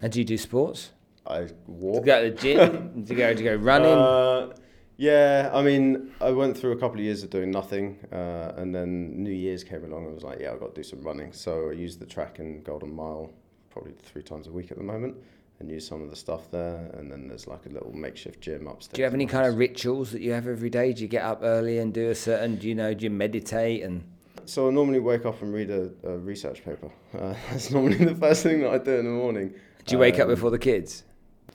And 0.02 0.12
do 0.12 0.18
you 0.18 0.24
do 0.24 0.36
sports? 0.36 0.90
I 1.26 1.48
walk. 1.66 2.02
To 2.02 2.06
go 2.06 2.24
to 2.24 2.30
the 2.30 2.36
gym? 2.36 3.04
to 3.06 3.14
go 3.14 3.32
to 3.32 3.42
go 3.42 3.54
running? 3.70 3.92
Uh, 3.92 4.54
yeah, 4.96 5.50
I 5.54 5.62
mean, 5.62 6.12
I 6.20 6.30
went 6.32 6.56
through 6.56 6.72
a 6.72 6.76
couple 6.76 6.98
of 6.98 7.04
years 7.04 7.22
of 7.22 7.30
doing 7.30 7.50
nothing, 7.50 7.98
uh, 8.12 8.52
and 8.56 8.74
then 8.74 9.22
New 9.22 9.32
Year's 9.32 9.64
came 9.64 9.84
along. 9.84 10.04
and 10.04 10.10
I 10.10 10.14
was 10.14 10.22
like, 10.22 10.40
yeah, 10.40 10.52
I've 10.52 10.60
got 10.60 10.74
to 10.74 10.80
do 10.80 10.86
some 10.86 11.02
running. 11.02 11.32
So 11.32 11.70
I 11.70 11.72
used 11.72 11.98
the 11.98 12.06
track 12.06 12.40
in 12.40 12.62
Golden 12.62 12.94
Mile 12.94 13.32
probably 13.70 13.92
three 14.02 14.22
times 14.22 14.46
a 14.46 14.52
week 14.52 14.70
at 14.70 14.76
the 14.76 14.84
moment 14.84 15.16
and 15.60 15.70
use 15.70 15.86
some 15.86 16.02
of 16.02 16.10
the 16.10 16.16
stuff 16.16 16.50
there. 16.50 16.90
And 16.94 17.10
then 17.10 17.28
there's 17.28 17.46
like 17.46 17.66
a 17.66 17.68
little 17.68 17.92
makeshift 17.92 18.40
gym 18.40 18.66
upstairs. 18.66 18.94
Do 18.94 19.00
you 19.00 19.04
have 19.04 19.14
any 19.14 19.26
kind 19.26 19.46
of 19.46 19.56
rituals 19.56 20.10
that 20.12 20.20
you 20.20 20.32
have 20.32 20.46
every 20.46 20.70
day? 20.70 20.92
Do 20.92 21.02
you 21.02 21.08
get 21.08 21.22
up 21.22 21.40
early 21.42 21.78
and 21.78 21.92
do 21.92 22.10
a 22.10 22.14
certain, 22.14 22.56
do 22.56 22.68
you 22.68 22.74
know, 22.74 22.94
do 22.94 23.04
you 23.04 23.10
meditate 23.10 23.82
and? 23.82 24.04
So 24.46 24.68
I 24.68 24.70
normally 24.70 24.98
wake 24.98 25.24
up 25.24 25.40
and 25.42 25.54
read 25.54 25.70
a, 25.70 25.90
a 26.02 26.18
research 26.18 26.64
paper. 26.64 26.90
Uh, 27.18 27.34
that's 27.50 27.70
normally 27.70 28.04
the 28.04 28.14
first 28.14 28.42
thing 28.42 28.60
that 28.60 28.70
I 28.70 28.78
do 28.78 28.92
in 28.96 29.04
the 29.04 29.10
morning. 29.10 29.54
Do 29.86 29.94
you 29.94 29.98
wake 29.98 30.16
um, 30.16 30.22
up 30.22 30.28
before 30.28 30.50
the 30.50 30.58
kids? 30.58 31.04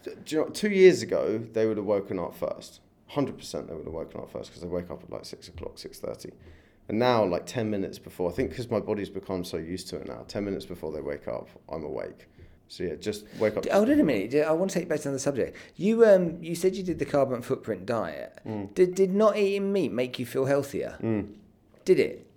Do 0.04 0.12
you 0.28 0.38
know, 0.38 0.50
two 0.50 0.70
years 0.70 1.02
ago, 1.02 1.38
they 1.38 1.66
would 1.66 1.78
have 1.78 1.86
woken 1.86 2.20
up 2.20 2.36
first. 2.36 2.80
100% 3.12 3.68
they 3.68 3.74
would 3.74 3.86
have 3.86 3.94
woken 3.94 4.22
up 4.22 4.32
first 4.32 4.50
because 4.50 4.62
they 4.62 4.68
wake 4.68 4.90
up 4.92 5.04
at 5.04 5.10
like 5.10 5.26
6 5.26 5.48
o'clock, 5.50 5.76
6.30. 5.76 6.32
And 6.88 6.98
now, 6.98 7.24
like 7.24 7.46
10 7.46 7.70
minutes 7.70 8.00
before, 8.00 8.32
I 8.32 8.34
think 8.34 8.50
because 8.50 8.70
my 8.70 8.80
body's 8.80 9.10
become 9.10 9.44
so 9.44 9.58
used 9.58 9.90
to 9.90 9.98
it 9.98 10.08
now, 10.08 10.26
10 10.28 10.46
minutes 10.46 10.66
before 10.66 10.92
they 10.92 11.02
wake 11.02 11.28
up, 11.28 11.48
I'm 11.70 11.84
awake. 11.84 12.28
So 12.70 12.84
yeah, 12.84 12.96
just 12.96 13.26
wake 13.40 13.58
up. 13.58 13.68
Hold 13.68 13.90
on 13.90 14.00
a 14.00 14.04
minute. 14.04 14.36
I 14.46 14.52
want 14.52 14.70
to 14.70 14.76
take 14.76 14.84
you 14.86 14.90
back 14.90 15.02
to 15.02 15.10
the 15.10 15.18
subject. 15.18 15.58
You 15.76 16.06
um, 16.06 16.38
you 16.42 16.54
said 16.54 16.76
you 16.76 16.84
did 16.84 17.00
the 17.00 17.06
carbon 17.06 17.42
footprint 17.42 17.88
diet. 17.88 18.40
Mm. 18.48 18.74
Did 18.76 18.94
did 18.94 19.12
not 19.12 19.36
eating 19.38 19.74
meat 19.74 19.92
make 19.92 20.20
you 20.20 20.26
feel 20.26 20.46
healthier? 20.46 20.98
Mm. 21.02 21.34
Did 21.84 22.00
it? 22.00 22.28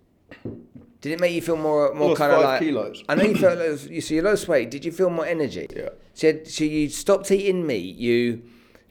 Did 1.01 1.11
it 1.11 1.19
make 1.19 1.33
you 1.33 1.41
feel 1.41 1.55
more 1.55 1.93
more 1.93 2.15
kind 2.15 2.31
of 2.33 2.41
like? 2.41 2.59
kilos. 2.59 3.03
I 3.07 3.13
know 3.13 3.25
you 3.25 3.35
felt 3.35 3.89
you 3.89 4.01
see 4.01 4.15
you 4.15 4.23
lost 4.23 4.47
weight. 4.47 4.71
Did 4.71 4.83
you 4.83 4.91
feel 4.91 5.11
more 5.11 5.25
energy? 5.25 5.67
Yeah. 5.73 5.89
So, 6.15 6.43
so 6.45 6.63
you 6.63 6.89
stopped 6.89 7.29
eating 7.29 7.67
meat. 7.67 7.95
You 7.95 8.41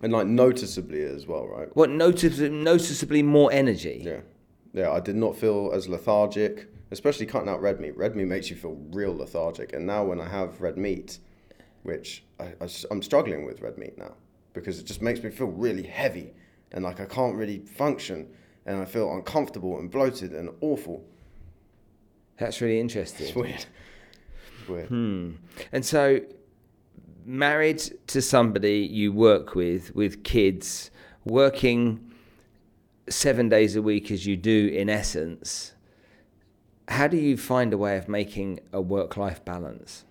and 0.01 0.13
like 0.13 0.29
noticeably 0.29 1.03
as 1.03 1.27
well, 1.27 1.49
right? 1.49 1.75
What 1.75 1.91
noticeably 1.91 2.51
noticeably 2.51 3.25
more 3.25 3.51
energy? 3.51 4.03
Yeah, 4.05 4.21
yeah. 4.73 4.93
I 4.93 5.01
did 5.01 5.17
not 5.17 5.37
feel 5.37 5.73
as 5.75 5.89
lethargic 5.89 6.69
especially 6.93 7.25
cutting 7.25 7.49
out 7.49 7.61
red 7.61 7.81
meat. 7.81 7.97
Red 7.97 8.15
meat 8.15 8.27
makes 8.27 8.51
you 8.51 8.57
feel 8.57 8.77
real 8.91 9.17
lethargic. 9.17 9.73
And 9.73 9.87
now 9.87 10.05
when 10.05 10.21
I 10.21 10.29
have 10.29 10.61
red 10.61 10.77
meat, 10.77 11.19
which 11.83 12.25
I, 12.39 12.55
I'm 12.91 13.03
struggling 13.03 13.45
with 13.45 13.61
red 13.61 13.79
meat 13.79 13.99
now 13.99 14.15
because 14.53 14.79
it 14.79 14.85
just 14.85 15.03
makes 15.03 15.23
me 15.23 15.31
feel 15.31 15.49
really 15.49 15.83
heavy 15.83 16.33
and 16.73 16.85
like 16.85 17.01
I 17.01 17.07
can't 17.07 17.37
really 17.37 17.61
function 17.61 18.29
and 18.67 18.81
I 18.81 18.85
feel 18.85 19.13
uncomfortable 19.13 19.79
and 19.79 19.91
bloated 19.91 20.33
and 20.33 20.51
awful. 20.61 21.05
That's 22.39 22.61
really 22.61 22.81
interesting. 22.81 23.27
It's 23.27 23.37
weird. 23.37 23.67
It's 24.61 24.69
weird. 24.69 24.89
Hmm. 24.89 25.33
And 25.73 25.85
so, 25.85 26.21
married 27.25 27.83
to 28.09 28.23
somebody 28.23 28.79
you 28.79 29.13
work 29.13 29.55
with, 29.55 29.95
with 29.95 30.25
kids, 30.25 30.91
working 31.25 32.13
seven 33.09 33.49
days 33.49 33.77
a 33.77 33.83
week 33.83 34.11
as 34.11 34.27
you 34.27 34.37
do 34.37 34.69
in 34.69 34.89
essence, 34.89 35.75
how 36.89 37.07
do 37.07 37.17
you 37.17 37.37
find 37.37 37.73
a 37.73 37.79
way 37.79 37.97
of 37.97 38.09
making 38.09 38.61
a 38.73 38.81
work 38.81 39.17
life 39.17 39.45
balance? 39.45 40.05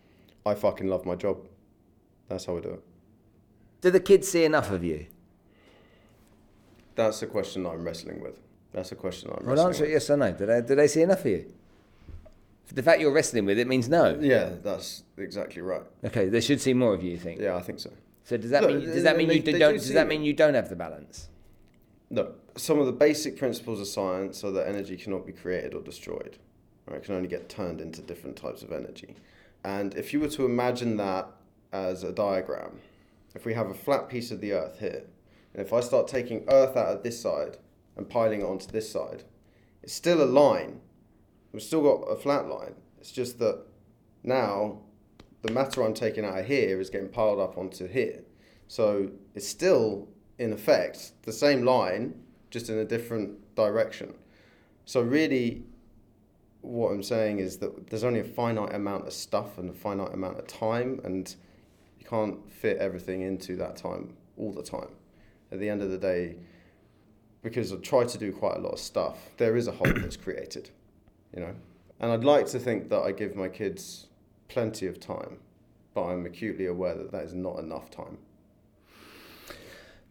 I 0.45 0.55
fucking 0.55 0.87
love 0.87 1.05
my 1.05 1.15
job. 1.15 1.47
That's 2.31 2.45
how 2.45 2.53
we 2.53 2.61
do 2.61 2.69
it. 2.69 2.83
Do 3.81 3.91
the 3.91 3.99
kids 3.99 4.29
see 4.29 4.45
enough 4.45 4.71
of 4.71 4.85
you? 4.85 5.05
That's 6.95 7.19
the 7.19 7.25
question 7.27 7.65
I'm 7.65 7.83
wrestling 7.83 8.21
with. 8.21 8.39
That's 8.71 8.93
a 8.93 8.95
question 8.95 9.29
I'm 9.31 9.45
Well, 9.45 9.55
wrestling 9.55 9.67
answer 9.67 9.83
it 9.83 9.87
with. 9.87 9.93
yes 9.93 10.09
or 10.09 10.17
no. 10.17 10.31
Do 10.31 10.45
they, 10.45 10.61
do 10.61 10.75
they 10.75 10.87
see 10.87 11.01
enough 11.01 11.19
of 11.19 11.25
you? 11.27 11.51
The 12.73 12.83
fact 12.83 13.01
you're 13.01 13.11
wrestling 13.11 13.43
with 13.45 13.59
it 13.59 13.67
means 13.67 13.89
no. 13.89 14.17
Yeah, 14.21 14.51
that's 14.63 15.03
exactly 15.17 15.61
right. 15.61 15.81
Okay, 16.05 16.29
they 16.29 16.39
should 16.39 16.61
see 16.61 16.73
more 16.73 16.93
of 16.93 17.03
you. 17.03 17.11
You 17.11 17.17
think? 17.17 17.41
Yeah, 17.41 17.57
I 17.57 17.61
think 17.61 17.81
so. 17.81 17.91
So 18.23 18.37
does 18.37 18.51
that 18.51 18.61
Look, 18.63 18.71
mean 18.77 18.85
does 18.85 19.03
that 19.03 19.17
mean 19.17 19.27
they- 19.27 19.35
you 19.35 19.41
do- 19.41 19.59
don't 19.59 19.73
do 19.73 19.79
does 19.79 19.91
that 19.91 20.07
mean 20.07 20.23
you 20.23 20.31
don't 20.31 20.53
have 20.53 20.69
the 20.69 20.77
balance? 20.77 21.27
No. 22.09 22.31
Some 22.55 22.79
of 22.79 22.85
the 22.85 22.93
basic 22.93 23.35
principles 23.37 23.81
of 23.81 23.87
science 23.87 24.41
are 24.45 24.51
that 24.51 24.69
energy 24.69 24.95
cannot 24.95 25.25
be 25.25 25.33
created 25.33 25.73
or 25.73 25.81
destroyed. 25.81 26.37
Right? 26.87 26.97
It 26.97 27.03
can 27.03 27.15
only 27.15 27.27
get 27.27 27.49
turned 27.49 27.81
into 27.81 28.01
different 28.01 28.37
types 28.37 28.61
of 28.63 28.71
energy. 28.71 29.15
And 29.65 29.93
if 29.95 30.13
you 30.13 30.21
were 30.21 30.29
to 30.29 30.45
imagine 30.45 30.95
that 30.95 31.27
as 31.71 32.03
a 32.03 32.11
diagram, 32.11 32.79
if 33.33 33.45
we 33.45 33.53
have 33.53 33.69
a 33.69 33.73
flat 33.73 34.09
piece 34.09 34.31
of 34.31 34.41
the 34.41 34.53
earth 34.53 34.79
here, 34.79 35.03
and 35.53 35.65
if 35.65 35.73
I 35.73 35.79
start 35.79 36.07
taking 36.07 36.45
earth 36.49 36.75
out 36.77 36.87
of 36.87 37.03
this 37.03 37.19
side 37.19 37.57
and 37.95 38.09
piling 38.09 38.41
it 38.41 38.45
onto 38.45 38.67
this 38.67 38.89
side, 38.91 39.23
it's 39.83 39.93
still 39.93 40.21
a 40.21 40.25
line. 40.25 40.79
We've 41.51 41.61
still 41.61 41.81
got 41.81 42.09
a 42.09 42.15
flat 42.15 42.47
line. 42.47 42.75
It's 42.99 43.11
just 43.11 43.39
that 43.39 43.61
now 44.23 44.79
the 45.41 45.51
matter 45.51 45.83
I'm 45.83 45.93
taking 45.93 46.23
out 46.23 46.37
of 46.37 46.45
here 46.45 46.79
is 46.79 46.89
getting 46.89 47.09
piled 47.09 47.39
up 47.39 47.57
onto 47.57 47.87
here. 47.87 48.23
So 48.67 49.09
it's 49.35 49.47
still, 49.47 50.07
in 50.37 50.53
effect, 50.53 51.11
the 51.23 51.33
same 51.33 51.65
line, 51.65 52.13
just 52.49 52.69
in 52.69 52.77
a 52.77 52.85
different 52.85 53.55
direction. 53.55 54.13
So 54.85 55.01
really, 55.01 55.63
what 56.61 56.91
I'm 56.91 57.03
saying 57.03 57.39
is 57.39 57.57
that 57.57 57.87
there's 57.89 58.03
only 58.03 58.19
a 58.19 58.25
finite 58.25 58.73
amount 58.73 59.07
of 59.07 59.13
stuff 59.13 59.57
and 59.57 59.69
a 59.69 59.73
finite 59.73 60.13
amount 60.13 60.37
of 60.37 60.47
time, 60.47 61.01
and 61.03 61.35
can't 62.11 62.51
fit 62.51 62.77
everything 62.77 63.21
into 63.21 63.55
that 63.55 63.77
time 63.77 64.13
all 64.37 64.51
the 64.51 64.61
time. 64.61 64.89
At 65.51 65.59
the 65.59 65.69
end 65.69 65.81
of 65.81 65.89
the 65.89 65.97
day, 65.97 66.35
because 67.41 67.71
I 67.71 67.77
try 67.77 68.03
to 68.03 68.17
do 68.17 68.33
quite 68.33 68.57
a 68.57 68.59
lot 68.59 68.73
of 68.73 68.79
stuff, 68.79 69.17
there 69.37 69.55
is 69.55 69.67
a 69.67 69.71
hole 69.71 69.91
that's 69.95 70.17
created, 70.25 70.69
you 71.33 71.41
know. 71.41 71.55
And 72.01 72.11
I'd 72.11 72.25
like 72.25 72.47
to 72.47 72.59
think 72.59 72.89
that 72.89 73.01
I 73.01 73.13
give 73.13 73.35
my 73.35 73.47
kids 73.47 74.07
plenty 74.49 74.87
of 74.87 74.99
time, 74.99 75.37
but 75.93 76.03
I'm 76.03 76.25
acutely 76.25 76.65
aware 76.65 76.95
that 76.95 77.11
that 77.11 77.23
is 77.23 77.33
not 77.33 77.59
enough 77.59 77.89
time. 77.89 78.17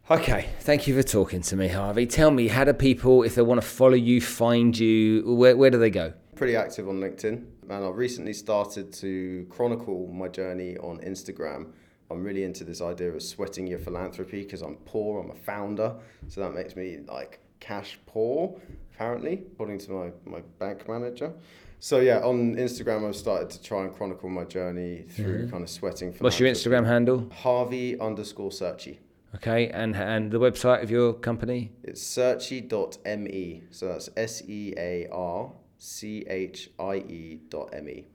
Okay, 0.09 0.49
thank 0.61 0.87
you 0.87 0.95
for 0.95 1.07
talking 1.07 1.41
to 1.41 1.55
me, 1.55 1.67
Harvey. 1.67 2.07
Tell 2.07 2.31
me, 2.31 2.47
how 2.47 2.63
do 2.63 2.73
people, 2.73 3.23
if 3.23 3.35
they 3.35 3.43
want 3.43 3.61
to 3.61 3.67
follow 3.67 3.93
you, 3.93 4.19
find 4.19 4.77
you, 4.77 5.23
where, 5.35 5.55
where 5.55 5.69
do 5.69 5.77
they 5.77 5.91
go? 5.91 6.13
Pretty 6.35 6.55
active 6.55 6.89
on 6.89 6.99
LinkedIn, 6.99 7.45
and 7.69 7.85
I've 7.85 7.95
recently 7.95 8.33
started 8.33 8.91
to 8.93 9.45
chronicle 9.49 10.07
my 10.07 10.27
journey 10.27 10.77
on 10.77 10.97
Instagram. 10.99 11.73
I'm 12.11 12.23
really 12.23 12.43
into 12.43 12.63
this 12.63 12.81
idea 12.81 13.11
of 13.11 13.23
sweating 13.23 13.67
your 13.67 13.79
philanthropy 13.79 14.43
because 14.43 14.61
I'm 14.61 14.75
poor, 14.85 15.23
I'm 15.23 15.31
a 15.31 15.35
founder, 15.35 15.95
so 16.27 16.41
that 16.41 16.53
makes 16.53 16.75
me 16.75 16.99
like 17.07 17.39
cash 17.59 17.99
poor, 18.05 18.59
apparently, 18.93 19.43
according 19.53 19.79
to 19.79 19.91
my, 19.91 20.11
my 20.25 20.41
bank 20.59 20.87
manager. 20.87 21.33
So 21.79 21.99
yeah, 21.99 22.19
on 22.19 22.55
Instagram, 22.57 23.07
I've 23.07 23.15
started 23.15 23.49
to 23.49 23.63
try 23.63 23.83
and 23.83 23.95
chronicle 23.95 24.29
my 24.29 24.43
journey 24.43 25.05
through 25.09 25.39
mm-hmm. 25.39 25.51
kind 25.51 25.63
of 25.63 25.69
sweating. 25.69 26.13
What's 26.19 26.39
your. 26.39 26.47
Instagram 26.47 26.85
handle? 26.85 27.27
Harvey 27.33 27.99
underscore 27.99 28.51
searchie. 28.51 28.99
Okay, 29.33 29.69
and 29.69 29.95
and 29.95 30.29
the 30.29 30.39
website 30.39 30.83
of 30.83 30.91
your 30.91 31.13
company? 31.13 31.71
It's 31.83 32.03
searchie.me. 32.03 33.63
So 33.71 33.87
that's 33.87 34.09
S 34.15 34.43
E 34.47 34.73
A 34.77 35.07
R 35.11 35.51
C 35.79 36.23
H 36.27 36.69
I 36.77 36.95
E 36.97 37.39
dot 37.49 37.69
M 37.73 37.89
E. 37.89 38.05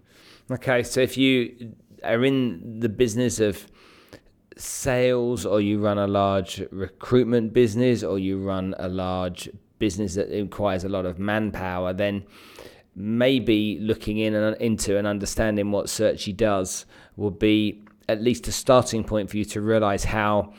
Okay, 0.48 0.84
so 0.84 1.00
if 1.00 1.16
you 1.16 1.74
are 2.04 2.24
in 2.24 2.78
the 2.78 2.88
business 2.88 3.40
of 3.40 3.66
sales 4.56 5.44
or 5.44 5.60
you 5.60 5.78
run 5.78 5.98
a 5.98 6.06
large 6.06 6.62
recruitment 6.70 7.52
business 7.52 8.02
or 8.02 8.18
you 8.18 8.38
run 8.38 8.74
a 8.78 8.88
large 8.88 9.48
business 9.78 10.14
that 10.14 10.30
requires 10.30 10.84
a 10.84 10.88
lot 10.88 11.04
of 11.04 11.18
manpower, 11.18 11.92
then 11.92 12.24
maybe 12.94 13.78
looking 13.80 14.18
in 14.18 14.34
and 14.34 14.56
into 14.56 14.96
and 14.96 15.06
understanding 15.06 15.70
what 15.70 15.86
Searchie 15.86 16.34
does 16.34 16.86
will 17.16 17.30
be 17.30 17.84
at 18.08 18.22
least 18.22 18.48
a 18.48 18.52
starting 18.52 19.04
point 19.04 19.30
for 19.30 19.36
you 19.36 19.44
to 19.44 19.60
realize 19.60 20.04
how 20.04 20.54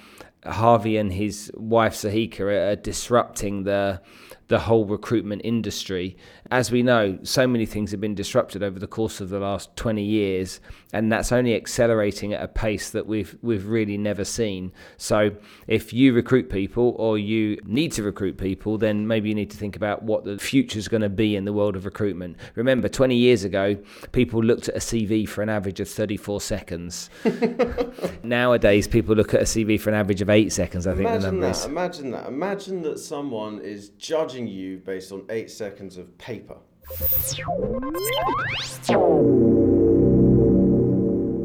Harvey 0.46 0.98
and 0.98 1.12
his 1.12 1.52
wife 1.56 1.94
Sahika 1.96 2.72
are 2.72 2.76
disrupting 2.76 3.64
the 3.64 4.02
the 4.48 4.60
whole 4.60 4.86
recruitment 4.86 5.42
industry. 5.44 6.16
As 6.50 6.72
we 6.72 6.82
know, 6.82 7.20
so 7.24 7.46
many 7.46 7.66
things 7.66 7.92
have 7.92 8.00
been 8.00 8.16
disrupted 8.16 8.64
over 8.64 8.80
the 8.80 8.88
course 8.88 9.20
of 9.20 9.30
the 9.30 9.40
last 9.40 9.76
20 9.76 10.02
years, 10.02 10.62
and 10.94 11.12
that's 11.12 11.32
only 11.34 11.56
accelerating 11.56 12.34
at 12.34 12.42
a 12.42 12.48
pace 12.48 12.90
that 12.92 13.06
we've 13.06 13.38
we've 13.42 13.68
really 13.68 13.98
never 13.98 14.24
seen. 14.24 14.72
So, 14.96 15.32
if 15.68 15.92
you 15.92 16.14
recruit 16.14 16.50
people 16.50 16.96
or 16.98 17.18
you 17.18 17.58
need 17.66 17.92
to 17.94 18.04
recruit 18.04 18.38
people, 18.38 18.78
then 18.78 19.08
maybe 19.08 19.28
you 19.28 19.36
need 19.36 19.52
to 19.52 19.58
think 19.58 19.76
about 19.76 20.04
what 20.04 20.24
the 20.24 20.38
future 20.38 20.80
is 20.80 20.88
going 20.88 21.02
to 21.02 21.10
be 21.10 21.36
in 21.36 21.44
the 21.44 21.52
world 21.52 21.76
of 21.76 21.84
recruitment. 21.84 22.38
Remember, 22.56 22.88
20 22.88 23.16
years 23.16 23.44
ago, 23.44 23.76
people 24.14 24.42
looked 24.42 24.70
at 24.70 24.76
a 24.76 24.80
CV 24.80 25.28
for 25.28 25.42
an 25.42 25.50
average 25.50 25.82
of 25.82 25.90
34 25.90 26.40
seconds. 26.40 27.10
Nowadays, 28.24 28.88
people 28.88 29.16
look 29.16 29.34
at 29.34 29.42
a 29.42 29.46
CV 29.46 29.80
for 29.80 29.90
an 29.90 29.96
average 29.96 30.22
of 30.22 30.30
eight 30.30 30.54
seconds. 30.54 30.88
I 30.88 30.92
think 30.92 31.08
the 31.08 31.16
Imagine 31.16 31.32
number 31.32 31.46
that. 31.48 31.56
is. 31.58 31.66
Imagine 31.66 32.12
that. 32.12 32.28
Imagine 32.28 32.82
that 32.84 33.00
someone 33.00 33.60
is 33.60 33.90
judging 33.90 34.48
you 34.48 34.78
based 34.78 35.12
on 35.12 35.26
eight 35.30 35.52
seconds 35.52 35.98
of 35.98 36.18
paper. 36.18 36.37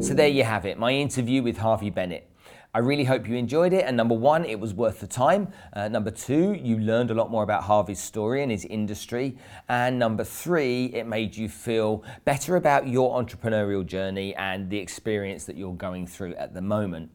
So 0.01 0.13
there 0.13 0.27
you 0.27 0.43
have 0.43 0.65
it, 0.65 0.77
my 0.77 0.91
interview 0.91 1.41
with 1.41 1.57
Harvey 1.57 1.89
Bennett. 1.89 2.29
I 2.75 2.79
really 2.79 3.03
hope 3.03 3.27
you 3.27 3.35
enjoyed 3.35 3.71
it. 3.71 3.85
And 3.85 3.95
number 3.95 4.15
one, 4.15 4.45
it 4.45 4.59
was 4.59 4.73
worth 4.73 4.99
the 4.99 5.05
time. 5.05 5.49
Uh, 5.73 5.89
number 5.89 6.09
two, 6.09 6.53
you 6.53 6.79
learned 6.79 7.11
a 7.11 7.13
lot 7.13 7.29
more 7.29 7.43
about 7.43 7.63
Harvey's 7.63 7.99
story 7.99 8.41
and 8.41 8.51
his 8.51 8.65
industry. 8.65 9.37
And 9.69 9.99
number 9.99 10.23
three, 10.23 10.85
it 10.85 11.05
made 11.05 11.35
you 11.35 11.49
feel 11.49 12.03
better 12.25 12.55
about 12.55 12.87
your 12.87 13.21
entrepreneurial 13.21 13.85
journey 13.85 14.33
and 14.35 14.71
the 14.71 14.79
experience 14.79 15.45
that 15.45 15.55
you're 15.55 15.75
going 15.75 16.07
through 16.07 16.33
at 16.33 16.55
the 16.55 16.61
moment. 16.61 17.11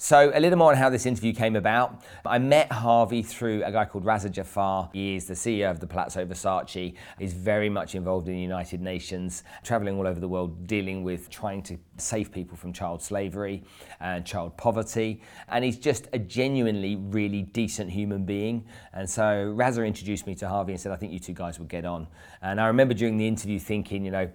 So, 0.00 0.30
a 0.32 0.38
little 0.38 0.56
more 0.56 0.70
on 0.70 0.78
how 0.78 0.90
this 0.90 1.06
interview 1.06 1.32
came 1.32 1.56
about. 1.56 2.04
I 2.24 2.38
met 2.38 2.70
Harvey 2.70 3.20
through 3.20 3.64
a 3.64 3.72
guy 3.72 3.84
called 3.84 4.04
Raza 4.04 4.30
Jafar. 4.30 4.90
He 4.92 5.16
is 5.16 5.26
the 5.26 5.34
CEO 5.34 5.72
of 5.72 5.80
the 5.80 5.88
Palazzo 5.88 6.24
Versace. 6.24 6.94
He's 7.18 7.32
very 7.32 7.68
much 7.68 7.96
involved 7.96 8.28
in 8.28 8.34
the 8.34 8.40
United 8.40 8.80
Nations, 8.80 9.42
traveling 9.64 9.98
all 9.98 10.06
over 10.06 10.20
the 10.20 10.28
world, 10.28 10.68
dealing 10.68 11.02
with 11.02 11.28
trying 11.30 11.64
to 11.64 11.76
save 11.96 12.30
people 12.30 12.56
from 12.56 12.72
child 12.72 13.02
slavery 13.02 13.64
and 13.98 14.24
child 14.24 14.56
poverty. 14.56 15.20
And 15.48 15.64
he's 15.64 15.78
just 15.78 16.06
a 16.12 16.18
genuinely 16.20 16.94
really 16.94 17.42
decent 17.42 17.90
human 17.90 18.24
being. 18.24 18.66
And 18.92 19.10
so, 19.10 19.52
Raza 19.58 19.84
introduced 19.84 20.28
me 20.28 20.36
to 20.36 20.48
Harvey 20.48 20.74
and 20.74 20.80
said, 20.80 20.92
I 20.92 20.96
think 20.96 21.12
you 21.12 21.18
two 21.18 21.32
guys 21.32 21.58
would 21.58 21.68
get 21.68 21.84
on. 21.84 22.06
And 22.40 22.60
I 22.60 22.68
remember 22.68 22.94
during 22.94 23.16
the 23.16 23.26
interview 23.26 23.58
thinking, 23.58 24.04
you 24.04 24.12
know, 24.12 24.30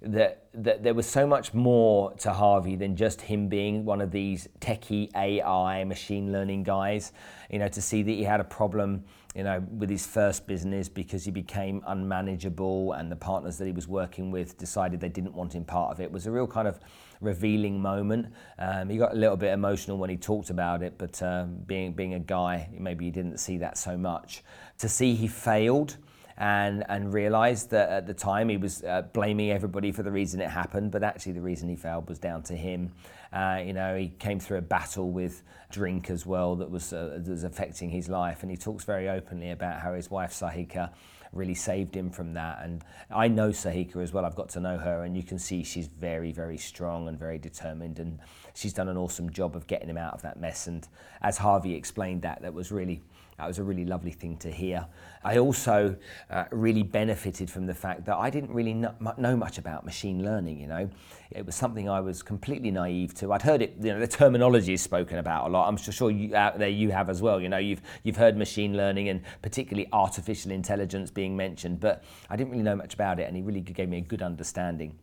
that, 0.00 0.46
that 0.54 0.82
there 0.82 0.94
was 0.94 1.06
so 1.06 1.26
much 1.26 1.54
more 1.54 2.12
to 2.14 2.32
Harvey 2.32 2.76
than 2.76 2.94
just 2.94 3.20
him 3.20 3.48
being 3.48 3.84
one 3.84 4.00
of 4.00 4.12
these 4.12 4.48
techie 4.60 5.10
AI 5.16 5.82
machine 5.84 6.32
learning 6.32 6.62
guys. 6.62 7.12
You 7.50 7.58
know, 7.58 7.68
to 7.68 7.82
see 7.82 8.02
that 8.02 8.10
he 8.10 8.22
had 8.22 8.38
a 8.40 8.44
problem, 8.44 9.04
you 9.34 9.42
know, 9.42 9.60
with 9.76 9.90
his 9.90 10.06
first 10.06 10.46
business 10.46 10.88
because 10.88 11.24
he 11.24 11.32
became 11.32 11.82
unmanageable 11.86 12.92
and 12.92 13.10
the 13.10 13.16
partners 13.16 13.58
that 13.58 13.66
he 13.66 13.72
was 13.72 13.88
working 13.88 14.30
with 14.30 14.56
decided 14.56 15.00
they 15.00 15.08
didn't 15.08 15.34
want 15.34 15.54
him 15.54 15.64
part 15.64 15.90
of 15.92 16.00
it 16.00 16.10
was 16.10 16.26
a 16.26 16.30
real 16.30 16.46
kind 16.46 16.68
of 16.68 16.78
revealing 17.20 17.80
moment. 17.80 18.32
Um, 18.58 18.88
he 18.88 18.98
got 18.98 19.12
a 19.12 19.16
little 19.16 19.36
bit 19.36 19.52
emotional 19.52 19.98
when 19.98 20.10
he 20.10 20.16
talked 20.16 20.50
about 20.50 20.82
it, 20.82 20.94
but 20.96 21.20
um, 21.22 21.56
being 21.66 21.92
being 21.92 22.14
a 22.14 22.20
guy, 22.20 22.68
maybe 22.72 23.06
he 23.06 23.10
didn't 23.10 23.38
see 23.38 23.58
that 23.58 23.76
so 23.76 23.96
much. 23.96 24.44
To 24.78 24.88
see 24.88 25.16
he 25.16 25.26
failed 25.26 25.96
and 26.38 26.84
and 26.88 27.12
realized 27.12 27.70
that 27.70 27.90
at 27.90 28.06
the 28.06 28.14
time 28.14 28.48
he 28.48 28.56
was 28.56 28.84
uh, 28.84 29.02
blaming 29.12 29.50
everybody 29.50 29.90
for 29.90 30.04
the 30.04 30.10
reason 30.10 30.40
it 30.40 30.48
happened, 30.48 30.92
but 30.92 31.02
actually 31.02 31.32
the 31.32 31.40
reason 31.40 31.68
he 31.68 31.76
failed 31.76 32.08
was 32.08 32.18
down 32.18 32.42
to 32.44 32.54
him. 32.54 32.92
Uh, 33.32 33.60
you 33.64 33.72
know, 33.72 33.96
he 33.96 34.08
came 34.08 34.38
through 34.38 34.58
a 34.58 34.62
battle 34.62 35.10
with 35.10 35.42
drink 35.70 36.08
as 36.10 36.24
well 36.24 36.56
that 36.56 36.70
was, 36.70 36.92
uh, 36.92 37.18
that 37.22 37.30
was 37.30 37.44
affecting 37.44 37.90
his 37.90 38.08
life, 38.08 38.42
and 38.42 38.50
he 38.50 38.56
talks 38.56 38.84
very 38.84 39.08
openly 39.08 39.50
about 39.50 39.80
how 39.80 39.92
his 39.92 40.10
wife 40.10 40.32
Sahika 40.32 40.90
really 41.32 41.54
saved 41.54 41.94
him 41.94 42.08
from 42.08 42.32
that. 42.34 42.60
And 42.62 42.82
I 43.10 43.28
know 43.28 43.50
Sahika 43.50 43.96
as 43.96 44.14
well. 44.14 44.24
I've 44.24 44.36
got 44.36 44.48
to 44.50 44.60
know 44.60 44.78
her, 44.78 45.02
and 45.02 45.16
you 45.16 45.22
can 45.22 45.38
see 45.38 45.62
she's 45.62 45.88
very, 45.88 46.32
very 46.32 46.56
strong 46.56 47.08
and 47.08 47.18
very 47.18 47.38
determined, 47.38 47.98
and 47.98 48.18
she's 48.54 48.72
done 48.72 48.88
an 48.88 48.96
awesome 48.96 49.28
job 49.30 49.56
of 49.56 49.66
getting 49.66 49.90
him 49.90 49.98
out 49.98 50.14
of 50.14 50.22
that 50.22 50.40
mess. 50.40 50.68
And 50.68 50.86
as 51.20 51.36
Harvey 51.36 51.74
explained 51.74 52.22
that, 52.22 52.40
that 52.42 52.54
was 52.54 52.72
really 52.72 53.02
that 53.38 53.46
was 53.46 53.58
a 53.58 53.62
really 53.62 53.84
lovely 53.84 54.10
thing 54.10 54.36
to 54.38 54.50
hear. 54.50 54.86
I 55.22 55.38
also 55.38 55.96
uh, 56.28 56.44
really 56.50 56.82
benefited 56.82 57.48
from 57.48 57.66
the 57.66 57.74
fact 57.74 58.04
that 58.06 58.16
I 58.16 58.30
didn't 58.30 58.52
really 58.52 58.74
know 58.74 59.36
much 59.36 59.58
about 59.58 59.84
machine 59.84 60.24
learning. 60.24 60.58
You 60.60 60.66
know, 60.66 60.90
it 61.30 61.46
was 61.46 61.54
something 61.54 61.88
I 61.88 62.00
was 62.00 62.20
completely 62.22 62.72
naive 62.72 63.14
to. 63.14 63.32
I'd 63.32 63.42
heard 63.42 63.62
it. 63.62 63.76
You 63.80 63.94
know, 63.94 64.00
the 64.00 64.08
terminology 64.08 64.72
is 64.72 64.82
spoken 64.82 65.18
about 65.18 65.46
a 65.46 65.50
lot. 65.50 65.68
I'm 65.68 65.76
sure 65.76 66.10
you 66.10 66.34
out 66.34 66.58
there 66.58 66.68
you 66.68 66.90
have 66.90 67.08
as 67.08 67.22
well. 67.22 67.40
You 67.40 67.48
know, 67.48 67.58
you've 67.58 67.82
you've 68.02 68.16
heard 68.16 68.36
machine 68.36 68.76
learning 68.76 69.08
and 69.08 69.22
particularly 69.40 69.88
artificial 69.92 70.50
intelligence 70.50 71.10
being 71.10 71.36
mentioned, 71.36 71.78
but 71.78 72.02
I 72.28 72.36
didn't 72.36 72.50
really 72.50 72.64
know 72.64 72.76
much 72.76 72.94
about 72.94 73.20
it, 73.20 73.28
and 73.28 73.36
he 73.36 73.42
really 73.42 73.60
gave 73.60 73.88
me 73.88 73.98
a 73.98 74.02
good 74.02 74.22
understanding. 74.22 74.98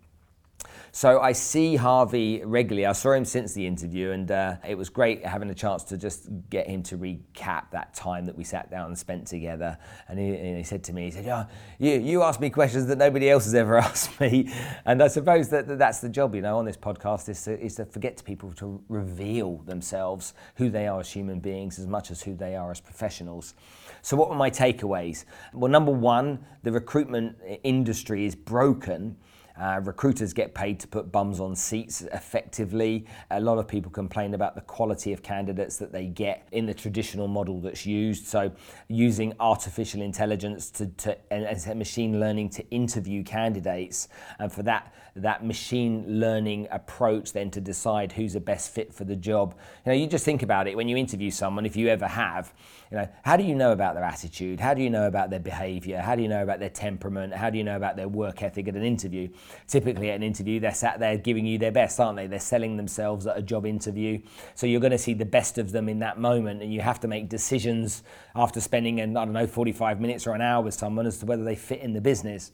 So 0.95 1.19
I 1.19 1.33
see 1.33 1.75
Harvey 1.75 2.41
regularly. 2.45 2.85
I 2.85 2.93
saw 2.93 3.11
him 3.11 3.25
since 3.25 3.51
the 3.51 3.67
interview, 3.67 4.11
and 4.11 4.31
uh, 4.31 4.55
it 4.65 4.75
was 4.75 4.87
great 4.87 5.25
having 5.25 5.49
a 5.49 5.53
chance 5.53 5.83
to 5.83 5.97
just 5.97 6.29
get 6.49 6.67
him 6.67 6.83
to 6.83 6.97
recap 6.97 7.69
that 7.71 7.93
time 7.93 8.23
that 8.27 8.37
we 8.37 8.45
sat 8.45 8.71
down 8.71 8.87
and 8.87 8.97
spent 8.97 9.27
together. 9.27 9.77
And 10.07 10.17
he, 10.17 10.29
and 10.29 10.55
he 10.55 10.63
said 10.63 10.85
to 10.85 10.93
me, 10.93 11.03
he 11.03 11.11
said, 11.11 11.25
"Yeah, 11.25 11.47
you, 11.79 11.99
you 11.99 12.23
asked 12.23 12.39
me 12.39 12.49
questions 12.49 12.87
that 12.87 12.97
nobody 12.97 13.29
else 13.29 13.43
has 13.43 13.53
ever 13.55 13.77
asked 13.89 14.17
me." 14.21 14.49
And 14.85 15.03
I 15.03 15.09
suppose 15.09 15.49
that, 15.49 15.67
that 15.67 15.79
that's 15.79 15.99
the 15.99 16.07
job, 16.07 16.33
you 16.33 16.41
know, 16.41 16.57
on 16.59 16.63
this 16.63 16.77
podcast 16.77 17.27
is 17.27 17.43
to, 17.43 17.59
is 17.59 17.75
to 17.75 17.83
forget 17.83 18.15
to 18.15 18.23
people 18.23 18.53
to 18.53 18.81
reveal 18.87 19.57
themselves, 19.65 20.33
who 20.55 20.69
they 20.69 20.87
are 20.87 21.01
as 21.01 21.11
human 21.11 21.41
beings, 21.41 21.77
as 21.77 21.87
much 21.87 22.09
as 22.09 22.21
who 22.21 22.35
they 22.35 22.55
are 22.55 22.71
as 22.71 22.79
professionals. 22.79 23.53
So, 24.01 24.15
what 24.15 24.29
were 24.29 24.35
my 24.35 24.49
takeaways? 24.49 25.25
Well, 25.53 25.69
number 25.69 25.91
one, 25.91 26.39
the 26.63 26.71
recruitment 26.71 27.35
industry 27.63 28.25
is 28.25 28.33
broken 28.33 29.17
uh, 29.59 29.79
recruiters 29.83 30.33
get 30.33 30.53
paid 30.53 30.79
to 30.81 30.87
put 30.87 31.11
bums 31.11 31.39
on 31.39 31.55
seats 31.55 32.01
effectively. 32.13 33.05
A 33.31 33.39
lot 33.39 33.57
of 33.57 33.67
people 33.67 33.91
complain 33.91 34.33
about 34.33 34.55
the 34.55 34.61
quality 34.61 35.13
of 35.13 35.23
candidates 35.23 35.77
that 35.77 35.91
they 35.91 36.07
get 36.07 36.47
in 36.51 36.65
the 36.65 36.73
traditional 36.73 37.27
model 37.27 37.61
that's 37.61 37.85
used. 37.85 38.27
So, 38.27 38.51
using 38.87 39.33
artificial 39.39 40.01
intelligence 40.01 40.69
to, 40.71 40.87
to 40.87 41.17
and, 41.31 41.45
and 41.45 41.79
machine 41.79 42.19
learning 42.19 42.49
to 42.49 42.69
interview 42.69 43.23
candidates, 43.23 44.07
and 44.39 44.51
for 44.51 44.63
that 44.63 44.93
that 45.15 45.45
machine 45.45 46.19
learning 46.19 46.67
approach 46.71 47.31
then 47.31 47.49
to 47.49 47.61
decide 47.61 48.11
who's 48.11 48.33
the 48.33 48.39
best 48.39 48.73
fit 48.73 48.93
for 48.93 49.05
the 49.05 49.15
job. 49.15 49.55
You 49.85 49.91
know, 49.91 49.97
you 49.97 50.07
just 50.07 50.25
think 50.25 50.43
about 50.43 50.67
it 50.67 50.75
when 50.75 50.89
you 50.89 50.97
interview 50.97 51.31
someone, 51.31 51.65
if 51.65 51.77
you 51.77 51.87
ever 51.87 52.05
have, 52.05 52.53
you 52.91 52.97
know, 52.97 53.07
how 53.23 53.37
do 53.37 53.43
you 53.43 53.55
know 53.55 53.71
about 53.71 53.95
their 53.95 54.03
attitude? 54.03 54.59
How 54.59 54.73
do 54.73 54.81
you 54.81 54.89
know 54.89 55.07
about 55.07 55.29
their 55.29 55.39
behavior? 55.39 56.01
How 56.01 56.15
do 56.15 56.21
you 56.21 56.27
know 56.27 56.43
about 56.43 56.59
their 56.59 56.69
temperament? 56.69 57.33
How 57.33 57.49
do 57.49 57.57
you 57.57 57.63
know 57.63 57.77
about 57.77 57.95
their 57.95 58.09
work 58.09 58.43
ethic 58.43 58.67
at 58.67 58.75
an 58.75 58.83
interview? 58.83 59.29
Typically 59.67 60.09
at 60.09 60.17
an 60.17 60.23
interview, 60.23 60.59
they're 60.59 60.73
sat 60.73 60.99
there 60.99 61.17
giving 61.17 61.45
you 61.45 61.57
their 61.57 61.71
best, 61.71 61.97
aren't 61.97 62.17
they? 62.17 62.27
They're 62.27 62.39
selling 62.39 62.75
themselves 62.75 63.25
at 63.25 63.37
a 63.37 63.41
job 63.41 63.65
interview. 63.65 64.21
So 64.55 64.67
you're 64.67 64.81
going 64.81 64.91
to 64.91 64.97
see 64.97 65.13
the 65.13 65.25
best 65.25 65.57
of 65.57 65.71
them 65.71 65.87
in 65.87 65.99
that 65.99 66.19
moment 66.19 66.61
and 66.61 66.73
you 66.73 66.81
have 66.81 66.99
to 66.99 67.07
make 67.07 67.29
decisions 67.29 68.03
after 68.35 68.59
spending, 68.59 68.99
I 68.99 69.05
don't 69.05 69.31
know, 69.31 69.47
45 69.47 70.01
minutes 70.01 70.27
or 70.27 70.33
an 70.33 70.41
hour 70.41 70.61
with 70.61 70.73
someone 70.73 71.07
as 71.07 71.19
to 71.19 71.25
whether 71.25 71.45
they 71.45 71.55
fit 71.55 71.79
in 71.79 71.93
the 71.93 72.01
business 72.01 72.51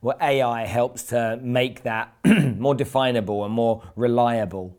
well, 0.00 0.16
AI 0.20 0.66
helps 0.66 1.04
to 1.04 1.38
make 1.42 1.82
that 1.82 2.14
more 2.24 2.74
definable 2.74 3.44
and 3.44 3.52
more 3.52 3.82
reliable. 3.96 4.77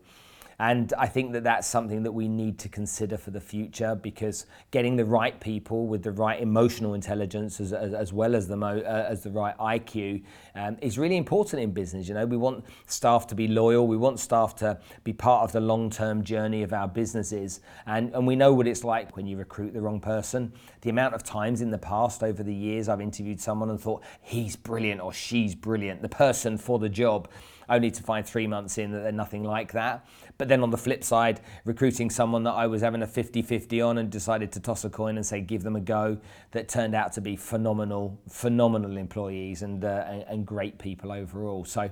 And 0.60 0.92
I 0.98 1.06
think 1.06 1.32
that 1.32 1.42
that's 1.42 1.66
something 1.66 2.02
that 2.02 2.12
we 2.12 2.28
need 2.28 2.58
to 2.58 2.68
consider 2.68 3.16
for 3.16 3.30
the 3.30 3.40
future 3.40 3.94
because 3.94 4.44
getting 4.70 4.94
the 4.94 5.06
right 5.06 5.40
people 5.40 5.86
with 5.86 6.02
the 6.02 6.12
right 6.12 6.38
emotional 6.38 6.92
intelligence 6.92 7.62
as, 7.62 7.72
as, 7.72 7.94
as 7.94 8.12
well 8.12 8.36
as 8.36 8.46
the, 8.46 8.58
mo, 8.58 8.78
uh, 8.80 9.06
as 9.08 9.22
the 9.22 9.30
right 9.30 9.56
IQ 9.56 10.22
um, 10.54 10.76
is 10.82 10.98
really 10.98 11.16
important 11.16 11.62
in 11.62 11.70
business. 11.70 12.08
You 12.08 12.12
know, 12.12 12.26
we 12.26 12.36
want 12.36 12.66
staff 12.84 13.26
to 13.28 13.34
be 13.34 13.48
loyal, 13.48 13.86
we 13.86 13.96
want 13.96 14.20
staff 14.20 14.54
to 14.56 14.78
be 15.02 15.14
part 15.14 15.44
of 15.44 15.52
the 15.52 15.60
long 15.62 15.88
term 15.88 16.22
journey 16.22 16.62
of 16.62 16.74
our 16.74 16.88
businesses. 16.88 17.60
And, 17.86 18.14
and 18.14 18.26
we 18.26 18.36
know 18.36 18.52
what 18.52 18.66
it's 18.68 18.84
like 18.84 19.16
when 19.16 19.26
you 19.26 19.38
recruit 19.38 19.72
the 19.72 19.80
wrong 19.80 19.98
person. 19.98 20.52
The 20.82 20.90
amount 20.90 21.14
of 21.14 21.22
times 21.22 21.62
in 21.62 21.70
the 21.70 21.78
past, 21.78 22.22
over 22.22 22.42
the 22.42 22.54
years, 22.54 22.90
I've 22.90 23.00
interviewed 23.00 23.40
someone 23.40 23.70
and 23.70 23.80
thought, 23.80 24.02
he's 24.20 24.56
brilliant 24.56 25.00
or 25.00 25.14
she's 25.14 25.54
brilliant, 25.54 26.02
the 26.02 26.10
person 26.10 26.58
for 26.58 26.78
the 26.78 26.90
job 26.90 27.30
only 27.70 27.90
to 27.90 28.02
find 28.02 28.26
three 28.26 28.46
months 28.46 28.76
in 28.76 28.90
that 28.92 29.00
they're 29.00 29.12
nothing 29.12 29.44
like 29.44 29.72
that. 29.72 30.06
But 30.36 30.48
then 30.48 30.62
on 30.62 30.70
the 30.70 30.76
flip 30.76 31.04
side, 31.04 31.40
recruiting 31.64 32.10
someone 32.10 32.42
that 32.44 32.52
I 32.52 32.66
was 32.66 32.82
having 32.82 33.02
a 33.02 33.06
50 33.06 33.42
50 33.42 33.80
on 33.80 33.98
and 33.98 34.10
decided 34.10 34.52
to 34.52 34.60
toss 34.60 34.84
a 34.84 34.90
coin 34.90 35.16
and 35.16 35.24
say, 35.24 35.40
give 35.40 35.62
them 35.62 35.76
a 35.76 35.80
go, 35.80 36.18
that 36.50 36.68
turned 36.68 36.94
out 36.94 37.12
to 37.12 37.20
be 37.20 37.36
phenomenal, 37.36 38.18
phenomenal 38.28 38.96
employees 38.96 39.62
and, 39.62 39.84
uh, 39.84 40.04
and, 40.06 40.24
and 40.28 40.46
great 40.46 40.78
people 40.78 41.12
overall. 41.12 41.64
So, 41.64 41.90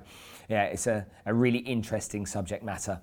yeah, 0.49 0.65
it's 0.65 0.87
a, 0.87 1.05
a 1.25 1.33
really 1.33 1.59
interesting 1.59 2.25
subject 2.25 2.63
matter. 2.63 2.99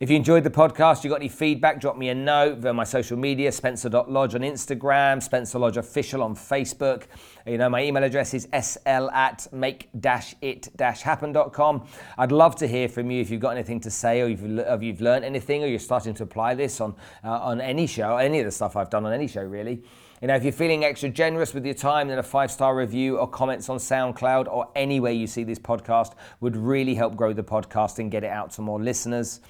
If 0.00 0.08
you 0.08 0.16
enjoyed 0.16 0.44
the 0.44 0.50
podcast, 0.50 1.04
you 1.04 1.10
got 1.10 1.16
any 1.16 1.28
feedback, 1.28 1.78
drop 1.78 1.98
me 1.98 2.08
a 2.08 2.14
note 2.14 2.60
via 2.60 2.72
my 2.72 2.84
social 2.84 3.18
media, 3.18 3.52
spencer.lodge 3.52 4.34
on 4.34 4.40
Instagram, 4.40 5.22
Spencer 5.22 5.58
Lodge 5.58 5.76
Official 5.76 6.22
on 6.22 6.34
Facebook. 6.34 7.02
You 7.46 7.58
know, 7.58 7.68
my 7.68 7.84
email 7.84 8.02
address 8.02 8.32
is 8.32 8.48
sl 8.62 9.10
at 9.10 9.46
make-it-happen.com. 9.52 11.86
I'd 12.16 12.32
love 12.32 12.56
to 12.56 12.66
hear 12.66 12.88
from 12.88 13.10
you 13.10 13.20
if 13.20 13.28
you've 13.28 13.42
got 13.42 13.50
anything 13.50 13.78
to 13.80 13.90
say 13.90 14.22
or 14.22 14.30
if 14.30 14.40
you've 14.82 15.02
learned 15.02 15.26
anything 15.26 15.64
or 15.64 15.66
you're 15.66 15.78
starting 15.78 16.14
to 16.14 16.22
apply 16.22 16.54
this 16.54 16.80
on, 16.80 16.94
uh, 17.22 17.32
on 17.32 17.60
any 17.60 17.86
show, 17.86 18.16
any 18.16 18.38
of 18.38 18.46
the 18.46 18.52
stuff 18.52 18.76
I've 18.76 18.88
done 18.88 19.04
on 19.04 19.12
any 19.12 19.28
show, 19.28 19.42
really. 19.42 19.82
You 20.22 20.28
know, 20.28 20.34
if 20.34 20.44
you're 20.44 20.52
feeling 20.52 20.82
extra 20.82 21.10
generous 21.10 21.52
with 21.52 21.66
your 21.66 21.74
time, 21.74 22.08
then 22.08 22.18
a 22.18 22.22
five 22.22 22.50
star 22.50 22.74
review 22.74 23.18
or 23.18 23.28
comments 23.28 23.68
on 23.68 23.76
SoundCloud 23.76 24.48
or 24.48 24.66
anywhere 24.74 25.12
you 25.12 25.26
see 25.26 25.44
this 25.44 25.58
podcast 25.58 26.14
would 26.40 26.56
really 26.56 26.94
help 26.94 27.16
grow 27.16 27.34
the 27.34 27.42
podcast 27.42 27.98
and 27.98 28.10
get 28.10 28.24
it 28.24 28.30
out 28.30 28.50
to 28.52 28.62
more 28.62 28.80
listeners. 28.80 29.40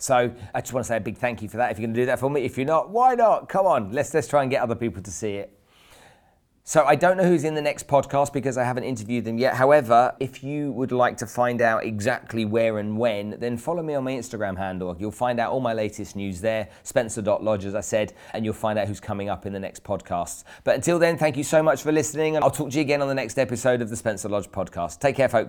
So 0.00 0.32
I 0.54 0.60
just 0.60 0.72
want 0.72 0.84
to 0.84 0.88
say 0.88 0.96
a 0.96 1.00
big 1.00 1.18
thank 1.18 1.42
you 1.42 1.48
for 1.48 1.58
that. 1.58 1.70
If 1.70 1.78
you're 1.78 1.86
going 1.86 1.94
to 1.94 2.00
do 2.00 2.06
that 2.06 2.18
for 2.18 2.30
me, 2.30 2.42
if 2.42 2.56
you're 2.56 2.66
not, 2.66 2.90
why 2.90 3.14
not? 3.14 3.48
Come 3.48 3.66
on, 3.66 3.92
let's 3.92 4.12
let's 4.14 4.28
try 4.28 4.42
and 4.42 4.50
get 4.50 4.62
other 4.62 4.74
people 4.74 5.02
to 5.02 5.10
see 5.10 5.34
it. 5.34 5.56
So 6.62 6.84
I 6.84 6.94
don't 6.94 7.16
know 7.16 7.24
who's 7.24 7.42
in 7.42 7.54
the 7.54 7.62
next 7.62 7.88
podcast 7.88 8.32
because 8.32 8.56
I 8.56 8.62
haven't 8.62 8.84
interviewed 8.84 9.24
them 9.24 9.38
yet. 9.38 9.54
However, 9.54 10.14
if 10.20 10.44
you 10.44 10.70
would 10.72 10.92
like 10.92 11.16
to 11.16 11.26
find 11.26 11.60
out 11.60 11.84
exactly 11.84 12.44
where 12.44 12.78
and 12.78 12.96
when, 12.96 13.36
then 13.40 13.56
follow 13.56 13.82
me 13.82 13.94
on 13.94 14.04
my 14.04 14.12
Instagram 14.12 14.56
handle. 14.56 14.94
You'll 14.96 15.10
find 15.10 15.40
out 15.40 15.50
all 15.50 15.58
my 15.60 15.72
latest 15.72 16.14
news 16.14 16.40
there, 16.40 16.68
spencer.lodge, 16.84 17.64
as 17.64 17.74
I 17.74 17.80
said, 17.80 18.12
and 18.34 18.44
you'll 18.44 18.54
find 18.54 18.78
out 18.78 18.86
who's 18.86 19.00
coming 19.00 19.28
up 19.28 19.46
in 19.46 19.52
the 19.52 19.58
next 19.58 19.82
podcast. 19.82 20.44
But 20.62 20.76
until 20.76 21.00
then, 21.00 21.18
thank 21.18 21.36
you 21.36 21.44
so 21.44 21.60
much 21.60 21.82
for 21.82 21.90
listening, 21.90 22.36
and 22.36 22.44
I'll 22.44 22.52
talk 22.52 22.70
to 22.70 22.76
you 22.76 22.82
again 22.82 23.02
on 23.02 23.08
the 23.08 23.14
next 23.14 23.38
episode 23.38 23.82
of 23.82 23.90
the 23.90 23.96
Spencer 23.96 24.28
Lodge 24.28 24.48
podcast. 24.48 25.00
Take 25.00 25.16
care, 25.16 25.28
folks. 25.28 25.48